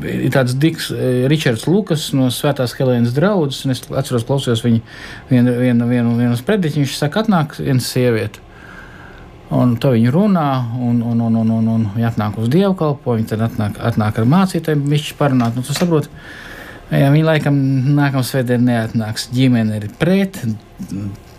ir 0.00 0.32
tāds 0.34 0.56
Diks, 0.60 0.88
eh, 0.94 1.26
Ričards 1.30 1.66
Lukas 1.68 2.08
no 2.16 2.30
Svētās 2.32 2.74
Helēnas 2.78 3.14
draugs, 3.16 3.64
un 3.66 3.74
es 3.74 3.84
atceros, 3.90 4.24
klausījos 4.28 4.64
viņa 4.64 4.80
vienu, 5.30 5.54
vienu, 5.60 5.90
vienu, 5.90 6.16
vienu 6.16 6.38
sprediķu. 6.38 6.82
Viņš 6.82 6.96
saka, 6.96 7.24
atnāk 7.24 7.58
viena 7.60 7.84
sieviete. 7.84 8.42
Un 9.54 9.76
to 9.78 9.92
viņi 9.94 10.10
runā, 10.10 10.48
un, 10.82 10.98
un, 11.06 11.20
un, 11.22 11.36
un, 11.42 11.50
un, 11.60 11.68
un 11.76 11.86
viņi 11.94 12.08
atnāk 12.08 12.40
uz 12.42 12.48
dievkalpojumu, 12.50 13.28
tad 13.30 13.44
atnāk, 13.46 13.76
atnāk 13.92 14.18
ar 14.18 14.26
mācītājiem, 14.32 14.82
viņš 14.90 15.12
parunāt. 15.20 15.54
Nu, 15.54 15.62
tu 15.62 15.76
saproti, 15.76 16.10
jā, 16.90 17.12
viņi 17.14 17.28
laikam 17.28 17.60
nākamā 17.94 18.24
svētdienā 18.26 18.72
neatnāks. 18.72 19.28
Ģimene 19.36 19.78
ir 19.78 19.86
pret, 20.00 20.40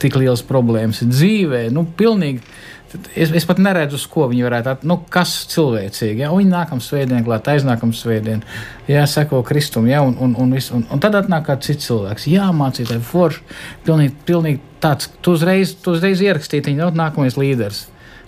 tik 0.02 0.18
liels 0.20 0.44
problēmas 0.46 1.02
ir 1.04 1.12
dzīvē. 1.12 1.62
Nu, 1.74 1.84
pilnīgi, 1.98 2.42
es, 3.16 3.32
es 3.36 3.48
pat 3.48 3.60
neredzu, 3.64 4.00
uz 4.00 4.06
ko 4.12 4.28
viņi 4.32 4.46
varētu 4.48 4.72
atbildēt. 4.74 4.90
Nu, 4.92 5.00
kas 5.14 5.34
cilvēcīgi, 5.54 6.24
ja? 6.24 6.32
un 6.32 6.44
viņi 6.44 6.54
nākamā 6.54 6.84
svētdienā, 6.84 7.24
klāt 7.26 7.50
aiznākamā 7.54 7.98
svētdienā, 7.98 8.56
jā, 8.90 9.04
seko 9.10 9.42
kristum, 9.48 9.90
jā, 9.90 10.02
un, 10.06 10.16
un, 10.24 10.38
un, 10.40 10.56
viss, 10.58 10.74
un, 10.76 10.86
un 10.94 11.04
tad 11.04 11.18
atnāk 11.20 11.48
kāds 11.50 11.70
cits 11.70 11.90
cilvēks. 11.90 12.30
Jā, 12.32 12.48
mācītāji, 12.56 13.04
forši, 13.10 13.44
pilnīgi, 13.88 14.16
pilnīgi 14.30 14.64
tāds, 14.84 15.12
tu 15.26 15.36
uzreiz, 15.38 15.76
tu 15.82 15.98
uzreiz 15.98 16.24
ierakstīji, 16.24 16.70
viņa 16.70 16.86
nav 16.86 16.98
nākamais 17.06 17.40
līderis. 17.40 17.88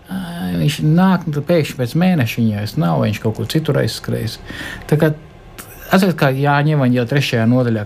Viņš 0.10 0.80
nāk, 0.90 1.28
tad 1.30 1.44
pēkšņi 1.46 1.76
pēc 1.78 1.92
mēneša 2.02 2.40
viņa 2.40 2.62
vairs 2.62 2.78
nav, 2.82 3.04
viņš 3.04 3.20
kaut 3.22 3.36
kur 3.38 3.50
citur 3.52 3.78
aizskrējis. 3.78 4.40
Tā 4.90 4.98
kā 4.98 5.12
Atcerieties, 5.90 6.18
kā 6.20 6.30
Jāņa 6.38 6.76
Evanģēlā 6.78 7.10
trešajā 7.10 7.46
nodaļā, 7.50 7.84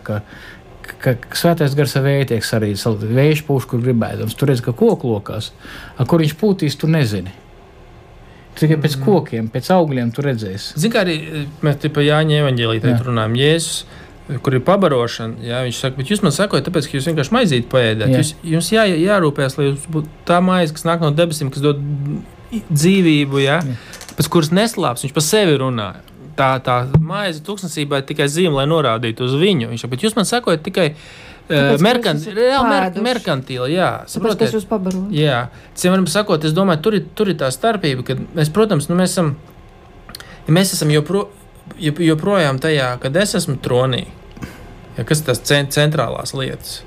ka, 1.03 1.15
svētais 1.37 1.75
gars 1.75 1.95
ar 1.99 2.03
vēju 2.05 2.27
tiek 2.33 2.43
sarīts, 2.45 2.83
vējš 2.85 3.43
pūš, 3.47 3.67
kur 3.71 3.79
gribēdams. 3.83 4.35
Tur 4.37 4.49
redz, 4.51 4.61
ka 4.65 4.73
koku 4.73 5.13
lokās, 5.15 5.51
ar 5.97 6.05
kur 6.09 6.19
viņš 6.23 6.35
pūtīs, 6.39 6.77
tu 6.79 6.87
nezini. 6.87 7.31
Tikai 8.53 8.77
pēc 8.77 8.97
Mhm. 8.99 9.03
kokiem, 9.05 9.47
pēc 9.49 9.69
augļiem 9.73 10.11
tu 10.13 10.21
redzēsi. 10.21 10.77
Kā 10.93 11.01
arī 11.01 11.15
eh, 11.25 11.45
mēs 11.63 11.79
te 11.81 11.89
par 11.89 12.03
Jāņa 12.03 12.43
evanģēlīju 12.43 12.83
Jā. 12.85 12.99
runājam. 13.01 13.33
Jēzus, 13.39 13.83
eh, 14.29 14.37
kur 14.37 14.53
ir 14.53 14.59
pabarošana, 14.61 15.41
jā, 15.41 15.63
viņš 15.65 15.79
saka, 15.81 15.97
bet 15.97 16.05
jūs 16.07 16.21
man 16.21 16.31
sakojat, 16.31 16.67
tāpēc, 16.69 16.85
ka 16.91 16.97
jūs 16.99 17.07
vienkārši 17.09 17.33
maizīti 17.33 17.67
paēdat. 17.71 18.09
Jā. 18.13 18.19
Jūs, 18.21 18.33
jums 18.43 18.69
jā, 18.69 18.83
jārūpēs, 18.93 19.57
lai 19.57 19.65
jums 19.71 19.87
būtu 19.89 20.07
tā 20.29 20.37
maize, 20.43 20.71
kas 20.71 20.83
nāk 20.85 21.01
no 21.01 21.09
debesīm, 21.11 21.49
kas 21.51 21.61
dod 21.65 21.81
dzīvību, 22.71 23.41
jā, 23.41 23.57
Jā. 23.65 23.75
pēc 24.17 24.29
kuras 24.29 24.49
neslāps. 24.53 25.01
Viņš 25.03 25.13
par 25.15 25.23
sevi 25.25 25.57
runā. 25.57 25.95
Tā, 26.33 26.55
tā 26.65 26.79
maize 26.97 27.43
tūkstnesībā 27.45 28.01
ir 28.01 28.07
tikai 28.09 28.25
zīme, 28.31 28.55
lai 28.57 28.65
norādītu 28.69 29.27
uz 29.27 29.35
viņu. 29.37 29.69
Viņš 29.69 29.85
bet 29.91 30.05
jūs 30.05 30.15
man 30.17 30.25
sakojat 30.25 30.63
tikai 30.65 30.87
uh, 30.93 31.03
ka 31.47 31.77
merkant, 31.83 32.23
reāli 32.31 32.69
mer 32.69 32.85
pēduši. 32.87 33.03
merkantīli. 33.03 33.73
Jā, 33.75 33.89
Saprotiet, 34.07 34.45
kas 34.47 34.55
jūs 34.55 34.67
pabarojat? 34.69 35.11
Jā, 35.15 35.39
citiem 35.75 36.07
sakot, 36.11 36.45
es 36.47 36.55
domāju, 36.55 36.83
tur 36.85 36.97
ir, 36.99 37.05
tur 37.17 37.31
ir 37.31 37.37
tā 37.39 37.49
starpība, 37.51 38.05
ka 38.07 38.15
mēs, 38.37 38.51
protams, 38.53 38.87
nu, 38.89 38.97
mēs 38.99 39.15
esam, 39.15 39.33
ja 40.47 40.55
mēs 40.55 40.73
esam 40.77 40.93
jopro, 40.93 41.25
jop, 41.83 41.99
joprojām 42.03 42.61
tajā, 42.63 42.93
kad 43.03 43.19
es 43.19 43.35
esmu 43.41 43.57
tronī, 43.63 44.05
ja, 44.95 45.03
kas 45.03 45.23
ir 45.23 45.29
tās 45.31 45.43
cen, 45.43 45.69
centrālās 45.73 46.35
lietas. 46.37 46.81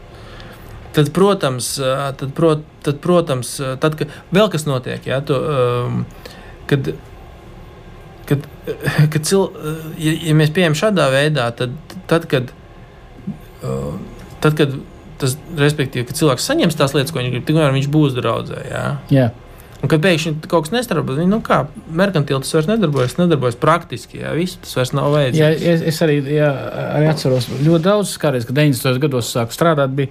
Tad, 0.96 1.12
protams, 1.12 1.74
tad, 2.16 2.30
pro, 2.32 2.54
tad, 2.86 3.02
protams, 3.04 3.58
tad, 3.82 3.98
ka 4.00 4.08
vēl 4.32 4.48
kas 4.52 4.64
notiek, 4.64 5.04
ja, 5.04 5.20
tu, 5.20 5.36
um, 5.36 6.06
kad, 6.70 6.94
kad, 8.28 8.44
kad 9.12 9.26
cil, 9.28 9.48
ja, 10.02 10.12
ja 10.30 10.36
mēs 10.38 10.52
pieejam 10.54 10.76
šādā 10.78 11.08
veidā, 11.14 11.48
tad, 11.56 11.74
tad 12.10 12.28
kad, 12.30 12.52
tad, 13.62 14.52
kad 14.58 14.76
tas, 15.20 15.36
respektīvi, 15.58 16.06
kad 16.08 16.18
cilvēks 16.18 16.46
saņems 16.50 16.78
tās 16.78 16.94
lietas, 16.96 17.14
ko 17.14 17.22
viņš 17.22 17.34
grib, 17.34 17.46
tikmēr 17.48 17.74
viņš 17.76 17.90
būs 17.92 18.16
draudzē. 18.18 18.62
Jā. 18.70 18.84
Jā. 19.14 19.28
Un 19.84 19.90
kad 19.92 20.00
pēkšņi 20.00 20.48
kaut 20.48 20.66
kas 20.66 20.72
nestrādā, 20.72 21.24
nu 21.28 21.38
kā 21.44 21.58
merkantīli 21.92 22.40
tas 22.40 22.54
vairs 22.56 22.68
nedarbojas, 22.70 23.16
nedarbojas 23.18 23.58
praktiski. 23.60 24.22
Jā, 24.22 24.32
viss 24.36 24.56
tas 24.62 24.72
vairs 24.78 24.92
nav 24.96 25.10
Jā, 25.10 25.12
vajadzīgs. 25.16 25.66
es, 25.72 25.82
es 25.90 25.98
arī, 26.06 26.14
jā, 26.32 26.48
arī 26.96 27.10
atceros, 27.10 27.48
ļoti 27.60 27.84
daudz 27.84 28.14
skāries, 28.16 28.46
kad 28.48 28.56
90. 28.56 29.00
gados 29.02 29.28
sāku 29.36 29.52
strādāt. 29.52 29.92
Bija, 29.98 30.08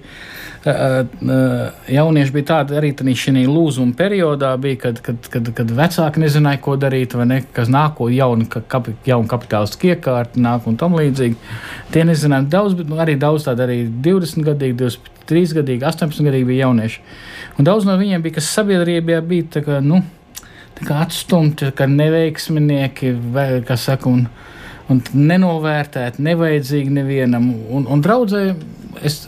uh, 0.62 0.94
uh, 1.02 1.64
jaunieši 1.90 2.34
bija 2.36 2.48
tādi 2.52 2.78
arī 2.78 2.92
šajā 2.94 3.42
lūzuma 3.50 3.96
periodā, 3.98 4.52
bija, 4.62 4.78
kad, 4.86 5.02
kad, 5.02 5.30
kad, 5.34 5.50
kad 5.58 5.74
vecāki 5.80 6.22
nezināja, 6.22 6.62
ko 6.62 6.76
darīt, 6.78 7.18
vai 7.18 7.26
ne, 7.32 7.42
kas 7.56 7.72
nāko 7.72 8.06
jauni, 8.14 8.46
ka, 8.52 8.62
kapi, 8.62 8.94
jauni 9.10 9.30
kapitālisti 9.30 9.90
iekārti 9.90 10.46
nāk 10.46 10.70
un 10.70 10.78
tam 10.78 10.94
līdzīgi. 10.94 11.34
Tie 11.90 12.06
nezināja 12.06 12.46
daudz, 12.54 12.78
bet 12.78 12.92
nu, 12.92 13.02
arī 13.02 13.18
daudz 13.18 13.50
tādu 13.50 13.66
arī 13.66 13.82
20 13.90 14.46
gadīgi, 14.46 14.78
23 15.26 15.58
gadīgi, 15.58 15.82
18 15.90 16.30
gadīgi 16.30 16.48
bija 16.54 16.68
jaunieši. 16.68 17.02
Un 17.56 17.64
daudz 17.64 17.86
no 17.88 17.94
viņiem 17.96 18.22
bija, 18.24 18.36
kas 18.38 18.50
sabiedrībā 18.52 19.22
bija 19.24 19.46
tā 19.56 19.62
kā, 19.64 19.78
nu, 19.84 20.02
tā 20.76 20.84
kā 20.84 20.98
atstumti, 21.06 21.70
kā 21.76 21.86
neveiksminieki, 21.88 23.14
vai, 23.32 23.46
kas 23.66 23.86
saka, 23.88 24.10
un, 24.12 24.26
un 24.92 25.00
nenovērtēti, 25.16 26.24
nevajadzīgi 26.26 26.92
nevienam. 26.98 27.48
Un, 27.72 27.86
un 27.88 28.04
draudzē, 28.04 28.42
es 29.00 29.22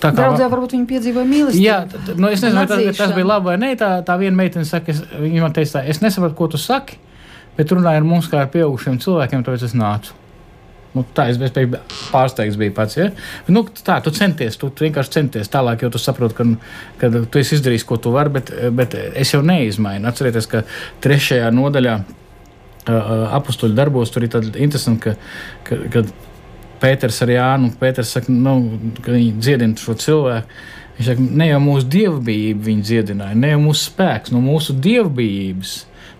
tā 0.00 0.10
kā. 0.10 0.16
Draudzē 0.22 0.48
varbūt 0.52 0.76
viņi 0.78 0.88
piedzīvoja 0.94 1.28
mīlestību. 1.28 1.64
Jā, 1.64 1.82
t- 1.92 2.16
nu 2.16 2.32
es 2.32 2.40
nezinu, 2.44 2.64
tas, 2.70 2.88
tas 2.96 3.12
bija 3.16 3.28
labi 3.34 3.52
vai 3.52 3.58
nē. 3.60 3.74
Tā, 3.80 3.90
tā 4.08 4.16
viena 4.20 4.40
meitene 4.40 4.64
saka, 4.68 4.94
es, 4.94 5.04
viņa 5.12 5.44
man 5.44 5.52
teica, 5.56 5.78
tā, 5.78 5.84
es 5.92 6.00
nesaprotu, 6.04 6.38
ko 6.40 6.48
tu 6.56 6.60
saki, 6.60 6.96
bet 7.58 7.72
runāji 7.76 8.00
ar 8.00 8.08
mums 8.08 8.32
kā 8.32 8.40
ar 8.46 8.50
pieaugušiem 8.54 8.96
cilvēkiem, 9.04 9.44
tāpēc 9.46 9.68
es 9.68 9.76
nācu. 9.76 10.16
Nu, 10.94 11.02
tā 11.14 11.26
es 11.32 11.38
biju 11.40 11.78
pārsteigts, 12.12 12.58
bija 12.58 12.74
pats. 12.74 12.98
Ja? 12.98 13.08
Nu, 13.50 13.64
tā, 13.86 13.96
tu 14.04 14.12
centies, 14.14 14.58
tu, 14.60 14.68
tu 14.70 14.86
vienkārši 14.86 15.16
centies. 15.16 15.50
Tālāk 15.50 15.82
jau 15.82 15.90
tu 15.90 15.98
saproti, 15.98 16.36
ka, 16.38 16.46
ka 17.00 17.10
tu 17.26 17.40
esi 17.40 17.58
izdarījis, 17.58 17.86
ko 17.88 17.98
tu 17.98 18.12
vari, 18.14 18.30
bet, 18.36 18.52
bet 18.74 18.94
es 18.94 19.34
jau 19.34 19.42
neizmainu. 19.42 20.06
Atcerieties, 20.10 20.46
ka 20.50 20.62
trešajā 21.02 21.50
nodaļā 21.54 21.96
apakstuļu 22.84 23.74
darbos 23.74 24.12
tur 24.12 24.26
ir 24.26 24.32
tāda 24.34 24.60
interesanta, 24.60 25.14
ka, 25.14 25.18
ka, 25.66 25.80
ka 25.92 26.04
Pēters 26.84 27.22
ar 27.24 27.32
Jānu, 27.32 27.72
Pēters 27.80 28.10
saka, 28.12 28.32
nu, 28.32 28.54
ka 29.00 29.14
viņi 29.14 29.34
dziedina 29.40 29.80
šo 29.80 29.96
cilvēku. 29.98 30.62
Viņš 30.98 31.08
saka, 31.08 31.26
ne 31.40 31.48
jau 31.48 31.60
mūsu 31.64 31.88
dievbijība 31.90 32.68
viņa 32.68 32.86
dziedināja, 32.90 33.38
ne 33.40 33.50
jau 33.54 33.62
mūsu 33.64 33.88
spēks, 33.88 34.34
no 34.34 34.42
mūsu 34.44 34.76
dievbijības, 34.84 35.72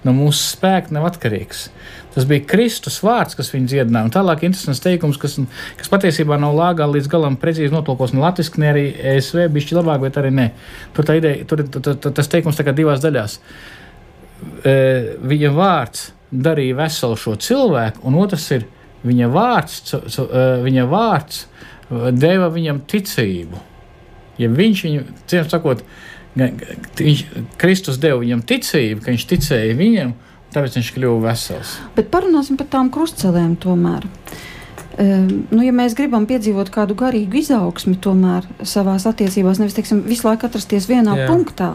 no 0.05 0.15
mūsu 0.17 0.43
spēka 0.55 0.95
nav 0.95 1.09
atkarīgs. 1.09 1.69
Tas 2.15 2.27
bija 2.31 2.45
Kristus 2.47 3.01
vārds, 3.03 3.35
kas 3.35 3.51
viņu 3.51 3.71
dziedināja. 3.73 4.07
Un 4.07 4.13
tālāk 4.15 4.45
interesants 4.47 4.83
teikums, 4.85 5.19
kas, 5.21 5.35
kas 5.81 5.91
patiesībā 5.91 6.37
nav 6.39 6.55
lāgā 6.55 6.87
līdz 6.87 7.09
galam 7.11 7.39
precīzi 7.41 7.75
notulkos 7.75 8.15
ne 8.15 8.23
latviešu, 8.23 8.61
ne 8.63 8.71
arī 8.71 8.85
ESV, 9.15 9.49
bišķi 9.57 9.79
labāk, 9.81 10.05
bet 10.05 10.21
arī 10.23 10.31
ne. 10.35 10.47
Tur 10.95 11.11
ideja, 11.17 11.43
tur 11.51 11.65
tas 12.07 12.31
teikums 12.31 12.61
tā 12.61 12.67
kā 12.69 12.77
divās 12.77 13.03
daļās. 13.03 13.41
E, 14.63 14.77
Viņa 15.27 15.51
vārds 15.57 16.07
darīja 16.31 16.79
veselu 16.85 17.19
šo 17.19 17.35
cilvēku, 17.43 18.05
un 18.07 18.21
otrs 18.23 18.47
ir 18.55 18.69
viņa 19.05 19.31
vārds, 19.35 19.95
e, 19.99 20.49
viņa 20.65 20.89
vārds 20.91 21.45
e, 21.45 22.15
deva 22.15 22.51
viņam 22.55 22.85
ticību. 22.91 23.63
Ja 24.39 24.51
viņš 24.51 24.87
viņu, 24.87 25.05
ciems 25.31 25.51
sakot, 25.51 25.83
viņš, 26.39 27.25
Kristus 27.61 28.01
deva 28.03 28.19
viņam 28.23 28.43
ticību, 28.47 29.03
ka 29.05 29.13
viņš 29.13 29.27
ticēja 29.31 29.77
viņam, 29.79 30.15
tāpēc 30.55 30.79
viņš 30.81 30.91
kļuva 30.97 31.29
vesels. 31.29 31.77
Bet 31.97 32.11
parunāsim 32.15 32.59
par 32.61 32.71
tām 32.73 32.91
krustcelēm 32.95 33.55
tomēr. 33.63 34.09
Um, 34.95 35.47
nu, 35.51 35.63
ja 35.67 35.73
mēs 35.75 35.97
gribam 35.99 36.27
piedzīvot 36.31 36.71
kādu 36.75 36.95
garīgu 36.99 37.41
izaugsmi, 37.41 37.97
tomēr 38.03 38.47
savā 38.63 38.95
attiecībās, 38.95 39.59
nevis 39.59 39.75
teiksim, 39.75 40.05
visu 40.07 40.29
laiku 40.29 40.47
atrasties 40.47 40.87
vienā 40.87 41.17
Jā. 41.19 41.31
Punktā, 41.31 41.73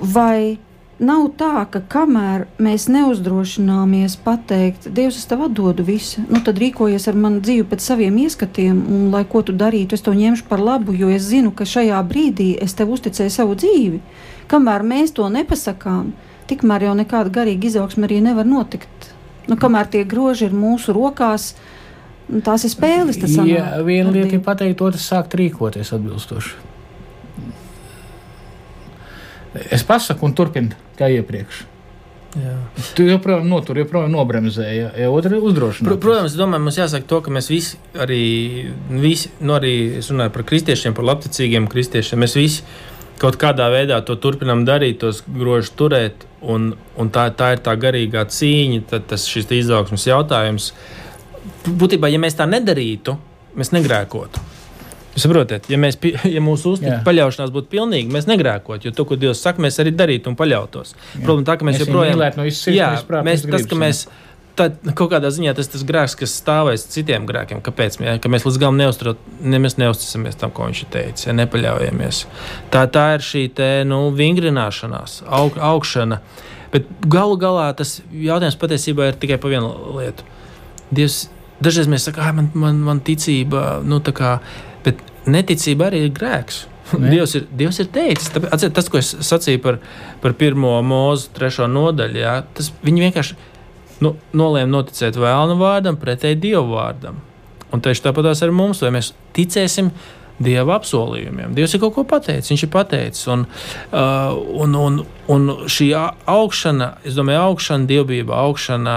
vai 0.00 0.58
nav 1.00 1.30
tā, 1.40 1.64
ka 1.72 1.80
kamēr 1.80 2.44
mēs 2.60 2.86
neuzdrošināmies 2.92 4.16
pateikt, 4.24 4.88
Dievs, 4.94 5.18
es 5.20 5.28
tev 5.28 5.46
atdodu 5.46 5.84
visu, 5.86 6.22
nu 6.28 6.42
tad 6.44 6.60
rīkojies 6.60 7.08
ar 7.10 7.16
manu 7.18 7.40
dzīvi 7.44 7.66
pēc 7.70 7.84
saviem 7.84 8.18
ieskatiem, 8.20 8.82
un 8.92 9.08
lai 9.14 9.24
ko 9.28 9.42
tu 9.46 9.54
darītu, 9.56 9.96
es 9.96 10.04
to 10.04 10.14
ņemšu 10.16 10.46
par 10.50 10.62
labu, 10.62 10.94
jo 10.96 11.08
es 11.12 11.24
zinu, 11.30 11.54
ka 11.56 11.66
šajā 11.68 12.00
brīdī 12.08 12.52
es 12.62 12.76
tev 12.76 12.92
uzticēju 12.96 13.32
savu 13.32 13.56
dzīvi. 13.60 14.00
Kamēr 14.50 14.84
mēs 14.86 15.14
to 15.16 15.28
nepasakām, 15.32 16.12
tikmēr 16.50 16.90
jau 16.90 16.96
nekāda 16.98 17.32
garīga 17.40 17.70
izaugsme 17.70 18.08
arī 18.08 18.20
nevar 18.24 18.48
notikt. 18.48 19.12
Nu, 19.48 19.56
kamēr 19.60 19.88
tie 19.90 20.04
groži 20.04 20.50
ir 20.50 20.54
mūsu 20.54 20.92
rokās, 20.94 21.54
tās 22.44 22.66
ir 22.66 22.74
spēles. 22.74 23.18
tas. 23.22 23.38
Jā, 23.48 23.72
viena 23.86 24.12
lieta 24.12 24.36
ir 24.36 24.44
pateikt, 24.44 24.84
otrs 24.84 25.08
sākt 25.10 25.34
rīkoties 25.38 25.94
atbilstoši. 25.96 26.68
Es 29.74 29.82
pasaku 29.82 30.28
un 30.28 30.34
turpinu 30.38 30.89
kā 31.00 31.10
iepriekš. 31.16 31.66
Jā. 32.38 32.52
Tu 32.94 33.08
joprojām 33.08 33.48
notur, 33.50 33.80
joprojām 33.80 34.12
nobremzēji, 34.14 34.82
ja, 35.02 35.08
otrs 35.10 35.34
ir 35.34 35.46
uzdrošināts. 35.48 35.90
protams, 35.98 36.30
es 36.30 36.38
domāju, 36.38 36.62
mums 36.62 36.78
jāsaka 36.78 37.08
to, 37.10 37.18
ka 37.26 37.32
mēs 37.34 37.50
visi, 37.50 37.80
arī, 37.98 38.22
visi 39.02 39.32
nu 39.42 39.56
arī 39.56 39.72
es 39.98 40.12
runāju 40.12 40.30
par 40.36 40.46
kristiešiem, 40.46 40.94
par 40.94 41.08
labticīgiem 41.08 41.66
kristiešiem, 41.72 42.22
mēs 42.22 42.36
visi 42.38 42.62
kaut 43.20 43.34
kādā 43.40 43.66
veidā 43.72 43.98
to 44.06 44.14
turpinām 44.16 44.62
darīt, 44.68 45.00
tos 45.02 45.24
grožus 45.26 45.74
turēt, 45.76 46.22
un, 46.40 46.70
un 46.96 47.10
tā, 47.12 47.26
tā 47.34 47.50
ir 47.56 47.64
tā 47.66 47.74
garīgā 47.80 48.22
cīņa, 48.30 48.86
tad 48.94 49.10
tas 49.10 49.26
šis 49.28 49.50
izaugsmas 49.58 50.06
jautājums. 50.06 50.70
Būtībā, 51.66 52.08
ja 52.14 52.22
mēs 52.22 52.38
tā 52.38 52.46
nedarītu, 52.48 53.18
mēs 53.58 53.74
negrēkotu. 53.74 54.49
Jūs 55.10 55.26
saprotat, 55.26 55.66
ja, 55.70 55.78
mēs, 55.80 55.98
ja 56.36 56.42
mūsu 56.44 56.76
uzticība 56.76 57.00
Jā. 57.00 57.04
paļaušanās 57.06 57.52
būtu 57.54 57.70
pilnīga, 57.72 58.14
mēs 58.14 58.28
negrēkotu, 58.30 58.88
jo 58.88 58.94
to, 58.94 59.06
ko 59.08 59.18
Dievs 59.18 59.42
saka, 59.42 59.62
mēs 59.64 59.80
arī 59.82 59.92
darītu 59.96 60.30
un 60.30 60.38
paļautos. 60.38 60.94
Problēma 61.18 61.48
tā, 61.48 61.58
ka 61.58 61.66
mēs, 61.66 61.80
Mēs 61.80 61.88
joprojām 61.88 62.20
no 62.38 62.48
sirds, 62.50 62.76
Jā, 62.76 62.90
prāta, 63.08 63.26
mēs, 63.26 63.46
tas, 63.50 63.66
ka 63.66 63.78
mēs 63.80 64.04
tad, 64.60 64.76
kaut 64.96 65.10
kādā 65.12 65.30
ziņā 65.32 65.54
tas 65.56 65.70
tas 65.72 65.84
grēks, 65.86 66.16
kas 66.20 66.34
stāvēs 66.40 66.86
citiem 66.92 67.26
grēkiem. 67.28 67.62
Kāpēc? 67.64 67.98
Ja, 68.04 68.16
ka 68.22 68.30
mēs 68.32 68.46
līdz 68.46 68.60
galam 68.60 68.78
ne, 68.80 69.58
neusticamies 69.60 70.38
tam, 70.40 70.52
ko 70.54 70.68
viņš 70.68 70.84
ir 70.84 70.92
teicis, 70.94 71.26
ja 71.28 71.36
nepaļaujamies. 71.38 72.22
Tā, 72.72 72.84
tā 72.92 73.06
ir 73.16 73.26
šī 73.26 73.44
te, 73.56 73.70
nu, 73.88 74.02
vingrināšanās, 74.16 75.20
aug, 75.40 75.58
augšana. 75.70 76.20
Bet 76.70 76.86
galu 77.10 77.38
galā 77.40 77.70
tas 77.78 77.98
jautājums 78.14 78.58
patiesībā 78.60 79.10
ir 79.10 79.20
tikai 79.20 79.40
par 79.42 79.54
vienu 79.54 79.72
lietu. 79.96 80.26
Dievs, 80.94 81.24
dažreiz 81.62 81.90
mēs 81.90 82.06
sakām, 82.06 82.36
man, 82.38 82.50
man, 82.54 82.82
man 82.86 83.02
ticība, 83.06 83.80
nu, 83.86 83.98
tā 84.04 84.14
kā, 84.14 84.36
neticība 85.28 85.90
arī 85.90 86.06
ir 86.06 86.12
grēks. 86.16 86.66
Ne. 86.90 87.06
Dievs 87.12 87.36
ir, 87.38 87.44
Dievs 87.54 87.76
ir 87.78 87.86
teicis, 87.94 88.32
tāpēc, 88.34 88.50
atcer, 88.56 88.70
tas, 88.74 88.88
ko 88.90 88.98
es 88.98 89.12
sacīju 89.22 89.60
par, 89.62 89.76
par 90.18 90.32
pirmo 90.34 90.72
mūzu, 90.82 91.28
trešo 91.36 91.68
nodaļu, 91.70 92.18
jā, 92.18 92.32
tas 92.56 92.72
viņi 92.82 93.04
vienkārši 93.04 93.36
nu, 94.02 94.16
nolēma 94.34 94.72
noticēt 94.72 95.14
vēlnu 95.20 95.54
vārdam, 95.60 96.00
pretēji 96.00 96.40
dievu 96.48 96.74
vārdam. 96.74 97.20
Un 97.70 97.84
tieši 97.84 98.08
tāpat 98.08 98.32
ar 98.32 98.50
mums, 98.50 98.82
vai 98.82 98.90
mēs 98.96 99.12
ticēsim 99.36 99.92
dieva 100.40 100.78
apsolījumiem. 100.78 101.54
Dievs 101.56 101.74
ir 101.76 101.82
kaut 101.82 101.94
ko 101.96 102.04
pateicis, 102.08 102.50
viņš 102.52 102.64
ir 102.66 102.72
pateicis. 102.72 103.26
Un, 103.32 103.44
uh, 103.92 104.34
un, 104.64 104.76
un, 104.80 105.00
un 105.32 105.48
šī 105.70 105.90
augšana, 105.98 106.92
es 107.06 107.18
domāju, 107.18 107.42
augšana, 107.50 107.88
dievbijība, 107.90 108.38
augšana, 108.46 108.96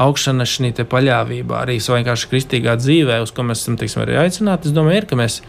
augšana 0.00 0.46
šī 0.48 0.72
paļāvība 0.80 1.62
arī 1.62 1.78
vienkārši 1.84 2.30
kristīgā 2.32 2.76
dzīvē, 2.80 3.20
uz 3.24 3.34
ko 3.36 3.44
mēs 3.46 3.64
esam 3.64 3.76
teiksim, 3.80 4.04
arī 4.06 4.20
aicināti, 4.22 4.70
es 4.70 4.76
domāju, 4.76 5.02
ir, 5.02 5.10
ka 5.10 5.20
mēs 5.20 5.40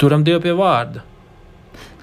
turam 0.00 0.26
Dievu 0.26 0.44
pie 0.44 0.56
vārda. 0.56 1.06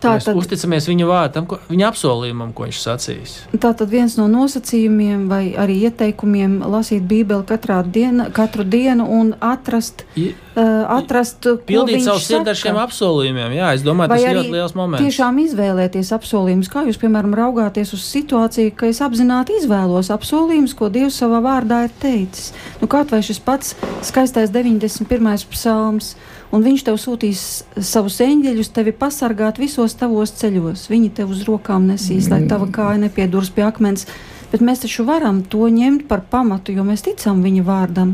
Mēs 0.03 0.25
tad, 0.25 0.35
uzticamies 0.37 0.85
viņa 0.87 1.05
vārdam, 1.09 1.45
ko- 1.49 1.57
viņa 1.69 1.87
apsolījumam, 1.89 2.53
ko 2.53 2.63
viņš 2.67 2.79
sacīs. 2.83 3.31
tā 3.57 3.73
tad 3.75 3.89
viens 3.89 4.17
no 4.17 4.27
nosacījumiem 4.27 5.27
vai 5.27 5.53
arī 5.57 5.79
ieteikumiem 5.89 6.59
lasīt 6.69 7.07
Bībeli 7.07 7.43
diena, 7.91 8.29
katru 8.31 8.63
dienu 8.63 9.07
un 9.09 9.33
atrast, 9.41 10.03
I- 10.15 10.35
uh, 10.55 10.85
atrast 10.99 11.41
Pildīt 11.65 12.01
savu 12.03 12.19
sirdi 12.19 12.49
ar 12.49 12.55
šiem 12.55 12.75
apsolījumiem. 12.77 13.55
Jā, 13.57 13.73
es 13.73 13.81
domāju, 13.81 14.09
Vai 14.09 14.19
tas 14.19 14.29
ir 14.31 14.37
ļoti 14.37 14.51
liels 14.51 14.75
moments. 14.75 15.03
Tiešām 15.05 15.39
izvēlēties 15.47 16.11
apsolījumus, 16.13 16.69
kā 16.69 16.85
jūs, 16.85 16.97
piemēram, 17.01 17.33
raugāties 17.33 17.93
uz 17.93 18.01
situāciju, 18.05 18.75
ka 18.75 18.85
es 18.87 18.99
apzināti 19.01 19.57
izvēlos 19.61 20.09
apsolījumus, 20.13 20.75
ko 20.75 20.89
Dievs 20.89 21.17
savā 21.21 21.41
vārdā 21.41 21.83
ir 21.85 21.91
teicis. 21.99 22.53
Nu, 22.81 22.87
kaut 22.87 23.09
vai 23.11 23.21
šis 23.21 23.39
pats 23.39 23.75
skaistais 24.03 24.49
91. 24.51 25.45
psalms, 25.49 26.15
un 26.55 26.63
viņš 26.63 26.85
tev 26.87 26.97
sūtīs 27.01 27.43
savus 27.83 28.19
eņģeļus, 28.23 28.71
tevi 28.75 28.93
pasargāt 28.95 29.59
visos 29.61 29.97
tavos 29.99 30.33
ceļos. 30.39 30.87
Viņi 30.91 31.13
tev 31.19 31.33
uz 31.35 31.43
rokām 31.47 31.87
nesīs, 31.91 32.31
lai 32.31 32.45
tava 32.49 32.69
kāja 32.73 33.01
nepiedurs 33.07 33.51
pie 33.53 33.67
akmens. 33.67 34.07
Bet 34.47 34.61
mēs 34.63 34.79
taču 34.79 35.03
varam 35.03 35.41
to 35.43 35.67
ņemt 35.67 36.05
par 36.07 36.21
pamatu, 36.31 36.71
jo 36.71 36.85
mēs 36.87 37.03
ticam 37.03 37.41
viņa 37.43 37.65
vārdam. 37.67 38.13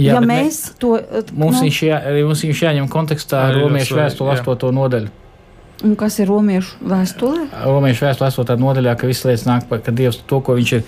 Jā, 0.00 0.16
ja 0.16 0.22
mēs 0.24 0.72
to 0.80 0.96
Mums, 1.36 1.60
nu, 1.60 1.66
viņš 1.66 1.82
jā, 1.84 1.98
arī 2.08 2.24
mums 2.24 2.40
viņš 2.42 2.62
jāņem 2.64 2.88
kontekstā 2.90 3.44
ar 3.50 3.58
Romiešu 3.60 3.98
vēstuli 3.98 4.32
jā. 4.32 4.40
8. 4.40 4.72
nodaļu. 4.74 5.12
un 5.84 5.92
kas 6.00 6.16
ir 6.22 6.30
romiešu 6.30 6.80
vēstulē, 6.88 7.44
Romiešu 7.66 8.06
vēstule 8.06 8.30
8. 8.30 8.56
nodaļā, 8.62 8.94
ka 8.96 9.10
visas 9.10 9.28
lietas 9.28 9.44
nāk 9.46 9.68
par, 9.68 9.82
ka 9.84 9.92
Dievs 9.92 10.22
to, 10.24 10.40
ko 10.40 10.56
viņš 10.56 10.72
ir, 10.78 10.82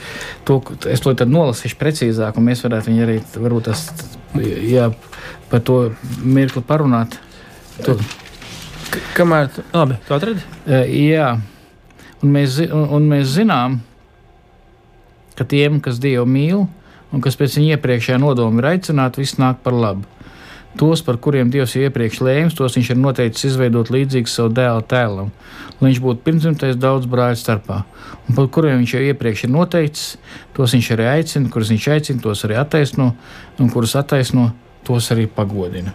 to, 0.49 0.59
es 0.89 1.05
to 1.05 1.13
tad 1.19 1.31
nolasīšu 1.31 1.79
precīzāk, 1.79 2.39
un 2.41 2.49
mēs 2.49 2.65
varētu 2.65 2.91
viņu 2.91 3.05
arī, 3.05 3.19
varbūt 3.37 3.69
tas, 3.69 3.85
jā, 4.41 4.89
par 5.51 5.61
to 5.67 5.77
mirkli 6.25 6.63
parunāt. 6.67 7.19
Tur. 7.85 8.01
K- 8.91 9.03
Kamēr 9.19 9.51
tu, 9.55 9.65
labi, 9.75 9.99
tu 10.09 10.15
atradi? 10.17 10.43
E, 10.67 10.81
Jā, 11.11 11.33
un 12.23 12.33
mēs, 12.35 12.59
un, 12.71 12.87
un 12.97 13.09
mēs 13.11 13.35
zinām, 13.37 13.81
ka 15.37 15.45
tiem, 15.45 15.81
kas 15.85 15.99
Dievu 16.01 16.27
mīl 16.29 16.67
un 17.13 17.23
kas 17.23 17.37
pēc 17.39 17.59
viņa 17.59 17.77
iepriekšējā 17.77 18.19
nodoma 18.23 18.63
ir 18.63 18.71
aicināti, 18.75 19.23
viss 19.23 19.37
nāk 19.41 19.61
par 19.65 19.77
labu. 19.77 20.05
Tos, 20.77 21.01
par 21.01 21.17
kuriem 21.23 21.49
Dievs 21.49 21.73
jau 21.73 21.87
iepriekš 21.87 22.19
lēms, 22.21 22.57
tos 22.59 22.75
viņš 22.77 22.91
ir 22.93 22.99
noteicis 23.01 23.47
izveidot 23.49 23.89
līdzīgus 23.95 24.35
savu 24.37 24.51
dēlu 24.59 24.83
tēlam, 24.91 25.31
lai 25.79 25.87
viņš 25.89 26.01
būtu 26.05 26.21
pirmsimtais 26.27 26.77
daudz 26.77 27.07
brāļu 27.09 27.39
starpā. 27.41 27.79
Un 28.29 28.37
par 28.37 28.51
kuriem 28.53 28.83
viņš 28.83 28.93
jau 28.93 29.01
iepriekš 29.07 29.47
ir 29.47 29.53
noteicis, 29.55 30.11
tos 30.57 30.75
viņš 30.77 30.91
arī 30.99 31.07
aicina, 31.15 31.49
kurus 31.55 31.71
viņš 31.73 31.87
aicina, 31.95 32.21
tos 32.27 32.45
arī 32.45 32.59
attaisno, 32.61 33.15
un 33.57 33.73
kurus 33.73 33.97
attaisno, 33.97 34.51
tos 34.87 35.11
arī 35.15 35.27
pagodina. 35.31 35.95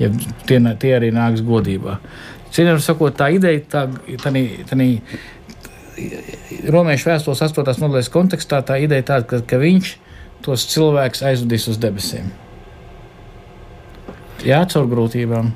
Ja 0.00 0.10
tie, 0.48 0.58
tie 0.82 0.94
arī 0.96 1.10
nāks 1.14 1.44
godībā. 1.46 1.98
Cienījamā 2.54 2.82
sakot, 2.82 3.14
tā 3.18 3.30
ideja, 3.34 3.62
tā, 3.70 3.86
tā, 4.22 4.30
tā 4.70 4.78
Romiešu 6.74 7.06
vēstules 7.06 7.42
8. 7.46 7.76
nodaļas 7.78 8.10
kontekstā, 8.10 8.58
tā 8.66 8.80
ideja 8.82 9.04
tāda, 9.12 9.28
ka, 9.30 9.38
ka 9.46 9.60
viņš 9.62 9.92
tos 10.42 10.66
cilvēkus 10.72 11.22
aizvedīs 11.22 11.68
uz 11.70 11.78
debesīm. 11.78 12.32
Jā, 14.42 14.64
caur 14.68 14.90
grūtībām, 14.90 15.52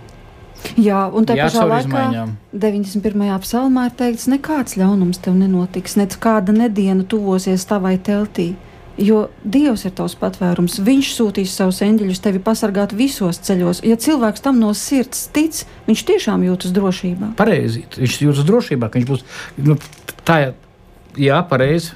Jā, 0.79 1.05
un 1.14 1.26
tā 1.26 1.37
pašā 1.39 1.64
laikā 1.66 1.87
izmaiņām. 1.87 2.33
91. 2.53 3.26
psalmā 3.45 3.89
ir 3.89 3.95
teikts, 3.99 4.26
nekāds 4.31 4.76
ļaunums 4.79 5.20
tev 5.22 5.37
nenotiks, 5.39 5.97
ne 5.99 6.07
kāda 6.11 6.55
nediena 6.55 7.07
tuvosies 7.07 7.66
tavai 7.68 7.97
teltī. 7.99 8.53
Jo 8.99 9.28
Dievs 9.46 9.84
ir 9.86 9.92
tavs 9.94 10.16
patvērums. 10.18 10.80
Viņš 10.82 11.11
sūtīs 11.14 11.53
savus 11.55 11.78
eņģeļus 11.86 12.22
tevi 12.24 12.40
pasargāt 12.42 12.94
visos 12.99 13.38
ceļos. 13.46 13.84
Ja 13.86 13.94
cilvēks 13.94 14.42
tam 14.42 14.59
no 14.59 14.72
sirds 14.74 15.28
tic, 15.34 15.61
viņš 15.86 16.03
tiešām 16.09 16.42
jūtas 16.49 16.74
drošībā. 16.74 17.30
Pareizi, 17.38 17.84
viņš 17.94 18.16
jūtas 18.24 18.49
drošībā, 18.49 18.88
ka 18.90 18.99
viņš 18.99 19.07
būs 19.07 19.22
nu, 19.68 19.76
tā, 20.26 20.40
jā, 21.14 21.38
pareizi. 21.46 21.94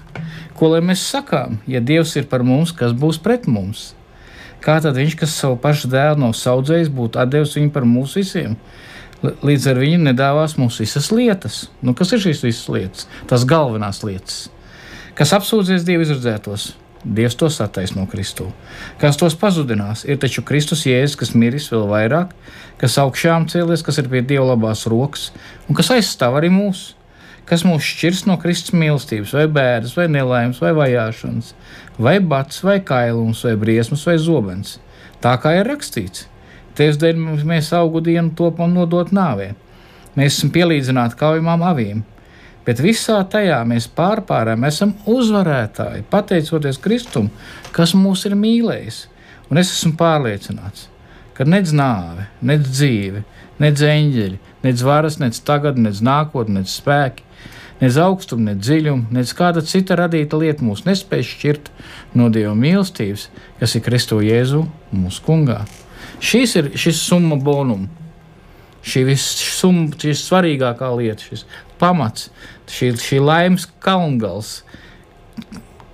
Ko 0.55 0.71
lai 0.71 0.79
mēs 0.85 1.03
sakām, 1.11 1.59
ja 1.67 1.83
Dievs 1.83 2.15
ir 2.21 2.29
par 2.31 2.45
mums, 2.47 2.71
kas 2.77 2.95
būs 2.95 3.19
pret 3.23 3.49
mums? 3.51 3.91
Kā 4.63 4.77
tad 4.79 4.95
viņš, 4.95 5.17
kas 5.19 5.35
savu 5.35 5.57
pašu 5.59 5.91
dēlu 5.91 6.23
nav 6.23 6.37
audzējis, 6.39 6.93
būtu 6.95 7.25
devis 7.27 7.57
viņu 7.59 7.73
par 7.75 7.87
mums 7.89 8.15
visiem? 8.15 8.55
Līdz 9.23 9.67
ar 9.71 9.79
viņu 9.79 10.05
nedāvās 10.07 10.55
mums 10.59 10.79
visas 10.83 11.11
lietas. 11.15 11.65
Nu, 11.83 11.97
kas 11.99 12.15
ir 12.15 12.23
šīs 12.23 12.45
visas 12.47 12.69
lietas? 12.71 13.09
Tas 13.31 13.47
galvenās 13.49 14.03
lietas. 14.07 14.45
Kas 15.19 15.35
apsūdzēs 15.35 15.87
Dievu 15.87 16.07
izredzētos? 16.07 16.73
Dievs 17.03 17.35
tos 17.35 17.59
attaisno 17.65 18.07
Kristu. 18.07 18.47
Kas 19.03 19.19
tos 19.19 19.35
pazudinās? 19.39 20.05
Ir 20.07 20.21
taču 20.23 20.45
Kristus 20.47 20.85
Jēzus, 20.87 21.19
kas 21.19 21.35
miris 21.35 21.67
vēl 21.73 21.89
vairāk, 21.91 22.35
kas 22.79 22.99
augšām 23.03 23.49
cēlies, 23.51 23.83
kas 23.83 23.99
ir 23.99 24.11
pie 24.13 24.23
Dieva 24.23 24.53
labās 24.53 24.87
rokas 24.91 25.31
un 25.67 25.79
kas 25.79 25.91
aizstāv 25.97 26.39
arī 26.39 26.53
mūs. 26.55 26.93
Kas 27.43 27.65
mūs 27.67 27.83
šķirs 27.83 28.21
no 28.31 28.37
Kristus 28.39 28.71
mīlestības, 28.79 29.33
vai 29.35 29.49
bēdas, 29.51 29.97
vai 29.99 30.07
nelaimes, 30.15 30.61
vai 30.63 30.71
vajāšanas, 30.79 31.49
vai 31.99 32.21
bats, 32.23 32.63
vai 32.63 32.79
kailums, 32.87 33.43
vai 33.43 33.57
briesmas, 33.59 34.07
vai 34.07 34.15
zobens. 34.23 34.77
Tā 35.23 35.35
kā 35.43 35.57
ir 35.59 35.67
rakstīts, 35.67 36.29
Tevis 36.79 36.97
dēļ 36.97 37.19
mēs 37.45 37.69
augu 37.77 38.01
dienu 38.01 38.33
topam 38.37 38.73
nodot 38.73 39.11
nāvē. 39.13 39.51
Mēs 40.17 40.39
esam 40.39 40.53
pielīdzināti 40.55 41.19
kaujamām 41.21 41.65
avīm, 41.69 42.01
bet 42.67 42.83
visā 42.83 43.19
tajā 43.29 43.61
mēs 43.69 43.89
pārpārām 43.97 44.67
esam 44.69 44.95
uzvarētāji, 45.11 46.07
pateicoties 46.11 46.81
Kristum, 46.83 47.31
kas 47.73 47.97
mūs 47.99 48.27
ir 48.29 48.39
mīlējis. 48.39 49.07
Un 49.53 49.61
es 49.61 49.73
esmu 49.75 49.97
pārliecināts, 50.01 50.87
ka 51.37 51.45
nedz 51.49 51.75
nāve, 51.77 52.29
nedz 52.41 52.71
dzīve, 52.73 53.25
nedz 53.63 53.85
eņģeļi, 53.85 54.39
nedz 54.65 54.87
varas, 54.87 55.19
nedz 55.21 55.43
tagad, 55.45 55.81
nedz 55.81 56.01
nākotnē, 56.05 56.63
nedz 56.63 56.79
spēki, 56.79 57.27
Nec 57.83 57.97
augstumu, 57.99 58.45
nec 58.47 58.61
dziļumu, 58.63 59.09
nec 59.11 59.31
kāda 59.35 59.59
cita 59.67 59.97
radīta 59.99 60.39
lieta 60.39 60.63
mūs 60.63 60.85
nespēj 60.87 61.25
šķirt 61.27 61.71
no 62.15 62.29
Dieva 62.31 62.53
mīlestības, 62.55 63.25
kas 63.59 63.75
ir 63.75 63.83
Kristo 63.83 64.21
Jēzu 64.23 64.61
mūsu 64.95 65.25
kungā. 65.27 65.65
Šis 66.23 66.55
ir 66.61 66.69
šis 66.79 67.01
summa 67.03 67.35
bonum. 67.43 67.89
Šī 68.87 69.03
ir 69.11 70.15
svarīgākā 70.21 70.93
lieta, 70.95 71.27
šis 71.27 71.43
pamats, 71.83 72.31
šī, 72.71 72.93
šī 73.03 73.19
laimes 73.23 73.67
kalngals. 73.83 74.61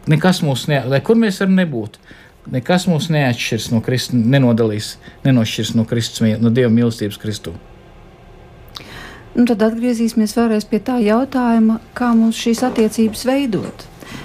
Nekas 0.08 0.42
mūs 0.44 0.68
ne, 0.70 0.82
lai 0.88 1.00
kur 1.04 1.18
mēs 1.20 1.40
varam 1.42 1.56
nebūt, 1.58 1.98
nekas 2.52 2.86
mūs 2.88 3.10
neatšķirs 3.12 3.72
no 3.74 3.82
Kristus, 3.84 4.20
nenodalīs, 4.36 4.94
nenošķirs 5.26 5.74
no 5.76 5.84
Kristus, 5.88 6.24
no 6.40 6.52
Dieva 6.54 6.70
mīlestības 6.72 7.20
Kristu. 7.20 7.56
Nu, 9.38 9.44
tad 9.46 9.60
atgriezīsimies 9.62 10.32
vēlreiz 10.34 10.64
pie 10.66 10.80
tā 10.82 10.96
jautājuma, 11.04 11.78
kā 11.94 12.08
mums 12.16 12.40
šīs 12.40 12.64
attiecības 12.66 13.20
veidot. 13.28 13.84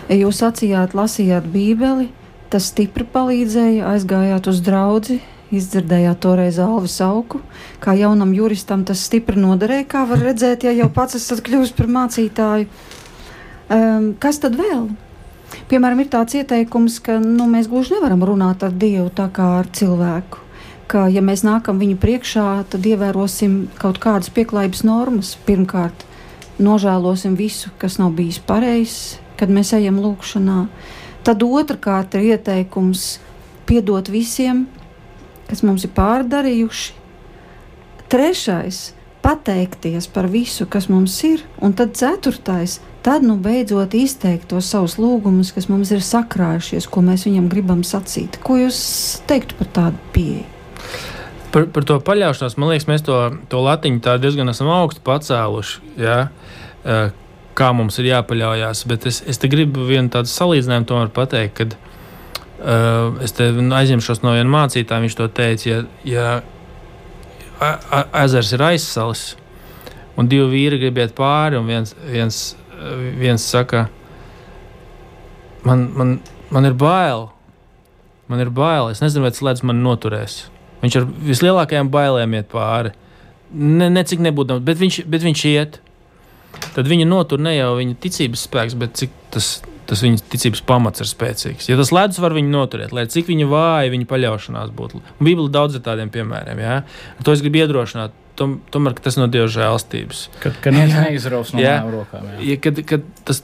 Jūs 0.09 0.39
sacījāt, 0.41 0.95
lasījāt 0.97 1.45
Bībeli, 1.53 2.07
tas 2.49 2.71
stipri 2.71 3.05
palīdzēja, 3.13 3.91
aizgājāt 3.93 4.49
uz 4.49 4.61
draugu, 4.65 5.19
izdzirdējāt 5.53 6.19
toreiz 6.23 6.59
Alvis 6.61 6.97
Auku. 7.03 7.41
Kā 7.83 7.95
jaunam 7.97 8.33
juristam 8.35 8.83
tas 8.87 9.03
stipri 9.07 9.39
noderēja, 9.39 9.87
kā 9.89 10.03
var 10.09 10.21
redzēt, 10.23 10.65
ja 10.67 10.73
jau 10.75 10.89
pats 10.93 11.17
esat 11.19 11.43
kļuvis 11.45 11.73
par 11.77 11.89
mācītāju. 11.97 12.69
Um, 13.73 14.13
kas 14.21 14.41
tad 14.43 14.57
vēl? 14.59 14.87
Piemēram, 15.69 16.01
ir 16.01 16.09
tāds 16.11 16.35
ieteikums, 16.37 16.97
ka 17.03 17.19
nu, 17.21 17.45
mēs 17.49 17.69
gluži 17.71 17.95
nevaram 17.95 18.23
runāt 18.25 18.65
ar 18.65 18.73
Dievu 18.73 19.09
tā 19.13 19.29
kā 19.33 19.45
ar 19.59 19.69
cilvēku. 19.69 20.41
Ka, 20.89 21.05
ja 21.09 21.23
mēs 21.25 21.45
nākam 21.45 21.79
viņu 21.81 21.97
priekšā, 22.01 22.47
tad 22.73 22.85
ievērosim 22.85 23.67
kaut 23.79 24.01
kādas 24.03 24.33
pieklājības 24.33 24.83
normas. 24.85 25.33
Pirmkārt, 25.47 26.05
nožēlosim 26.61 27.37
visu, 27.39 27.71
kas 27.81 27.97
nav 28.01 28.13
bijis 28.17 28.41
pareizs, 28.43 29.17
kad 29.39 29.53
mēs 29.53 29.73
ejam 29.77 30.01
lūkšanā. 30.03 30.65
Tad 31.23 31.45
otrkārt 31.45 32.17
ir 32.19 32.33
ieteikums 32.33 33.17
piedot 33.69 34.09
visiem, 34.11 34.65
kas 35.53 35.61
mums 35.65 35.85
ir 35.85 35.93
pārdarījuši. 35.93 36.99
Trešais- 38.09 38.81
pateikties 39.25 40.09
par 40.11 40.25
visu, 40.27 40.65
kas 40.65 40.89
mums 40.89 41.15
ir. 41.23 41.45
Un 41.61 41.73
tad 41.73 41.93
ceturtais 41.93 42.79
tad 43.03 43.23
nu 43.23 43.37
beidzot 43.37 43.93
izteikt 43.93 44.49
tos 44.49 44.65
savus 44.65 44.97
lūgumus, 44.97 45.53
kas 45.53 45.69
mums 45.69 45.91
ir 45.91 45.99
sakrājušies, 45.99 46.89
ko 46.89 47.01
mēs 47.01 47.27
viņam 47.27 47.49
gribam 47.49 47.83
sacīt. 47.83 48.39
Ko 48.43 48.57
jūs 48.57 49.21
teiktu 49.27 49.55
par 49.59 49.67
tādu 49.67 49.97
pieeju? 50.15 50.45
Par, 51.53 51.67
par 51.69 51.83
to 51.85 51.99
paļaušanos, 51.99 52.57
man 52.57 52.71
liekas, 52.71 52.87
mēs 52.89 53.03
to, 53.05 53.17
to 53.49 53.59
latiņu 53.61 54.01
diezgan 54.19 54.49
esam 54.49 54.71
augstu 54.73 55.03
pacēluši. 55.05 55.81
Ja? 56.01 56.29
Eh, 56.83 57.11
kā 57.53 57.69
mums 57.77 57.99
ir 57.99 58.09
jāpaļaujas, 58.09 58.87
bet 58.89 59.05
es, 59.05 59.21
es 59.29 59.37
te 59.37 59.47
gribu 59.51 59.85
vienu 59.85 60.09
tādu 60.09 60.31
salīdzinājumu 60.31 61.11
pateikt, 61.13 61.53
kad 61.59 61.77
uh, 62.63 63.21
es 63.23 63.35
te 63.35 63.51
aizņemšos 63.51 64.23
no 64.23 64.33
viena 64.37 64.49
mācītāja, 64.55 65.03
viņš 65.05 65.19
to 65.19 65.29
teica, 65.35 65.69
ja, 65.69 65.83
ja 66.07 66.41
ezers 68.23 68.51
ir 68.55 68.63
aizsalis 68.65 69.23
un 70.19 70.27
divi 70.29 70.49
vīri 70.51 70.81
grib 70.81 70.99
iet 70.99 71.13
pāri, 71.17 71.57
un 71.59 71.69
viens, 71.69 71.93
viens 72.09 72.41
viens 73.17 73.43
saka, 73.49 73.87
man, 75.63 75.91
man, 75.95 76.19
man 76.49 76.65
ir 76.65 76.73
bail. 76.73 77.29
Man 78.27 78.39
ir 78.39 78.49
bail. 78.49 78.89
Es 78.91 79.01
nezinu, 79.03 79.25
vai 79.25 79.31
tas 79.33 79.43
ledus 79.45 79.65
man 79.67 79.83
noturēs. 79.83 80.43
Viņš 80.83 80.99
ar 80.99 81.07
vislielākajām 81.29 81.91
bailēm 81.93 82.37
iet 82.37 82.49
pāri. 82.51 82.93
Ne, 83.53 83.89
ne 83.93 84.03
cik 84.07 84.23
nebūtu, 84.23 84.59
bet 84.65 84.79
viņš, 84.79 85.03
bet 85.09 85.23
viņš 85.23 85.43
iet. 85.51 85.79
Tad 86.73 86.87
viņa 86.89 87.05
notur 87.09 87.41
ne 87.41 87.53
jau 87.55 87.73
viņa 87.77 87.99
ticības 88.01 88.47
spēks, 88.47 88.75
bet 88.79 88.97
cik 88.97 89.13
tas, 89.33 89.55
tas 89.89 90.03
viņas 90.03 90.25
ticības 90.31 90.63
pamats 90.67 91.03
ir 91.03 91.09
spēcīgs. 91.09 91.69
Ja 91.69 91.77
tas 91.79 91.91
ledus 91.95 92.19
var 92.23 92.35
viņu 92.35 92.51
noturēt, 92.53 92.93
lai 92.95 93.05
cik 93.11 93.29
viņa 93.31 93.47
vāja, 93.51 93.93
viņa 93.93 94.09
paļaušanās 94.09 94.73
būtu. 94.75 95.01
Bībeli 95.19 95.51
daudz 95.53 95.79
ir 95.79 95.85
tādiem 95.85 96.11
piemēriem. 96.13 96.61
Ja? 96.63 96.81
Ar 97.17 97.25
to 97.25 97.35
es 97.35 97.43
gribu 97.43 97.63
iedrošināt 97.63 98.15
tom, 98.39 98.59
tomēr 98.73 98.95
tas 99.03 99.17
no 99.19 99.27
Dieva 99.31 99.49
žēlstības. 99.51 100.27
Kad, 100.43 100.59
kad 100.63 100.77
neizraus 100.77 101.53
no 101.53 101.63
jā, 101.63 101.79
rokām. 101.89 102.29
Jā. 102.33 102.39
Ja, 102.51 102.59
kad, 102.63 102.79
kad 102.89 103.05
tas, 103.27 103.43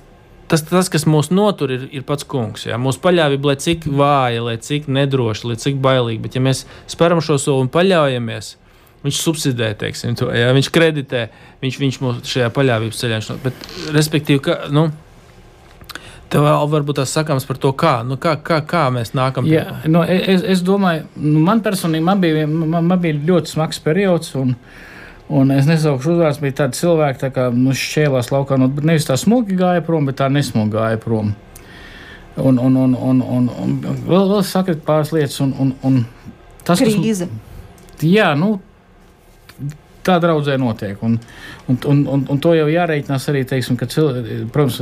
tas, 0.51 0.63
tas, 0.69 0.89
kas 0.91 1.05
mūs 1.09 1.31
notur, 1.33 1.73
ir, 1.75 1.85
ir 1.95 2.05
pats 2.07 2.27
kungs. 2.29 2.65
Jā. 2.69 2.79
Mūsu 2.81 3.01
paļāvība, 3.03 3.51
lai 3.51 3.59
cik 3.61 3.85
vāja, 3.99 4.45
lai 4.45 4.57
cik 4.63 4.89
nedroša, 4.91 5.51
lai 5.51 5.59
cik 5.61 5.77
bailīga, 5.83 6.23
bet 6.25 6.39
ja 6.39 6.43
mēs 6.45 6.65
speram 6.89 7.21
šo 7.25 7.37
soli 7.41 7.65
un 7.65 7.71
paļaujamies, 7.73 8.55
viņš 9.05 9.19
subsidē, 9.23 9.73
teiksim, 9.79 10.17
to, 10.19 10.27
jā, 10.35 10.49
viņš 10.55 10.71
kreditē, 10.75 11.27
viņš, 11.61 11.77
viņš 11.83 11.99
mūs 12.03 12.23
šajā 12.27 12.49
paļāvības 12.55 13.03
ceļā. 13.03 13.21
Bet, 13.45 13.69
respektīvi, 13.95 14.41
ka, 14.43 14.57
nu, 14.75 14.89
Tev 16.30 16.45
vēl 16.45 16.67
varbūt 16.69 16.99
tas 16.99 17.13
sakāms 17.15 17.47
par 17.49 17.57
to, 17.61 17.71
kā, 17.73 17.95
nu, 18.05 18.19
kā, 18.21 18.36
kā, 18.45 18.59
kā 18.69 18.84
mēs 18.93 19.15
nākam 19.17 19.47
pie 19.49 19.63
tā. 19.65 19.80
Nu, 19.89 20.03
es, 20.05 20.43
es 20.45 20.61
domāju, 20.65 21.07
nu, 21.17 21.39
man 21.45 21.63
personīgi 21.65 22.05
man 22.05 22.21
bija, 22.21 22.45
man, 22.45 22.86
man 22.86 23.01
bija 23.01 23.17
ļoti 23.32 23.55
smags 23.55 23.82
periods. 23.84 24.36
Un, 24.38 24.53
Un 25.30 25.51
es 25.53 25.67
nesaukšu 25.69 26.15
uzvārds, 26.15 26.39
bija 26.41 26.55
tādi 26.63 26.80
cilvēki, 26.80 27.19
tā 27.21 27.27
kā 27.30 27.43
nu, 27.53 27.69
šķēlās 27.77 28.32
laukā. 28.34 28.55
Nu, 28.57 28.65
nevis 28.82 29.05
tā 29.05 29.13
smuki 29.21 29.53
gāja 29.59 29.84
prom, 29.86 30.07
bet 30.09 30.17
tā 30.17 30.25
nesmuki 30.34 30.73
gāja 30.73 30.97
prom. 31.03 31.36
Un, 32.39 32.57
un, 32.57 32.77
un, 32.82 32.95
un, 32.95 33.19
un, 33.21 33.49
un 33.61 33.75
vēl, 33.84 34.25
vēl 34.32 34.41
sakot 34.47 34.82
pāris 34.88 35.13
lietas. 35.13 35.38
Un, 35.45 35.53
un, 35.61 35.75
un 35.86 35.99
tas, 36.65 36.82
Krīze. 36.82 37.27
Kas, 37.30 38.07
jā, 38.09 38.32
nu, 38.39 38.55
tā 40.10 40.18
draudzē 40.22 40.57
notiek. 40.60 40.99
Un, 41.05 41.18
un, 41.70 41.80
un, 41.93 42.03
un, 42.18 42.26
un 42.34 42.41
to 42.41 42.55
jau 42.57 42.68
jāreikinās 42.72 43.30
arī, 43.32 43.45
teiksim, 43.47 43.78
ka, 43.80 43.88
cil, 43.91 44.12
protams, 44.53 44.82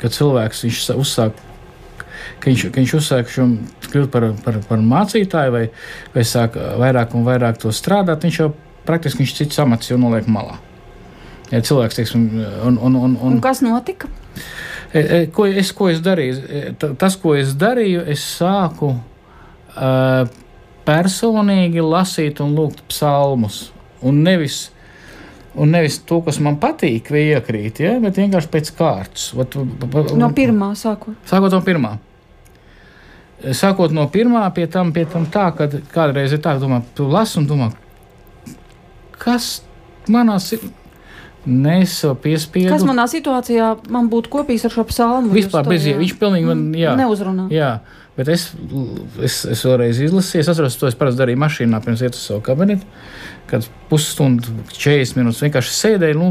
ka 0.00 0.12
cilvēks 0.12 0.64
uzsāk. 0.94 1.44
Ka 2.38 2.50
viņš, 2.50 2.68
ka 2.70 2.82
viņš 2.82 2.94
uzsāk 2.98 3.30
šo 3.32 3.48
kļūt 3.88 4.10
par, 4.12 4.28
par, 4.44 4.60
par 4.68 4.82
mācītāju, 4.84 5.54
vai, 5.54 5.64
vai 6.14 6.24
sāk 6.28 6.58
vairāk 6.78 7.14
un 7.16 7.26
vairāk 7.26 7.60
to 7.62 7.72
strādāt, 7.74 8.26
viņš 8.26 8.40
jau 8.42 8.50
praktiski 8.88 9.24
viņš 9.24 9.36
cits 9.40 9.60
amats 9.62 9.90
jau 9.90 9.98
noliek 10.00 10.28
malā. 10.30 10.58
Ja 11.48 11.62
cilvēks, 11.64 11.96
teiksim, 11.96 12.26
un, 12.68 12.76
un, 12.76 12.96
un, 12.96 12.98
un, 13.06 13.16
un 13.30 13.38
kas 13.44 13.62
notika? 13.64 14.10
E, 14.92 15.00
e, 15.00 15.20
ko 15.32 15.46
es, 15.48 15.72
ko 15.76 15.88
es 15.92 16.02
darīju? 16.04 16.36
E, 16.44 16.60
tas, 17.00 17.16
ko 17.20 17.34
es 17.36 17.54
darīju, 17.58 18.04
es 18.12 18.24
sāku 18.36 18.92
uh, 18.92 20.28
personīgi 20.88 21.84
lasīt 21.84 22.40
un 22.44 22.54
lūgt 22.56 22.84
psalmus 22.92 23.66
un 24.02 24.20
nevis. 24.26 24.68
Un 25.58 25.72
nevis 25.74 25.96
to, 26.06 26.20
kas 26.22 26.36
man 26.44 26.58
patīk, 26.60 27.08
vai 27.10 27.24
iekrīt, 27.32 27.80
ja, 27.82 27.96
bet 28.02 28.20
vienkārši 28.20 28.50
pēc 28.52 28.68
kārtas. 28.78 29.30
Ot, 29.34 29.56
no 30.14 30.28
pirmā 30.36 30.68
sākot. 30.78 31.16
Sākot 31.26 31.56
no 31.56 31.58
pirmā. 31.66 31.96
Sākot 33.56 33.94
no 33.94 34.04
pirmā, 34.12 34.44
pie 34.54 34.68
tam, 34.70 34.92
pie 34.94 35.06
tam 35.10 35.26
tā, 35.34 35.48
ka 35.56 35.66
kādreiz 35.94 36.34
ir 36.36 36.42
tā, 36.44 36.54
ka 36.54 36.62
domā, 36.62 36.82
tu 36.94 37.08
lasi 37.10 37.40
un 37.40 37.48
domā, 37.50 37.72
kas 39.18 39.56
manā 40.06 40.38
situācijā. 40.42 40.76
Nesapiespiedu. 41.48 42.68
Kas 42.74 42.82
manā 42.84 43.06
situācijā 43.08 43.70
man 43.94 44.10
būtu 44.12 44.28
kopīgs 44.32 44.66
ar 44.68 44.74
šo 44.74 44.82
psalmu? 44.90 45.30
Vispār 45.32 45.64
bez 45.70 45.86
jēgas. 45.86 46.02
Viņš 46.02 46.14
pilnīgi 46.20 46.48
man, 46.50 46.64
jā. 46.76 46.92
Neuzrunā. 46.98 47.46
Jā. 47.54 47.78
Bet 48.18 48.28
es, 48.34 48.48
es, 49.22 49.36
es 49.46 49.62
vēlreiz 49.62 50.00
izlasīju, 50.02 50.42
es 50.42 50.50
atceros, 50.50 50.76
to 50.76 50.88
es 50.90 50.96
parasti 50.98 51.22
darīju 51.22 51.38
mašīnā 51.38 51.78
pirms 51.84 52.02
iet 52.02 52.18
uz 52.18 52.24
savu 52.26 52.42
kabinetu, 52.44 52.84
kad 53.48 53.66
pusstundu, 53.90 54.52
40 54.74 55.18
minūtes 55.18 55.42
vienkārši 55.44 55.74
sēdēju 55.74 56.18
nu, 56.18 56.30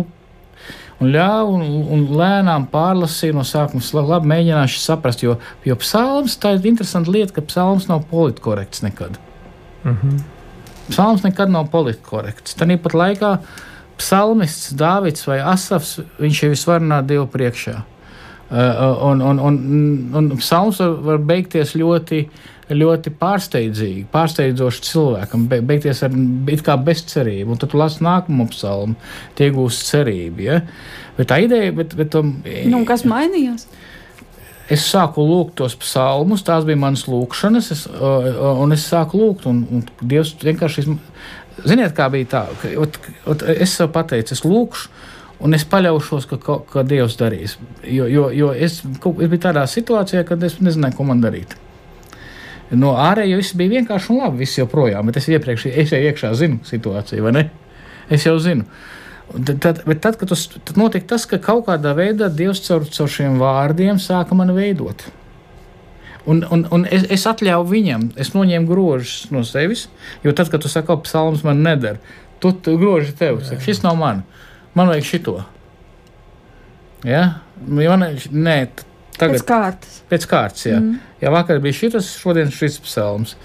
un 1.02 1.12
ļāvu 1.14 1.58
un, 1.58 1.66
un 1.94 2.06
lēnām 2.20 2.68
pārlasīju 2.72 3.38
no 3.38 3.46
sākuma. 3.48 3.84
Labi, 4.08 4.32
mēģināšu 4.34 4.82
saprast, 4.82 5.24
jo, 5.26 5.38
jo 5.66 5.78
psalms 5.82 6.38
tā 6.42 6.56
ir 6.58 6.70
interesanta 6.72 7.14
lieta, 7.14 7.38
ka 7.38 7.46
psalms 7.50 7.90
nav 7.92 8.08
politkorekts 8.12 8.84
nekad. 8.86 9.20
Mm 9.84 9.98
-hmm. 9.98 10.24
Psalms 10.90 11.24
nekad 11.24 11.52
nav 11.52 11.68
politkorekts. 11.72 12.56
Tāpat 12.56 12.94
laikā 12.94 13.38
psalmists 13.98 14.74
Dāvids 14.74 15.28
vai 15.28 15.40
Asafs, 15.40 16.00
viņš 16.20 16.44
ir 16.44 16.50
visvarenā 16.50 17.02
Dieva 17.06 17.26
priekšā. 17.26 17.82
Uh, 18.48 19.10
un, 19.10 19.22
un, 19.22 19.40
un, 19.44 19.56
un 20.16 20.30
psalms 20.40 20.78
var, 20.80 20.94
var 21.04 21.18
beigties 21.34 21.74
ļoti, 21.76 22.22
ļoti 22.72 23.12
pārsteidzīgi, 23.20 24.06
pārsteidzoši 24.14 24.86
cilvēkam, 24.88 25.50
be, 25.52 25.60
beigties 25.68 26.00
ar 26.08 26.16
bezcerību. 26.88 27.52
Un 27.52 27.60
tad 27.60 27.74
tu 27.74 27.82
lasi 27.82 28.06
nākamo 28.08 28.48
psalmu, 28.54 28.96
tie 29.36 29.50
gūst 29.56 29.92
cerību. 29.92 30.46
Ja? 30.46 30.62
Bet 31.18 31.32
tā 31.34 31.42
ideja, 31.44 31.74
bet, 31.76 31.98
bet 32.00 32.16
um, 32.20 32.38
nu, 32.72 32.82
kas 32.88 33.04
mainījās? 33.08 33.68
Es 34.72 34.84
sāku 34.92 35.24
lūgt 35.24 35.58
tos 35.62 35.76
psalmus, 35.80 36.44
tās 36.48 36.66
bija 36.68 36.80
manas 36.80 37.06
lūkšanas, 37.08 37.70
es, 37.72 37.86
un 37.88 38.76
es 38.76 38.84
sāku 38.88 39.20
lūgt, 39.22 39.48
un, 39.48 39.64
un 39.72 39.84
Dievs 40.04 40.34
vienkārši. 40.44 40.88
Ziniet, 41.68 41.94
kā 41.98 42.10
bija 42.14 42.28
tā, 42.32 42.42
ka 42.62 42.72
ot, 42.80 43.00
ot, 43.32 43.44
es 43.56 43.76
sev 43.80 43.90
pateicu, 43.96 44.36
es 44.36 44.44
lūkšu, 44.46 44.92
un 45.44 45.58
es 45.58 45.66
paļaušos, 45.70 46.28
ka, 46.30 46.40
ka, 46.42 46.58
ka 46.72 46.84
Dievs 46.88 47.18
darīs. 47.20 47.58
Jo, 47.84 48.08
jo, 48.10 48.28
jo 48.34 48.52
es, 48.54 48.82
es 48.82 49.32
biju 49.32 49.42
tādā 49.44 49.66
situācijā, 49.70 50.26
kad 50.28 50.44
es 50.44 50.60
nezināju, 50.64 50.98
ko 50.98 51.08
man 51.08 51.24
darīt. 51.24 51.56
No 52.72 52.98
ārēja 53.00 53.38
viss 53.40 53.56
bija 53.56 53.78
vienkārši 53.78 54.12
un 54.12 54.22
labi, 54.24 54.44
viss 54.44 54.60
joprojām, 54.60 55.08
bet 55.08 55.22
es 55.22 55.30
iepriekš, 55.32 55.70
es 55.72 55.94
jau 55.94 56.02
iekšā 56.04 56.34
zinu 56.36 56.60
situāciju, 56.68 57.24
vai 57.24 57.36
ne? 57.38 57.44
Es 58.12 58.26
jau 58.28 58.36
zinu. 58.44 58.68
Tad, 59.28 59.58
tad, 59.64 59.80
bet 59.88 60.02
tad, 60.04 60.18
kad 60.20 60.32
tas 60.32 60.46
tad 60.56 60.76
notika 60.80 61.14
tas, 61.14 61.26
ka 61.28 61.40
kaut 61.44 61.66
kādā 61.68 61.94
veidā 61.96 62.30
Dievs 62.32 62.62
caur, 62.68 62.86
caur 62.92 63.10
šiem 63.12 63.40
vārdiem 63.40 64.00
sāka 64.00 64.36
mani 64.36 64.56
veidot. 64.56 65.04
Un, 66.28 66.44
un, 66.52 66.66
un 66.76 66.84
es, 66.92 67.06
es 67.12 67.24
atļauju 67.28 67.68
viņam, 67.70 68.10
es 68.20 68.34
noņēmu 68.36 68.68
grožus 68.68 69.30
no 69.32 69.46
sevis, 69.48 69.86
jo 70.26 70.34
tad, 70.36 70.52
kad 70.52 70.64
tu 70.64 70.72
saki, 70.72 70.90
ka 70.90 71.00
psalms 71.06 71.44
man 71.48 71.64
nedara, 71.64 72.02
tu, 72.44 72.52
tu 72.52 72.76
groži 72.80 73.14
tev, 73.16 73.40
saki, 73.48 73.64
šis 73.64 73.80
nav 73.86 73.96
man, 74.00 74.26
man 74.78 74.92
vajag 74.92 75.08
šito. 75.08 75.38
Ja? 77.08 77.24
Man, 77.68 78.06
nē, 78.32 78.58
tagad 79.18 79.40
Pēc 79.40 79.48
kārtas. 79.48 79.98
pēc 80.12 80.28
kārtas. 80.30 80.68
Jā, 80.70 80.82
mm. 80.82 81.00
jā 81.24 81.34
vakar 81.34 81.62
bija 81.64 81.78
šis, 81.80 82.12
šodien 82.22 82.54
šis 82.54 82.80
psalms. 82.86 83.36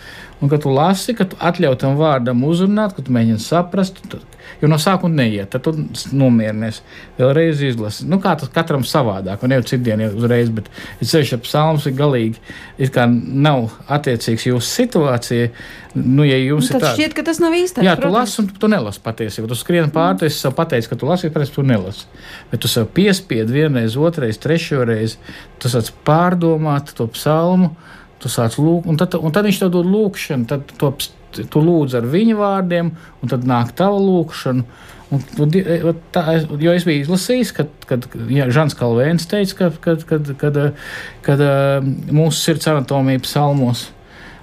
Un, 0.43 0.51
kad 0.51 0.65
tu 0.65 0.73
lasi, 0.75 1.15
ka 1.15 1.25
tu 1.31 1.37
atļauj 1.39 1.77
tam 1.79 1.95
vārdam 2.01 2.41
uzrunāt, 2.49 2.97
ka 2.97 3.05
tu 3.07 3.13
mēģini 3.15 3.39
saprast, 3.39 4.01
tad, 4.11 4.25
jo 4.59 4.71
no 4.71 4.79
sākuma 4.83 5.15
neiet, 5.21 5.53
tad 5.53 5.63
tu 5.63 5.71
nomierinies. 6.19 6.81
Vēlreiz 7.21 7.63
izlasi. 7.63 8.09
Nu, 8.11 8.19
kā 8.23 8.33
tas 8.41 8.51
katram 8.51 8.83
savādāk, 8.83 9.45
un 9.47 9.55
jau 9.55 9.61
citdien 9.71 10.03
jau 10.03 10.11
uzreiz, 10.19 10.51
bet 10.51 10.67
es 10.99 11.13
ceļš 11.15 11.37
ap 11.37 11.47
psalms 11.47 11.87
ir 11.87 11.95
galīgi, 12.01 12.43
it 12.83 12.91
kā 12.95 13.07
nav 13.07 13.71
attiecīgs 13.87 14.49
jūsu 14.51 14.73
situācijai. 14.81 15.47
Nu, 15.95 16.27
ja 16.27 16.41
jums 16.41 16.73
ir 16.73 16.79
tad 16.79 16.89
tāds, 16.89 16.99
šķiet, 16.99 17.15
ka 17.21 17.27
tas 17.31 17.39
nav 17.43 17.55
īstais. 17.55 17.87
Jā, 17.87 17.95
tu 17.95 18.09
protams. 18.09 18.19
lasi, 18.19 18.37
un 18.43 18.51
tu, 18.51 18.59
tu 18.65 18.73
nelasi 18.73 19.03
patiesībā. 19.05 19.47
Tu 19.51 19.61
skrieni 19.61 19.95
pāri, 19.95 20.23
tu 20.23 20.27
esi 20.27 20.43
sev 20.43 20.57
pateicis, 20.59 20.91
ka 20.91 20.99
tu 20.99 21.07
lasi, 21.07 21.31
bet 21.31 21.55
tu 21.55 21.63
nelasi. 21.69 22.07
Bet 22.51 22.65
tu 22.65 22.71
sev 22.73 22.91
piespiedi 22.97 23.61
vienreiz, 23.61 23.95
otrreiz, 24.01 24.41
trešoreiz. 24.43 25.19
Tu 25.63 25.71
sāc 25.71 25.93
pārdomāt 26.09 26.95
to 26.97 27.07
psalmu, 27.13 27.75
tu 28.23 28.31
sāc 28.33 28.57
lūgt, 28.63 28.87
un 28.91 28.97
tad, 29.01 29.15
un 29.19 29.35
tad 29.35 29.49
viņš 29.49 29.59
tev 29.65 29.73
dod 29.75 29.89
lūgšanu. 29.91 30.47
Tad 30.51 30.73
to, 30.81 30.93
tu 31.51 31.63
lūdz 31.65 31.97
ar 32.01 32.09
viņa 32.13 32.39
vārdiem, 32.39 32.91
un 33.23 33.33
tad 33.33 33.47
nāk 33.49 33.75
tava 33.79 33.99
lūgšana. 34.03 34.65
Un, 35.13 35.51
di- 35.53 35.61
e, 35.61 35.93
tā, 36.15 36.23
jo 36.57 36.73
es 36.73 36.87
biju 36.89 37.03
izlasījis, 37.05 37.51
kad, 37.53 37.73
kad 37.89 38.07
ja, 38.33 38.47
Žants 38.49 38.77
Kalvēns 38.79 39.27
teica, 39.29 39.59
ka 39.59 39.69
kad, 39.85 40.07
kad, 40.09 40.31
kad, 40.41 40.55
kad, 40.57 41.43
kad 41.43 41.43
mūsu 42.09 42.39
sirds 42.41 42.71
anatomija 42.73 43.21
psalmos. 43.27 43.91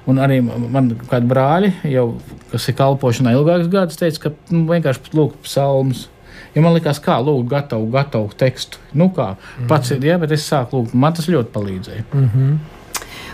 Un 0.10 0.18
arī 0.22 0.40
man 0.46 0.92
kādi 1.10 1.28
brāļi, 1.30 1.72
jau, 1.92 2.06
kas 2.54 2.64
ir 2.72 2.78
kalpošanā 2.80 3.34
ilgākus 3.36 3.68
gadus, 3.74 3.98
teica, 4.00 4.28
ka 4.28 4.32
nu, 4.54 4.64
vienkārši 4.70 5.12
lūgt 5.18 5.42
psalmus. 5.46 6.08
Ja 6.56 6.64
man 6.66 6.74
liekas, 6.78 6.98
kā 7.04 7.18
lūgt 7.22 7.50
gatavu, 7.52 7.90
gatavu 7.94 8.30
tekstu. 8.38 8.78
Nu, 8.98 9.10
kā 9.14 9.36
pats 9.70 9.92
ir, 9.94 10.06
ja, 10.06 10.18
bet 10.22 10.32
es 10.34 10.46
sāku 10.50 10.80
lūgt, 10.84 10.96
man 10.98 11.14
tas 11.18 11.28
ļoti 11.30 11.54
palīdzēja. 11.54 12.06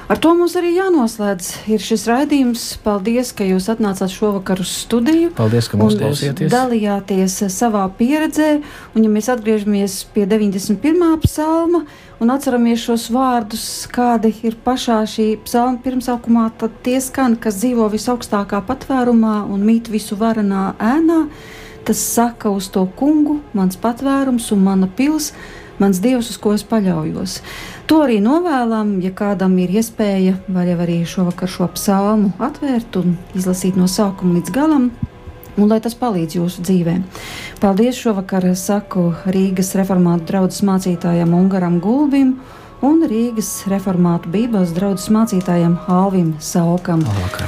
Ar 0.05 0.19
to 0.21 0.35
mums 0.37 0.53
arī 0.53 0.75
jānoslēdz. 0.75 1.47
Ir 1.73 1.81
šis 1.81 2.03
raidījums. 2.05 2.63
Paldies, 2.85 3.31
ka 3.33 3.45
jūs 3.47 3.65
atnācāt 3.73 4.11
šovakar 4.13 4.59
uz 4.61 4.69
studiju. 4.83 5.31
Paldies, 5.33 5.65
ka 5.65 5.79
mūs 5.81 5.95
un 5.95 6.03
klausījāties. 6.03 6.51
dalījāties 6.53 7.37
savā 7.49 7.87
pieredzē. 7.97 8.51
Un, 8.93 9.01
ja 9.01 9.09
mēs 9.09 9.31
atgriežamies 9.33 9.97
pie 10.13 10.27
91. 10.29 11.01
psalma 11.25 11.81
un 12.21 12.35
atceramies 12.35 12.85
šos 12.85 13.07
vārdus, 13.09 13.65
kādi 13.89 14.29
ir 14.45 14.59
pašā 14.61 15.01
šī 15.09 15.27
psalma 15.47 15.81
pirmsākumā, 15.81 16.51
tad 16.61 16.77
tie 16.85 17.01
skan, 17.01 17.33
kas 17.41 17.57
dzīvo 17.63 17.89
visaugstākā 17.97 18.61
patvērumā 18.69 19.39
un 19.49 19.65
mīt 19.65 19.89
visu 19.89 20.19
varenā 20.21 20.75
ēnā. 20.77 21.23
Tas 21.85 21.97
saka 21.97 22.53
uz 22.53 22.69
to 22.69 22.85
kungu, 22.97 23.39
mans 23.57 23.81
patvērums 23.81 24.53
un 24.53 24.61
mana 24.69 24.85
pils, 24.85 25.33
mans 25.81 25.97
dievs, 26.01 26.29
uz 26.29 26.37
ko 26.41 26.53
es 26.53 26.63
paļaujos. 26.65 27.41
To 27.85 27.99
arī 28.01 28.15
novēlam, 28.17 28.95
ja 29.03 29.11
kādam 29.13 29.59
ir 29.61 29.75
iespēja, 29.77 30.39
var 30.49 30.65
jau 30.65 30.77
arī 30.81 30.95
šovakar 31.05 31.51
šo 31.51 31.67
psalmu 31.75 32.31
atvērt 32.41 32.97
un 32.97 33.13
izlasīt 33.37 33.77
no 33.77 33.85
sākuma 33.85 34.39
līdz 34.39 34.53
galam. 34.55 34.89
Un 35.55 35.69
lai 35.69 35.77
tas 35.79 35.93
palīdz 35.95 36.39
jūsu 36.39 36.65
dzīvē. 36.65 36.95
Paldies 37.61 38.01
šovakar 38.01 38.49
saku 38.57 39.11
Rīgas 39.29 39.71
reformātu 39.77 40.25
draugu 40.33 40.65
mācītājam 40.67 41.37
Ungaram 41.37 41.77
Gulbim 41.79 42.35
un 42.83 43.05
Rīgas 43.05 43.53
reformātu 43.71 44.33
Bībeles 44.33 44.73
draugu 44.75 45.15
mācītājam 45.15 45.77
Alvim 45.85 46.33
Saukam. 46.41 47.05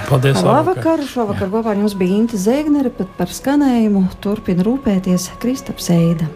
Paldies! 0.07 0.39
Labvakar! 0.45 1.01
Šovakar 1.09 1.49
kopā 1.49 1.73
ar 1.73 1.81
jums 1.81 1.97
bija 1.97 2.21
Inte 2.21 2.37
Zēgnere, 2.37 2.93
bet 2.93 3.09
par 3.17 3.33
skanējumu 3.33 4.05
turpina 4.21 4.69
rūpēties 4.69 5.31
Kristaps 5.41 5.89
Eida. 5.97 6.29